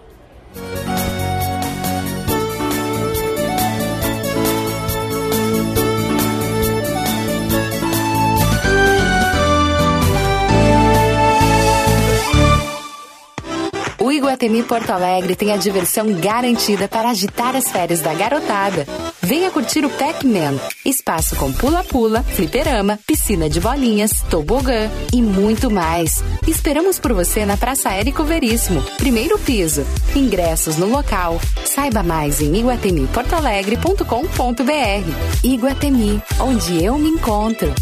Iguatemi 14.40 14.62
Porto 14.62 14.90
Alegre 14.90 15.36
tem 15.36 15.52
a 15.52 15.58
diversão 15.58 16.14
garantida 16.14 16.88
para 16.88 17.10
agitar 17.10 17.54
as 17.54 17.70
férias 17.70 18.00
da 18.00 18.14
garotada. 18.14 18.86
Venha 19.20 19.50
curtir 19.50 19.84
o 19.84 19.90
Pac-Man, 19.90 20.58
espaço 20.82 21.36
com 21.36 21.52
pula-pula, 21.52 22.22
fliperama, 22.22 22.98
piscina 23.06 23.50
de 23.50 23.60
bolinhas, 23.60 24.22
tobogã 24.30 24.90
e 25.12 25.20
muito 25.20 25.70
mais. 25.70 26.24
Esperamos 26.48 26.98
por 26.98 27.12
você 27.12 27.44
na 27.44 27.58
Praça 27.58 27.90
Érico 27.90 28.24
Veríssimo, 28.24 28.82
primeiro 28.96 29.38
piso. 29.38 29.84
Ingressos 30.16 30.78
no 30.78 30.86
local. 30.86 31.38
Saiba 31.66 32.02
mais 32.02 32.40
em 32.40 32.56
iguatemiportoalegre.com.br. 32.56 35.44
Iguatemi, 35.44 36.22
onde 36.40 36.82
eu 36.82 36.96
me 36.96 37.10
encontro. 37.10 37.74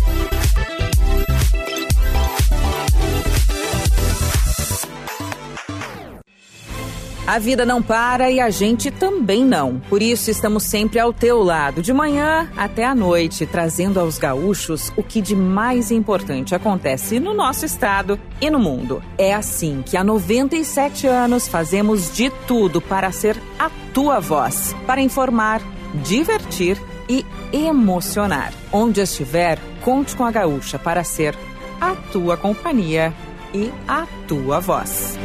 A 7.28 7.38
vida 7.38 7.66
não 7.66 7.82
para 7.82 8.30
e 8.30 8.40
a 8.40 8.48
gente 8.48 8.90
também 8.90 9.44
não. 9.44 9.78
Por 9.80 10.00
isso 10.00 10.30
estamos 10.30 10.62
sempre 10.62 10.98
ao 10.98 11.12
teu 11.12 11.42
lado, 11.42 11.82
de 11.82 11.92
manhã 11.92 12.50
até 12.56 12.86
à 12.86 12.94
noite, 12.94 13.44
trazendo 13.44 14.00
aos 14.00 14.16
gaúchos 14.16 14.90
o 14.96 15.02
que 15.02 15.20
de 15.20 15.36
mais 15.36 15.90
importante 15.90 16.54
acontece 16.54 17.20
no 17.20 17.34
nosso 17.34 17.66
estado 17.66 18.18
e 18.40 18.48
no 18.48 18.58
mundo. 18.58 19.02
É 19.18 19.34
assim 19.34 19.82
que 19.84 19.94
há 19.94 20.02
97 20.02 21.06
anos 21.06 21.46
fazemos 21.46 22.16
de 22.16 22.30
tudo 22.46 22.80
para 22.80 23.12
ser 23.12 23.36
a 23.58 23.70
tua 23.92 24.20
voz, 24.20 24.74
para 24.86 25.02
informar, 25.02 25.60
divertir 26.02 26.80
e 27.10 27.26
emocionar. 27.52 28.54
Onde 28.72 29.02
estiver, 29.02 29.58
conte 29.82 30.16
com 30.16 30.24
a 30.24 30.30
gaúcha 30.30 30.78
para 30.78 31.04
ser 31.04 31.36
a 31.78 31.94
tua 31.94 32.38
companhia 32.38 33.12
e 33.52 33.70
a 33.86 34.06
tua 34.26 34.60
voz. 34.60 35.18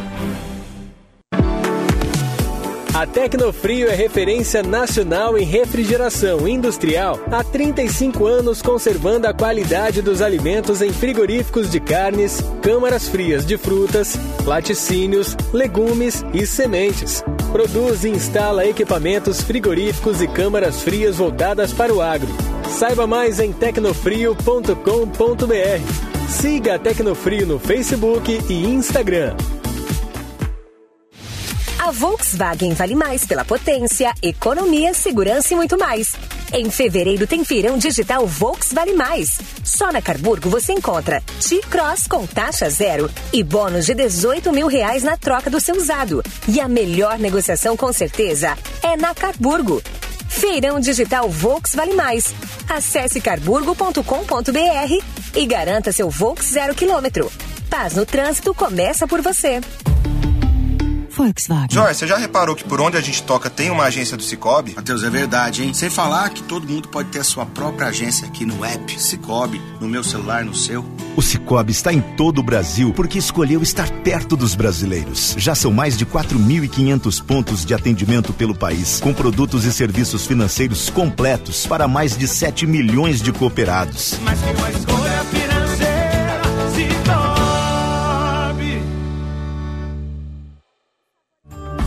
A 2.93 3.07
Tecnofrio 3.07 3.89
é 3.89 3.95
referência 3.95 4.61
nacional 4.61 5.35
em 5.35 5.43
refrigeração 5.43 6.47
industrial 6.47 7.19
há 7.31 7.43
35 7.43 8.27
anos, 8.27 8.61
conservando 8.61 9.25
a 9.25 9.33
qualidade 9.33 9.99
dos 9.99 10.21
alimentos 10.21 10.79
em 10.79 10.93
frigoríficos 10.93 11.71
de 11.71 11.79
carnes, 11.79 12.39
câmaras 12.61 13.07
frias 13.07 13.47
de 13.47 13.57
frutas, 13.57 14.15
laticínios, 14.45 15.35
legumes 15.51 16.23
e 16.35 16.45
sementes. 16.45 17.23
Produz 17.51 18.03
e 18.03 18.09
instala 18.09 18.67
equipamentos 18.67 19.41
frigoríficos 19.41 20.21
e 20.21 20.27
câmaras 20.27 20.83
frias 20.83 21.15
voltadas 21.15 21.73
para 21.73 21.91
o 21.91 21.99
agro. 21.99 22.29
Saiba 22.69 23.07
mais 23.07 23.39
em 23.39 23.51
tecnofrio.com.br. 23.51 26.29
Siga 26.29 26.75
a 26.75 26.79
Tecnofrio 26.79 27.47
no 27.47 27.57
Facebook 27.57 28.39
e 28.47 28.65
Instagram. 28.65 29.35
Volkswagen 31.93 32.73
vale 32.73 32.95
mais 32.95 33.23
pela 33.23 33.45
potência, 33.45 34.11
economia, 34.21 34.93
segurança 34.95 35.53
e 35.53 35.55
muito 35.55 35.77
mais. 35.77 36.13
Em 36.51 36.69
fevereiro 36.69 37.27
tem 37.27 37.45
feirão 37.45 37.77
digital 37.77 38.25
Volkswagen 38.25 38.95
Mais. 38.95 39.39
Só 39.63 39.91
na 39.91 40.01
Carburgo 40.01 40.49
você 40.49 40.73
encontra 40.73 41.21
T-Cross 41.47 42.07
com 42.07 42.25
taxa 42.25 42.67
zero 42.69 43.09
e 43.31 43.43
bônus 43.43 43.85
de 43.85 43.93
18 43.93 44.51
mil 44.51 44.67
reais 44.67 45.03
na 45.03 45.15
troca 45.15 45.51
do 45.51 45.59
seu 45.59 45.75
usado. 45.77 46.23
E 46.47 46.59
a 46.59 46.67
melhor 46.67 47.19
negociação 47.19 47.77
com 47.77 47.93
certeza 47.93 48.57
é 48.81 48.97
na 48.97 49.13
Carburgo. 49.13 49.81
Feirão 50.27 50.79
digital 50.79 51.29
Volkswagen 51.29 51.95
Mais. 51.95 52.33
Acesse 52.67 53.21
carburgo.com.br 53.21 55.03
e 55.35 55.45
garanta 55.45 55.91
seu 55.91 56.09
Volks 56.09 56.47
zero 56.47 56.73
quilômetro. 56.73 57.31
Paz 57.69 57.93
no 57.93 58.05
trânsito 58.05 58.53
começa 58.53 59.07
por 59.07 59.21
você. 59.21 59.61
Volkswagen. 61.15 61.69
Joyce, 61.71 61.99
você 61.99 62.07
já 62.07 62.17
reparou 62.17 62.55
que 62.55 62.63
por 62.63 62.81
onde 62.81 62.97
a 62.97 63.01
gente 63.01 63.21
toca 63.23 63.49
tem 63.49 63.69
uma 63.69 63.83
agência 63.83 64.17
do 64.17 64.23
Cicobi? 64.23 64.73
Matheus, 64.75 65.03
é 65.03 65.09
verdade, 65.09 65.63
hein? 65.63 65.73
Sem 65.73 65.89
falar 65.89 66.29
que 66.29 66.43
todo 66.43 66.67
mundo 66.67 66.87
pode 66.87 67.09
ter 67.09 67.19
a 67.19 67.23
sua 67.23 67.45
própria 67.45 67.87
agência 67.87 68.27
aqui 68.27 68.45
no 68.45 68.65
app 68.65 69.01
Cicobi, 69.01 69.61
no 69.79 69.87
meu 69.87 70.03
celular, 70.03 70.43
no 70.43 70.55
seu. 70.55 70.85
O 71.15 71.21
Cicobi 71.21 71.71
está 71.71 71.93
em 71.93 72.01
todo 72.01 72.39
o 72.39 72.43
Brasil 72.43 72.91
porque 72.93 73.17
escolheu 73.17 73.61
estar 73.61 73.89
perto 74.01 74.35
dos 74.35 74.55
brasileiros. 74.55 75.35
Já 75.37 75.53
são 75.53 75.71
mais 75.71 75.97
de 75.97 76.05
4.500 76.05 77.23
pontos 77.23 77.65
de 77.65 77.73
atendimento 77.73 78.33
pelo 78.33 78.55
país, 78.55 78.99
com 78.99 79.13
produtos 79.13 79.65
e 79.65 79.71
serviços 79.71 80.25
financeiros 80.25 80.89
completos 80.89 81.67
para 81.67 81.87
mais 81.87 82.17
de 82.17 82.27
7 82.27 82.65
milhões 82.65 83.21
de 83.21 83.31
cooperados. 83.31 84.17
Mas 84.23 84.39
escolha 84.39 85.42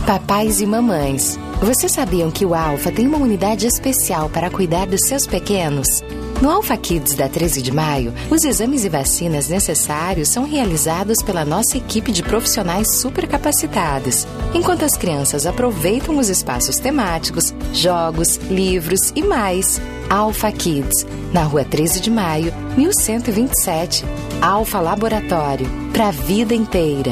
Papais 0.07 0.61
e 0.61 0.65
mamães, 0.65 1.37
vocês 1.59 1.91
sabiam 1.91 2.31
que 2.31 2.45
o 2.45 2.55
Alfa 2.55 2.89
tem 2.89 3.05
uma 3.05 3.17
unidade 3.17 3.67
especial 3.67 4.29
para 4.29 4.49
cuidar 4.49 4.87
dos 4.87 5.01
seus 5.05 5.27
pequenos? 5.27 6.01
No 6.41 6.49
Alpha 6.49 6.77
Kids 6.77 7.13
da 7.13 7.27
13 7.27 7.61
de 7.61 7.73
maio, 7.73 8.13
os 8.31 8.45
exames 8.45 8.85
e 8.85 8.89
vacinas 8.89 9.49
necessários 9.49 10.29
são 10.29 10.45
realizados 10.45 11.21
pela 11.21 11.43
nossa 11.43 11.75
equipe 11.75 12.13
de 12.13 12.23
profissionais 12.23 13.01
super 13.01 13.27
capacitados, 13.27 14.25
enquanto 14.53 14.85
as 14.85 14.95
crianças 14.95 15.45
aproveitam 15.45 16.17
os 16.17 16.29
espaços 16.29 16.77
temáticos, 16.77 17.53
jogos, 17.73 18.37
livros 18.49 19.11
e 19.13 19.21
mais. 19.21 19.81
Alpha 20.09 20.49
Kids, 20.53 21.05
na 21.33 21.43
rua 21.43 21.65
13 21.65 21.99
de 21.99 22.09
maio, 22.09 22.53
1127. 22.77 24.05
Alpha 24.41 24.79
Laboratório, 24.79 25.67
para 25.91 26.07
a 26.07 26.11
vida 26.11 26.55
inteira. 26.55 27.11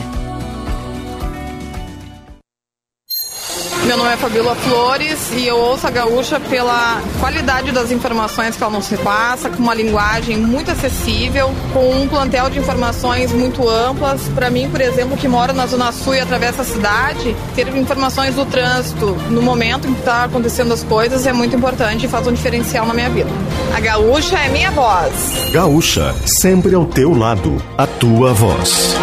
Meu 3.95 4.03
nome 4.03 4.13
é 4.13 4.17
Fabíola 4.17 4.55
Flores 4.55 5.31
e 5.37 5.47
eu 5.47 5.55
ouço 5.55 5.87
a 5.87 5.89
Gaúcha 5.89 6.37
pela 6.37 7.01
qualidade 7.17 7.71
das 7.71 7.93
informações 7.93 8.53
que 8.57 8.61
ela 8.61 8.73
nos 8.73 8.89
repassa, 8.89 9.49
com 9.49 9.63
uma 9.63 9.73
linguagem 9.73 10.35
muito 10.35 10.69
acessível, 10.69 11.49
com 11.71 12.01
um 12.01 12.05
plantel 12.05 12.49
de 12.49 12.59
informações 12.59 13.31
muito 13.31 13.69
amplas. 13.69 14.27
Para 14.35 14.49
mim, 14.49 14.69
por 14.69 14.81
exemplo, 14.81 15.15
que 15.15 15.29
moro 15.29 15.53
na 15.53 15.65
Zona 15.65 15.93
Sul 15.93 16.13
e 16.13 16.19
atravessa 16.19 16.63
a 16.63 16.65
cidade, 16.65 17.33
ter 17.55 17.69
informações 17.69 18.35
do 18.35 18.45
trânsito 18.45 19.15
no 19.29 19.41
momento 19.41 19.87
em 19.87 19.93
que 19.93 20.01
está 20.01 20.25
acontecendo 20.25 20.73
as 20.73 20.83
coisas 20.83 21.25
é 21.25 21.31
muito 21.31 21.55
importante 21.55 22.05
e 22.05 22.09
faz 22.09 22.27
um 22.27 22.33
diferencial 22.33 22.85
na 22.85 22.93
minha 22.93 23.09
vida. 23.09 23.29
A 23.73 23.79
Gaúcha 23.79 24.37
é 24.37 24.49
minha 24.49 24.71
voz. 24.71 25.51
Gaúcha, 25.53 26.13
sempre 26.25 26.75
ao 26.75 26.85
teu 26.85 27.17
lado, 27.17 27.63
a 27.77 27.87
tua 27.87 28.33
voz. 28.33 28.93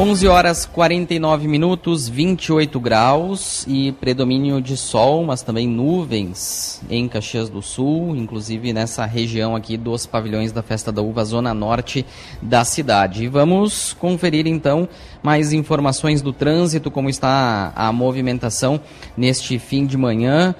Onze 0.00 0.28
horas 0.28 0.64
49 0.64 1.48
minutos, 1.48 2.08
28 2.08 2.78
graus 2.78 3.66
e 3.66 3.90
predomínio 3.90 4.60
de 4.60 4.76
sol, 4.76 5.24
mas 5.24 5.42
também 5.42 5.66
nuvens 5.66 6.80
em 6.88 7.08
Caxias 7.08 7.48
do 7.48 7.60
Sul, 7.60 8.14
inclusive 8.14 8.72
nessa 8.72 9.04
região 9.04 9.56
aqui 9.56 9.76
dos 9.76 10.06
pavilhões 10.06 10.52
da 10.52 10.62
Festa 10.62 10.92
da 10.92 11.02
Uva, 11.02 11.24
zona 11.24 11.52
norte 11.52 12.06
da 12.40 12.64
cidade. 12.64 13.24
E 13.24 13.28
vamos 13.28 13.92
conferir 13.94 14.46
então 14.46 14.88
mais 15.20 15.52
informações 15.52 16.22
do 16.22 16.32
trânsito, 16.32 16.92
como 16.92 17.10
está 17.10 17.72
a 17.74 17.92
movimentação 17.92 18.80
neste 19.16 19.58
fim 19.58 19.84
de 19.84 19.96
manhã. 19.96 20.54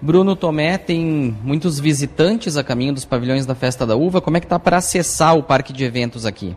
Bruno 0.00 0.36
Tomé 0.36 0.78
tem 0.78 1.36
muitos 1.42 1.80
visitantes 1.80 2.56
a 2.56 2.62
caminho 2.62 2.94
dos 2.94 3.04
pavilhões 3.04 3.44
da 3.44 3.56
Festa 3.56 3.84
da 3.84 3.96
Uva. 3.96 4.20
Como 4.20 4.36
é 4.36 4.40
que 4.40 4.46
está 4.46 4.60
para 4.60 4.76
acessar 4.76 5.36
o 5.36 5.42
parque 5.42 5.72
de 5.72 5.82
eventos 5.82 6.24
aqui? 6.24 6.54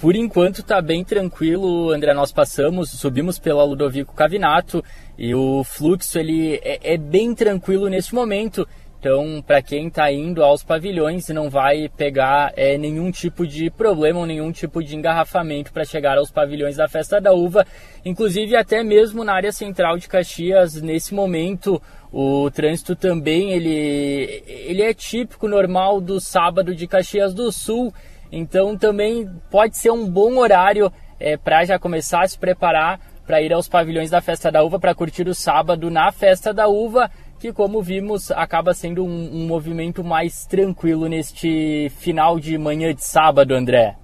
Por 0.00 0.14
enquanto 0.14 0.60
está 0.60 0.80
bem 0.80 1.04
tranquilo, 1.04 1.90
André. 1.90 2.14
Nós 2.14 2.30
passamos, 2.30 2.90
subimos 2.90 3.36
pela 3.36 3.64
Ludovico 3.64 4.14
Cavinato 4.14 4.82
e 5.18 5.34
o 5.34 5.64
fluxo 5.64 6.18
ele 6.20 6.60
é, 6.62 6.94
é 6.94 6.96
bem 6.96 7.34
tranquilo 7.34 7.88
neste 7.88 8.14
momento. 8.14 8.66
Então, 9.00 9.42
para 9.44 9.62
quem 9.62 9.88
está 9.88 10.10
indo 10.12 10.42
aos 10.42 10.64
pavilhões, 10.64 11.28
não 11.28 11.48
vai 11.50 11.88
pegar 11.96 12.52
é, 12.56 12.76
nenhum 12.76 13.12
tipo 13.12 13.46
de 13.46 13.70
problema 13.70 14.26
nenhum 14.26 14.50
tipo 14.50 14.82
de 14.82 14.96
engarrafamento 14.96 15.72
para 15.72 15.84
chegar 15.84 16.18
aos 16.18 16.32
pavilhões 16.32 16.76
da 16.76 16.88
Festa 16.88 17.20
da 17.20 17.32
Uva. 17.32 17.64
Inclusive, 18.04 18.56
até 18.56 18.82
mesmo 18.84 19.22
na 19.22 19.34
área 19.34 19.52
central 19.52 19.98
de 19.98 20.08
Caxias, 20.08 20.80
nesse 20.80 21.14
momento, 21.14 21.80
o 22.12 22.50
trânsito 22.50 22.96
também 22.96 23.52
ele, 23.52 24.42
ele 24.46 24.82
é 24.82 24.92
típico, 24.94 25.46
normal 25.46 26.00
do 26.00 26.20
sábado 26.20 26.74
de 26.74 26.86
Caxias 26.86 27.34
do 27.34 27.52
Sul. 27.52 27.92
Então 28.30 28.76
também 28.76 29.28
pode 29.50 29.76
ser 29.76 29.90
um 29.90 30.08
bom 30.08 30.36
horário 30.38 30.92
é, 31.18 31.36
para 31.36 31.64
já 31.64 31.78
começar 31.78 32.22
a 32.22 32.28
se 32.28 32.38
preparar 32.38 33.00
para 33.26 33.42
ir 33.42 33.52
aos 33.52 33.68
pavilhões 33.68 34.10
da 34.10 34.20
Festa 34.20 34.50
da 34.50 34.62
Uva 34.62 34.78
para 34.78 34.94
curtir 34.94 35.28
o 35.28 35.34
sábado 35.34 35.90
na 35.90 36.10
Festa 36.10 36.52
da 36.52 36.66
Uva, 36.66 37.10
que 37.38 37.52
como 37.52 37.82
vimos 37.82 38.30
acaba 38.30 38.72
sendo 38.72 39.04
um, 39.04 39.30
um 39.42 39.46
movimento 39.46 40.02
mais 40.02 40.46
tranquilo 40.46 41.06
neste 41.06 41.92
final 41.98 42.40
de 42.40 42.56
manhã 42.56 42.94
de 42.94 43.04
sábado, 43.04 43.54
André. 43.54 43.96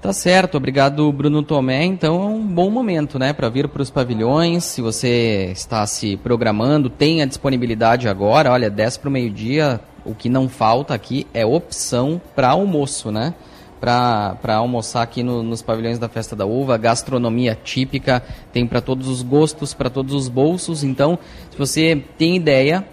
Tá 0.00 0.12
certo, 0.12 0.56
obrigado 0.56 1.12
Bruno 1.12 1.42
Tomé. 1.42 1.84
Então 1.84 2.22
é 2.22 2.26
um 2.26 2.46
bom 2.46 2.70
momento, 2.70 3.18
né, 3.18 3.32
para 3.32 3.48
vir 3.48 3.68
para 3.68 3.82
os 3.82 3.90
pavilhões. 3.90 4.64
Se 4.64 4.80
você 4.80 5.50
está 5.52 5.84
se 5.86 6.16
programando, 6.16 6.88
tem 6.88 7.20
a 7.20 7.26
disponibilidade 7.26 8.08
agora. 8.08 8.52
Olha, 8.52 8.70
10 8.70 8.96
para 8.96 9.08
o 9.08 9.12
meio-dia, 9.12 9.80
o 10.04 10.14
que 10.14 10.28
não 10.28 10.48
falta 10.48 10.94
aqui 10.94 11.26
é 11.32 11.44
opção 11.44 12.20
para 12.34 12.48
almoço, 12.48 13.10
né? 13.10 13.34
Para 13.80 14.56
almoçar 14.56 15.02
aqui 15.02 15.22
no, 15.22 15.42
nos 15.42 15.62
pavilhões 15.62 15.98
da 15.98 16.08
Festa 16.08 16.34
da 16.34 16.44
Uva, 16.44 16.76
gastronomia 16.76 17.56
típica, 17.62 18.22
tem 18.52 18.66
para 18.66 18.80
todos 18.80 19.06
os 19.08 19.22
gostos, 19.22 19.72
para 19.72 19.88
todos 19.88 20.14
os 20.14 20.28
bolsos. 20.28 20.82
Então, 20.82 21.18
se 21.50 21.56
você 21.56 22.02
tem 22.16 22.36
ideia 22.36 22.84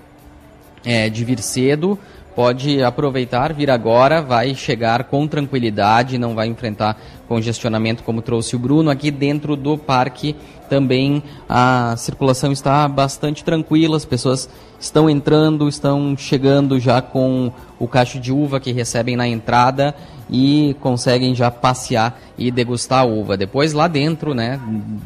é, 0.84 1.10
de 1.10 1.26
vir 1.26 1.40
cedo, 1.40 1.98
pode 2.36 2.84
aproveitar, 2.84 3.54
vir 3.54 3.72
agora, 3.72 4.22
vai 4.22 4.54
chegar 4.54 5.06
com 5.06 5.26
tranquilidade, 5.26 6.18
não 6.18 6.36
vai 6.36 6.48
enfrentar 6.48 7.02
congestionamento 7.28 8.04
como 8.04 8.22
trouxe 8.22 8.56
o 8.56 8.60
Bruno. 8.60 8.92
Aqui 8.92 9.10
dentro 9.10 9.56
do 9.56 9.78
parque 9.78 10.36
também 10.70 11.24
a 11.48 11.96
circulação 11.98 12.52
está 12.52 12.88
bastante 12.88 13.44
tranquila, 13.44 13.96
as 13.96 14.06
pessoas 14.06 14.50
estão 14.86 15.10
entrando, 15.10 15.68
estão 15.68 16.16
chegando 16.16 16.80
já 16.80 17.02
com 17.02 17.52
o 17.80 17.88
cacho 17.88 18.20
de 18.20 18.32
uva 18.32 18.60
que 18.60 18.72
recebem 18.72 19.16
na 19.16 19.28
entrada 19.28 19.96
e 20.30 20.76
conseguem 20.80 21.34
já 21.34 21.50
passear 21.50 22.20
e 22.38 22.52
degustar 22.52 23.00
a 23.00 23.04
uva. 23.04 23.36
Depois 23.36 23.74
lá 23.74 23.88
dentro, 23.88 24.34
né, 24.34 24.60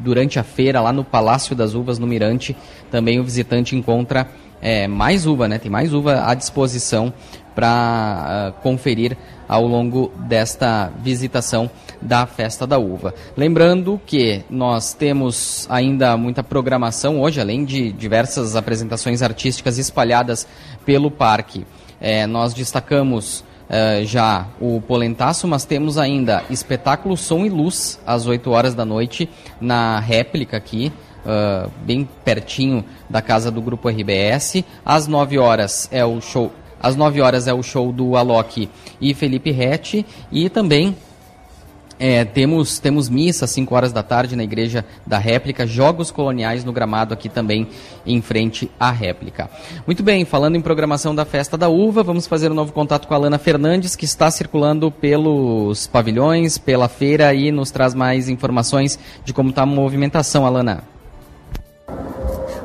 durante 0.03 0.37
a 0.37 0.43
feira, 0.43 0.81
lá 0.81 0.91
no 0.91 1.03
Palácio 1.03 1.55
das 1.55 1.73
Uvas, 1.73 1.97
no 1.97 2.05
Mirante, 2.05 2.55
também 2.91 3.19
o 3.19 3.23
visitante 3.23 3.75
encontra 3.75 4.27
é, 4.61 4.87
mais 4.87 5.25
uva, 5.25 5.47
né? 5.47 5.57
Tem 5.57 5.71
mais 5.71 5.93
uva 5.93 6.25
à 6.25 6.33
disposição 6.33 7.13
para 7.55 8.53
uh, 8.57 8.61
conferir 8.61 9.17
ao 9.47 9.65
longo 9.65 10.11
desta 10.27 10.91
visitação 11.01 11.71
da 12.01 12.25
Festa 12.25 12.65
da 12.65 12.77
Uva. 12.77 13.13
Lembrando 13.35 13.99
que 14.05 14.43
nós 14.49 14.93
temos 14.93 15.67
ainda 15.69 16.15
muita 16.17 16.43
programação 16.43 17.19
hoje, 17.19 17.41
além 17.41 17.65
de 17.65 17.91
diversas 17.91 18.55
apresentações 18.55 19.21
artísticas 19.21 19.77
espalhadas 19.77 20.47
pelo 20.85 21.11
parque. 21.11 21.65
É, 21.99 22.25
nós 22.25 22.53
destacamos 22.53 23.43
uh, 23.69 24.05
já 24.05 24.47
o 24.59 24.81
Polentaço, 24.81 25.47
mas 25.47 25.65
temos 25.65 25.97
ainda 25.97 26.43
espetáculo 26.49 27.17
Som 27.17 27.45
e 27.45 27.49
Luz 27.49 27.99
às 28.05 28.25
8 28.25 28.49
horas 28.49 28.73
da 28.73 28.85
noite 28.85 29.29
na 29.59 29.99
réplica 29.99 30.57
aqui 30.57 30.91
uh, 31.25 31.69
bem 31.83 32.07
pertinho 32.23 32.83
da 33.09 33.21
casa 33.21 33.51
do 33.51 33.61
grupo 33.61 33.89
RBS. 33.89 34.63
Às 34.85 35.07
9 35.07 35.37
horas 35.37 35.87
é 35.91 36.05
o 36.05 36.19
show. 36.21 36.51
Às 36.81 36.95
9 36.95 37.21
horas 37.21 37.47
é 37.47 37.53
o 37.53 37.61
show 37.61 37.91
do 37.91 38.15
Alok 38.15 38.69
e 39.01 39.13
Felipe 39.13 39.51
Rett. 39.51 40.05
E 40.31 40.49
também 40.49 40.95
é, 41.99 42.23
temos, 42.23 42.79
temos 42.79 43.09
missa 43.09 43.43
às 43.45 43.51
5 43.51 43.75
horas 43.75 43.91
da 43.91 44.01
tarde 44.01 44.35
na 44.35 44.43
Igreja 44.43 44.85
da 45.05 45.17
Réplica, 45.17 45.67
Jogos 45.67 46.09
Coloniais 46.09 46.63
no 46.63 46.71
gramado 46.71 47.13
aqui 47.13 47.27
também 47.27 47.67
em 48.05 48.21
frente 48.21 48.71
à 48.79 48.89
réplica. 48.89 49.49
Muito 49.85 50.01
bem, 50.01 50.23
falando 50.23 50.55
em 50.55 50.61
programação 50.61 51.13
da 51.13 51.25
Festa 51.25 51.57
da 51.57 51.67
Uva, 51.67 52.01
vamos 52.01 52.25
fazer 52.25 52.49
um 52.51 52.55
novo 52.55 52.71
contato 52.71 53.07
com 53.07 53.13
a 53.13 53.17
Lana 53.17 53.37
Fernandes, 53.37 53.95
que 53.95 54.05
está 54.05 54.31
circulando 54.31 54.89
pelos 54.89 55.87
pavilhões, 55.87 56.57
pela 56.57 56.87
feira 56.87 57.33
e 57.33 57.51
nos 57.51 57.69
traz 57.69 57.93
mais 57.93 58.29
informações 58.29 58.97
de 59.25 59.33
como 59.33 59.49
está 59.49 59.63
a 59.63 59.65
movimentação, 59.65 60.45
Alana. 60.45 60.98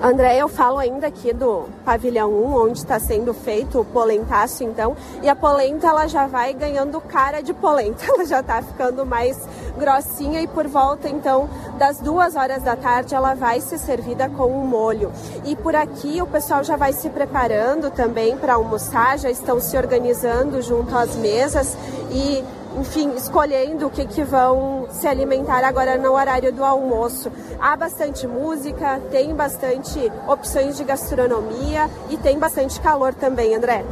André, 0.05 0.37
eu 0.37 0.49
falo 0.49 0.77
ainda 0.77 1.07
aqui 1.07 1.33
do 1.33 1.65
pavilhão 1.83 2.31
1, 2.31 2.63
onde 2.63 2.79
está 2.79 3.01
sendo 3.01 3.33
feito 3.33 3.81
o 3.81 3.87
polentaço, 3.87 4.63
então, 4.63 4.95
e 5.23 5.29
a 5.31 5.35
polenta 5.35 5.87
ela 5.87 6.07
já 6.07 6.27
vai 6.27 6.53
ganhando 6.53 7.01
cara 7.01 7.41
de 7.41 7.55
polenta, 7.55 8.05
ela 8.13 8.27
já 8.27 8.41
está 8.41 8.61
ficando 8.61 9.07
mais 9.07 9.41
grossinha 9.79 10.43
e 10.43 10.47
por 10.47 10.69
volta 10.69 11.09
então 11.09 11.49
das 11.79 12.01
duas 12.01 12.37
horas 12.37 12.63
da 12.63 12.77
tarde 12.77 13.15
ela 13.15 13.33
vai 13.33 13.63
ser 13.63 13.79
servida 13.79 14.29
com 14.29 14.45
um 14.45 14.67
molho. 14.67 15.11
E 15.43 15.57
por 15.57 15.75
aqui 15.75 16.21
o 16.21 16.27
pessoal 16.27 16.63
já 16.63 16.77
vai 16.77 16.93
se 16.93 17.09
preparando 17.09 17.91
também 17.91 18.37
para 18.37 18.57
almoçar, 18.57 19.19
já 19.19 19.31
estão 19.31 19.59
se 19.59 19.75
organizando 19.75 20.61
junto 20.61 20.95
às 20.95 21.17
mesas 21.17 21.75
e 22.11 22.45
enfim, 22.79 23.15
escolhendo 23.17 23.87
o 23.87 23.91
que, 23.91 24.05
que 24.05 24.23
vão 24.23 24.87
se 24.91 25.07
alimentar 25.07 25.65
agora 25.65 25.97
no 25.97 26.13
horário 26.13 26.53
do 26.53 26.65
almoço. 26.65 27.31
Há 27.61 27.77
bastante 27.77 28.27
música, 28.27 29.01
tem 29.11 29.35
bastante 29.35 30.11
opções 30.27 30.77
de 30.77 30.85
gastronomia 30.85 31.89
e 32.11 32.17
tem 32.17 32.39
bastante 32.39 32.81
calor 32.81 33.15
também, 33.15 33.55
André. 33.55 33.85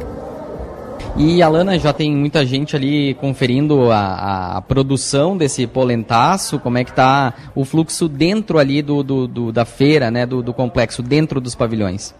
E 1.15 1.43
Alana, 1.43 1.77
já 1.77 1.93
tem 1.93 2.11
muita 2.11 2.43
gente 2.43 2.75
ali 2.75 3.13
conferindo 3.15 3.91
a, 3.91 4.57
a, 4.57 4.61
produção 4.61 5.37
desse 5.37 5.67
polentaço, 5.67 6.59
como 6.59 6.79
é 6.79 6.83
que 6.83 6.89
está 6.89 7.33
o 7.53 7.63
fluxo 7.63 8.09
dentro 8.09 8.57
ali 8.57 8.81
do, 8.81 9.03
do, 9.03 9.27
do 9.27 9.51
da 9.51 9.63
feira, 9.63 10.09
né, 10.09 10.25
do, 10.25 10.41
do 10.41 10.51
complexo, 10.53 11.03
dentro 11.03 11.39
dos 11.39 11.53
pavilhões? 11.53 12.15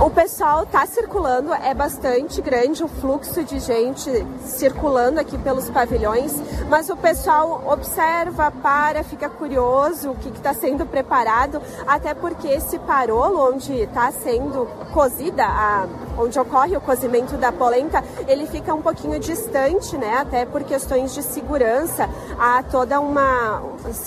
O 0.00 0.10
pessoal 0.10 0.64
está 0.64 0.84
circulando, 0.86 1.52
é 1.54 1.72
bastante 1.74 2.40
grande 2.40 2.82
o 2.82 2.88
fluxo 2.88 3.44
de 3.44 3.60
gente 3.60 4.10
circulando 4.44 5.20
aqui 5.20 5.38
pelos 5.38 5.70
pavilhões, 5.70 6.34
mas 6.68 6.90
o 6.90 6.96
pessoal 6.96 7.62
observa, 7.66 8.50
para, 8.50 9.04
fica 9.04 9.28
curioso 9.28 10.10
o 10.10 10.16
que 10.16 10.28
está 10.28 10.52
sendo 10.54 10.84
preparado, 10.84 11.62
até 11.86 12.14
porque 12.14 12.48
esse 12.48 12.78
parolo 12.80 13.52
onde 13.52 13.72
está 13.74 14.10
sendo 14.10 14.66
cozida, 14.92 15.44
a, 15.44 15.86
onde 16.18 16.38
ocorre 16.38 16.76
o 16.76 16.80
cozimento 16.80 17.36
da 17.36 17.52
polenta, 17.52 18.02
ele 18.26 18.46
fica 18.46 18.74
um 18.74 18.82
pouquinho 18.82 19.18
distante, 19.18 19.96
né? 19.96 20.18
Até 20.18 20.44
por 20.44 20.62
questões 20.64 21.14
de 21.14 21.22
segurança, 21.22 22.08
há 22.38 22.62
toda 22.62 23.00
uma 23.00 23.62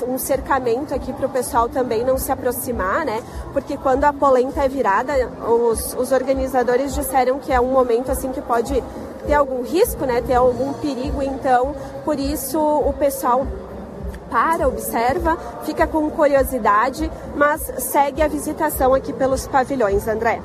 um 0.07 0.17
cercamento 0.17 0.93
aqui 0.93 1.11
para 1.11 1.25
o 1.25 1.29
pessoal 1.29 1.67
também 1.67 2.03
não 2.03 2.17
se 2.17 2.31
aproximar, 2.31 3.05
né? 3.05 3.21
Porque 3.53 3.77
quando 3.77 4.03
a 4.05 4.13
polenta 4.13 4.63
é 4.63 4.67
virada, 4.67 5.13
os 5.47 5.75
os, 5.93 6.11
organizadores 6.11 6.93
disseram 6.93 7.39
que 7.39 7.51
é 7.51 7.59
um 7.59 7.71
momento 7.71 8.11
assim 8.11 8.31
que 8.31 8.41
pode 8.41 8.83
ter 9.25 9.33
algum 9.33 9.63
risco, 9.63 10.05
né, 10.05 10.21
ter 10.21 10.35
algum 10.35 10.73
perigo, 10.73 11.21
então 11.21 11.75
por 12.03 12.19
isso 12.19 12.59
o 12.59 12.93
pessoal 12.93 13.45
para, 14.29 14.67
observa, 14.67 15.37
fica 15.63 15.87
com 15.87 16.09
curiosidade, 16.09 17.11
mas 17.35 17.61
segue 17.79 18.21
a 18.21 18.27
visitação 18.27 18.93
aqui 18.93 19.13
pelos 19.13 19.47
pavilhões, 19.47 20.07
André. 20.07 20.41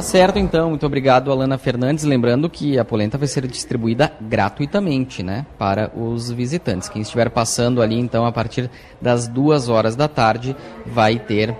Certo, 0.00 0.38
então. 0.38 0.70
Muito 0.70 0.86
obrigado, 0.86 1.30
Alana 1.30 1.58
Fernandes. 1.58 2.04
Lembrando 2.04 2.48
que 2.48 2.78
a 2.78 2.84
polenta 2.84 3.18
vai 3.18 3.28
ser 3.28 3.46
distribuída 3.46 4.12
gratuitamente, 4.20 5.22
né, 5.22 5.46
para 5.58 5.90
os 5.96 6.30
visitantes. 6.30 6.88
Quem 6.88 7.02
estiver 7.02 7.30
passando 7.30 7.82
ali, 7.82 7.98
então, 7.98 8.24
a 8.24 8.32
partir 8.32 8.70
das 9.00 9.28
duas 9.28 9.68
horas 9.68 9.94
da 9.96 10.08
tarde, 10.08 10.56
vai 10.86 11.18
ter 11.18 11.54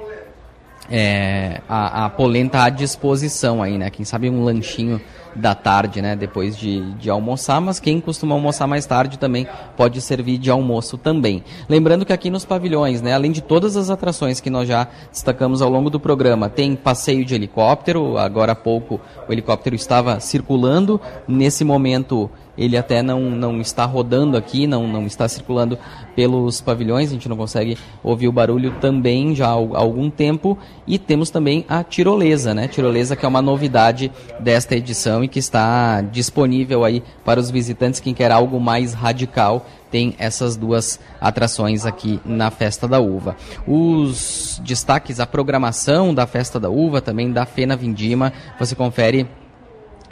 é, 0.91 1.61
a, 1.68 2.07
a, 2.07 2.11
polenta 2.11 2.64
à 2.64 2.68
disposição 2.68 3.62
aí, 3.62 3.78
né? 3.78 3.91
Quem 3.91 4.05
sabe 4.05 4.28
um 4.28 4.43
lanchinho 4.43 5.01
da 5.34 5.54
tarde, 5.54 6.02
né? 6.02 6.16
Depois 6.16 6.56
de, 6.56 6.80
de 6.94 7.10
almoçar, 7.10 7.60
mas 7.60 7.80
quem 7.80 8.00
costuma 8.00 8.34
almoçar 8.34 8.66
mais 8.66 8.86
tarde 8.86 9.18
também 9.18 9.46
pode 9.76 10.00
servir 10.00 10.38
de 10.38 10.50
almoço 10.50 10.98
também. 10.98 11.42
Lembrando 11.68 12.04
que 12.04 12.12
aqui 12.12 12.30
nos 12.30 12.44
pavilhões, 12.44 13.00
né? 13.02 13.14
Além 13.14 13.32
de 13.32 13.40
todas 13.40 13.76
as 13.76 13.90
atrações 13.90 14.40
que 14.40 14.50
nós 14.50 14.68
já 14.68 14.88
destacamos 15.10 15.62
ao 15.62 15.70
longo 15.70 15.90
do 15.90 16.00
programa, 16.00 16.48
tem 16.48 16.74
passeio 16.74 17.24
de 17.24 17.34
helicóptero. 17.34 18.18
Agora 18.18 18.52
há 18.52 18.56
pouco 18.56 19.00
o 19.28 19.32
helicóptero 19.32 19.76
estava 19.76 20.20
circulando. 20.20 21.00
Nesse 21.26 21.64
momento 21.64 22.30
ele 22.57 22.76
até 22.76 23.03
não, 23.03 23.20
não 23.20 23.61
está 23.61 23.84
rodando 23.84 24.36
aqui, 24.36 24.66
não, 24.66 24.86
não 24.86 25.07
está 25.07 25.28
circulando 25.28 25.78
pelos 26.14 26.61
pavilhões, 26.61 27.09
a 27.09 27.12
gente 27.12 27.28
não 27.28 27.36
consegue 27.36 27.78
ouvir 28.03 28.28
o 28.28 28.32
barulho 28.32 28.72
também 28.80 29.34
já 29.34 29.46
há 29.46 29.51
algum 29.51 30.11
tempo. 30.11 30.59
E 30.86 30.98
temos 30.98 31.30
também 31.30 31.64
a 31.68 31.82
tirolesa, 31.82 32.53
né? 32.53 32.68
Tirolesa 32.68 33.16
que 33.16 33.24
é 33.24 33.28
uma 33.28 33.42
novidade 33.42 34.11
desta 34.38 34.76
edição 34.76 35.22
e 35.22 35.28
que 35.28 35.38
está 35.38 36.01
disponível 36.03 36.84
aí 36.84 37.03
para 37.24 37.40
os 37.40 37.51
visitantes, 37.51 38.01
quem 38.01 38.14
quer 38.14 38.30
algo 38.30 38.61
mais 38.61 38.92
radical 38.92 39.64
tem 39.90 40.14
essas 40.18 40.57
duas 40.57 41.01
atrações 41.20 41.84
aqui 41.84 42.20
na 42.24 42.51
Festa 42.51 42.86
da 42.86 43.01
Uva. 43.01 43.36
Os 43.66 44.61
destaques, 44.64 45.18
a 45.18 45.26
programação 45.26 46.14
da 46.14 46.26
Festa 46.26 46.61
da 46.61 46.70
Uva, 46.70 47.01
também 47.01 47.32
da 47.32 47.44
Fena 47.44 47.76
Vindima, 47.76 48.32
você 48.59 48.74
confere 48.74 49.26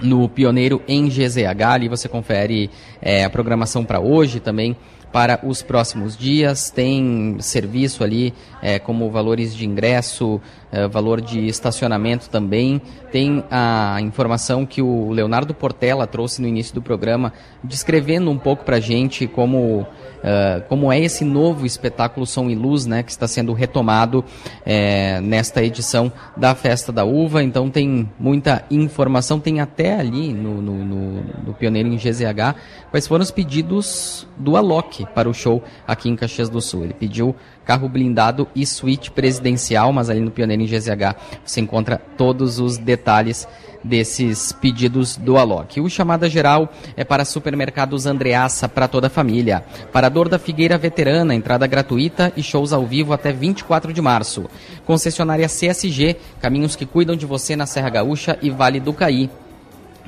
no 0.02 0.28
Pioneiro 0.28 0.82
em 0.86 1.08
GZH. 1.08 1.62
Ali 1.66 1.88
você 1.88 2.08
confere 2.08 2.70
é, 3.00 3.24
a 3.24 3.30
programação 3.30 3.84
para 3.84 4.00
hoje 4.00 4.40
também. 4.40 4.76
Para 5.12 5.40
os 5.42 5.62
próximos 5.62 6.16
dias, 6.16 6.70
tem 6.70 7.36
serviço 7.40 8.04
ali, 8.04 8.34
é, 8.60 8.78
como 8.78 9.10
valores 9.10 9.54
de 9.54 9.66
ingresso, 9.66 10.40
é, 10.70 10.86
valor 10.86 11.20
de 11.20 11.46
estacionamento 11.46 12.28
também. 12.28 12.80
Tem 13.10 13.42
a 13.50 13.98
informação 14.02 14.66
que 14.66 14.82
o 14.82 15.10
Leonardo 15.10 15.54
Portela 15.54 16.06
trouxe 16.06 16.42
no 16.42 16.48
início 16.48 16.74
do 16.74 16.82
programa, 16.82 17.32
descrevendo 17.64 18.30
um 18.30 18.38
pouco 18.38 18.64
para 18.64 18.76
a 18.76 18.80
gente 18.80 19.26
como 19.26 19.86
uh, 20.18 20.62
como 20.68 20.92
é 20.92 21.00
esse 21.00 21.24
novo 21.24 21.66
espetáculo 21.66 22.26
Som 22.26 22.50
e 22.50 22.54
Luz, 22.54 22.86
né, 22.86 23.02
que 23.02 23.10
está 23.10 23.26
sendo 23.26 23.52
retomado 23.52 24.24
é, 24.64 25.20
nesta 25.20 25.62
edição 25.62 26.12
da 26.36 26.54
Festa 26.54 26.92
da 26.92 27.04
Uva. 27.04 27.42
Então 27.42 27.70
tem 27.70 28.08
muita 28.18 28.64
informação, 28.70 29.40
tem 29.40 29.60
até 29.60 29.98
ali 29.98 30.32
no, 30.32 30.60
no, 30.60 30.84
no, 30.84 31.22
no 31.46 31.54
Pioneiro 31.54 31.88
em 31.88 31.96
GZH 31.96 32.56
quais 32.90 33.06
foram 33.06 33.22
os 33.22 33.30
pedidos 33.30 34.26
do 34.36 34.56
Alok 34.56 34.97
para 35.06 35.28
o 35.28 35.34
show 35.34 35.62
aqui 35.86 36.08
em 36.08 36.16
Caxias 36.16 36.48
do 36.48 36.60
Sul. 36.60 36.84
Ele 36.84 36.94
pediu 36.94 37.34
carro 37.64 37.88
blindado 37.88 38.48
e 38.54 38.64
suíte 38.64 39.10
presidencial, 39.10 39.92
mas 39.92 40.08
ali 40.08 40.20
no 40.20 40.30
Pioneiro 40.30 40.62
em 40.62 40.66
GZH 40.66 41.16
você 41.44 41.60
encontra 41.60 42.00
todos 42.16 42.58
os 42.58 42.78
detalhes 42.78 43.46
desses 43.82 44.52
pedidos 44.52 45.16
do 45.16 45.36
Alok. 45.36 45.80
O 45.80 45.88
chamada 45.88 46.28
geral 46.28 46.72
é 46.96 47.04
para 47.04 47.24
supermercados 47.24 48.06
Andreaça 48.06 48.68
para 48.68 48.88
toda 48.88 49.06
a 49.06 49.10
família. 49.10 49.64
Parador 49.92 50.28
da 50.28 50.38
Figueira 50.38 50.78
Veterana, 50.78 51.34
entrada 51.34 51.66
gratuita 51.66 52.32
e 52.36 52.42
shows 52.42 52.72
ao 52.72 52.86
vivo 52.86 53.12
até 53.12 53.32
24 53.32 53.92
de 53.92 54.00
março. 54.00 54.46
Concessionária 54.84 55.48
CSG, 55.48 56.16
caminhos 56.40 56.76
que 56.76 56.86
cuidam 56.86 57.16
de 57.16 57.26
você 57.26 57.56
na 57.56 57.66
Serra 57.66 57.90
Gaúcha 57.90 58.38
e 58.42 58.50
Vale 58.50 58.80
do 58.80 58.92
Caí. 58.92 59.30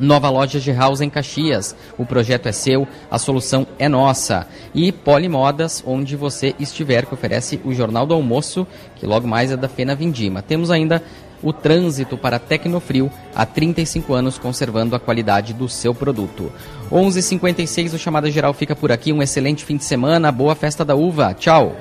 Nova 0.00 0.30
loja 0.30 0.58
de 0.58 0.72
House 0.72 1.00
em 1.00 1.10
Caxias. 1.10 1.76
O 1.98 2.06
projeto 2.06 2.46
é 2.46 2.52
seu, 2.52 2.88
a 3.10 3.18
solução 3.18 3.66
é 3.78 3.88
nossa. 3.88 4.46
E 4.74 4.90
Polimodas, 4.90 5.84
onde 5.86 6.16
você 6.16 6.54
estiver, 6.58 7.06
que 7.06 7.14
oferece 7.14 7.60
o 7.64 7.72
Jornal 7.72 8.06
do 8.06 8.14
Almoço, 8.14 8.66
que 8.96 9.06
logo 9.06 9.28
mais 9.28 9.52
é 9.52 9.56
da 9.56 9.68
Fena 9.68 9.94
Vindima. 9.94 10.42
Temos 10.42 10.70
ainda 10.70 11.02
o 11.42 11.52
trânsito 11.52 12.16
para 12.18 12.38
Tecnofrio 12.38 13.10
há 13.34 13.46
35 13.46 14.12
anos 14.12 14.38
conservando 14.38 14.94
a 14.94 15.00
qualidade 15.00 15.52
do 15.52 15.68
seu 15.68 15.94
produto. 15.94 16.52
11:56 16.90 17.94
o 17.94 17.98
chamada 17.98 18.30
geral 18.30 18.52
fica 18.52 18.74
por 18.74 18.92
aqui. 18.92 19.12
Um 19.12 19.22
excelente 19.22 19.64
fim 19.64 19.76
de 19.76 19.84
semana, 19.84 20.32
boa 20.32 20.54
festa 20.54 20.84
da 20.84 20.94
uva. 20.94 21.34
Tchau. 21.34 21.76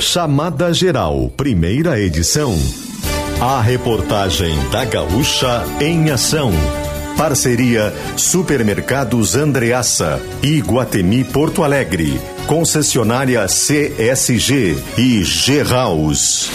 Chamada 0.00 0.72
Geral, 0.74 1.30
primeira 1.36 1.98
edição. 1.98 2.54
A 3.40 3.60
reportagem 3.60 4.58
da 4.70 4.86
Gaúcha 4.86 5.62
em 5.78 6.10
ação. 6.10 6.50
Parceria 7.18 7.92
Supermercados 8.16 9.36
Andreaça 9.36 10.18
Guatemi 10.62 11.22
Porto 11.22 11.62
Alegre. 11.62 12.18
Concessionária 12.46 13.44
CSG 13.44 14.82
e 14.96 15.22
G 15.22 15.62
House. 15.64 16.50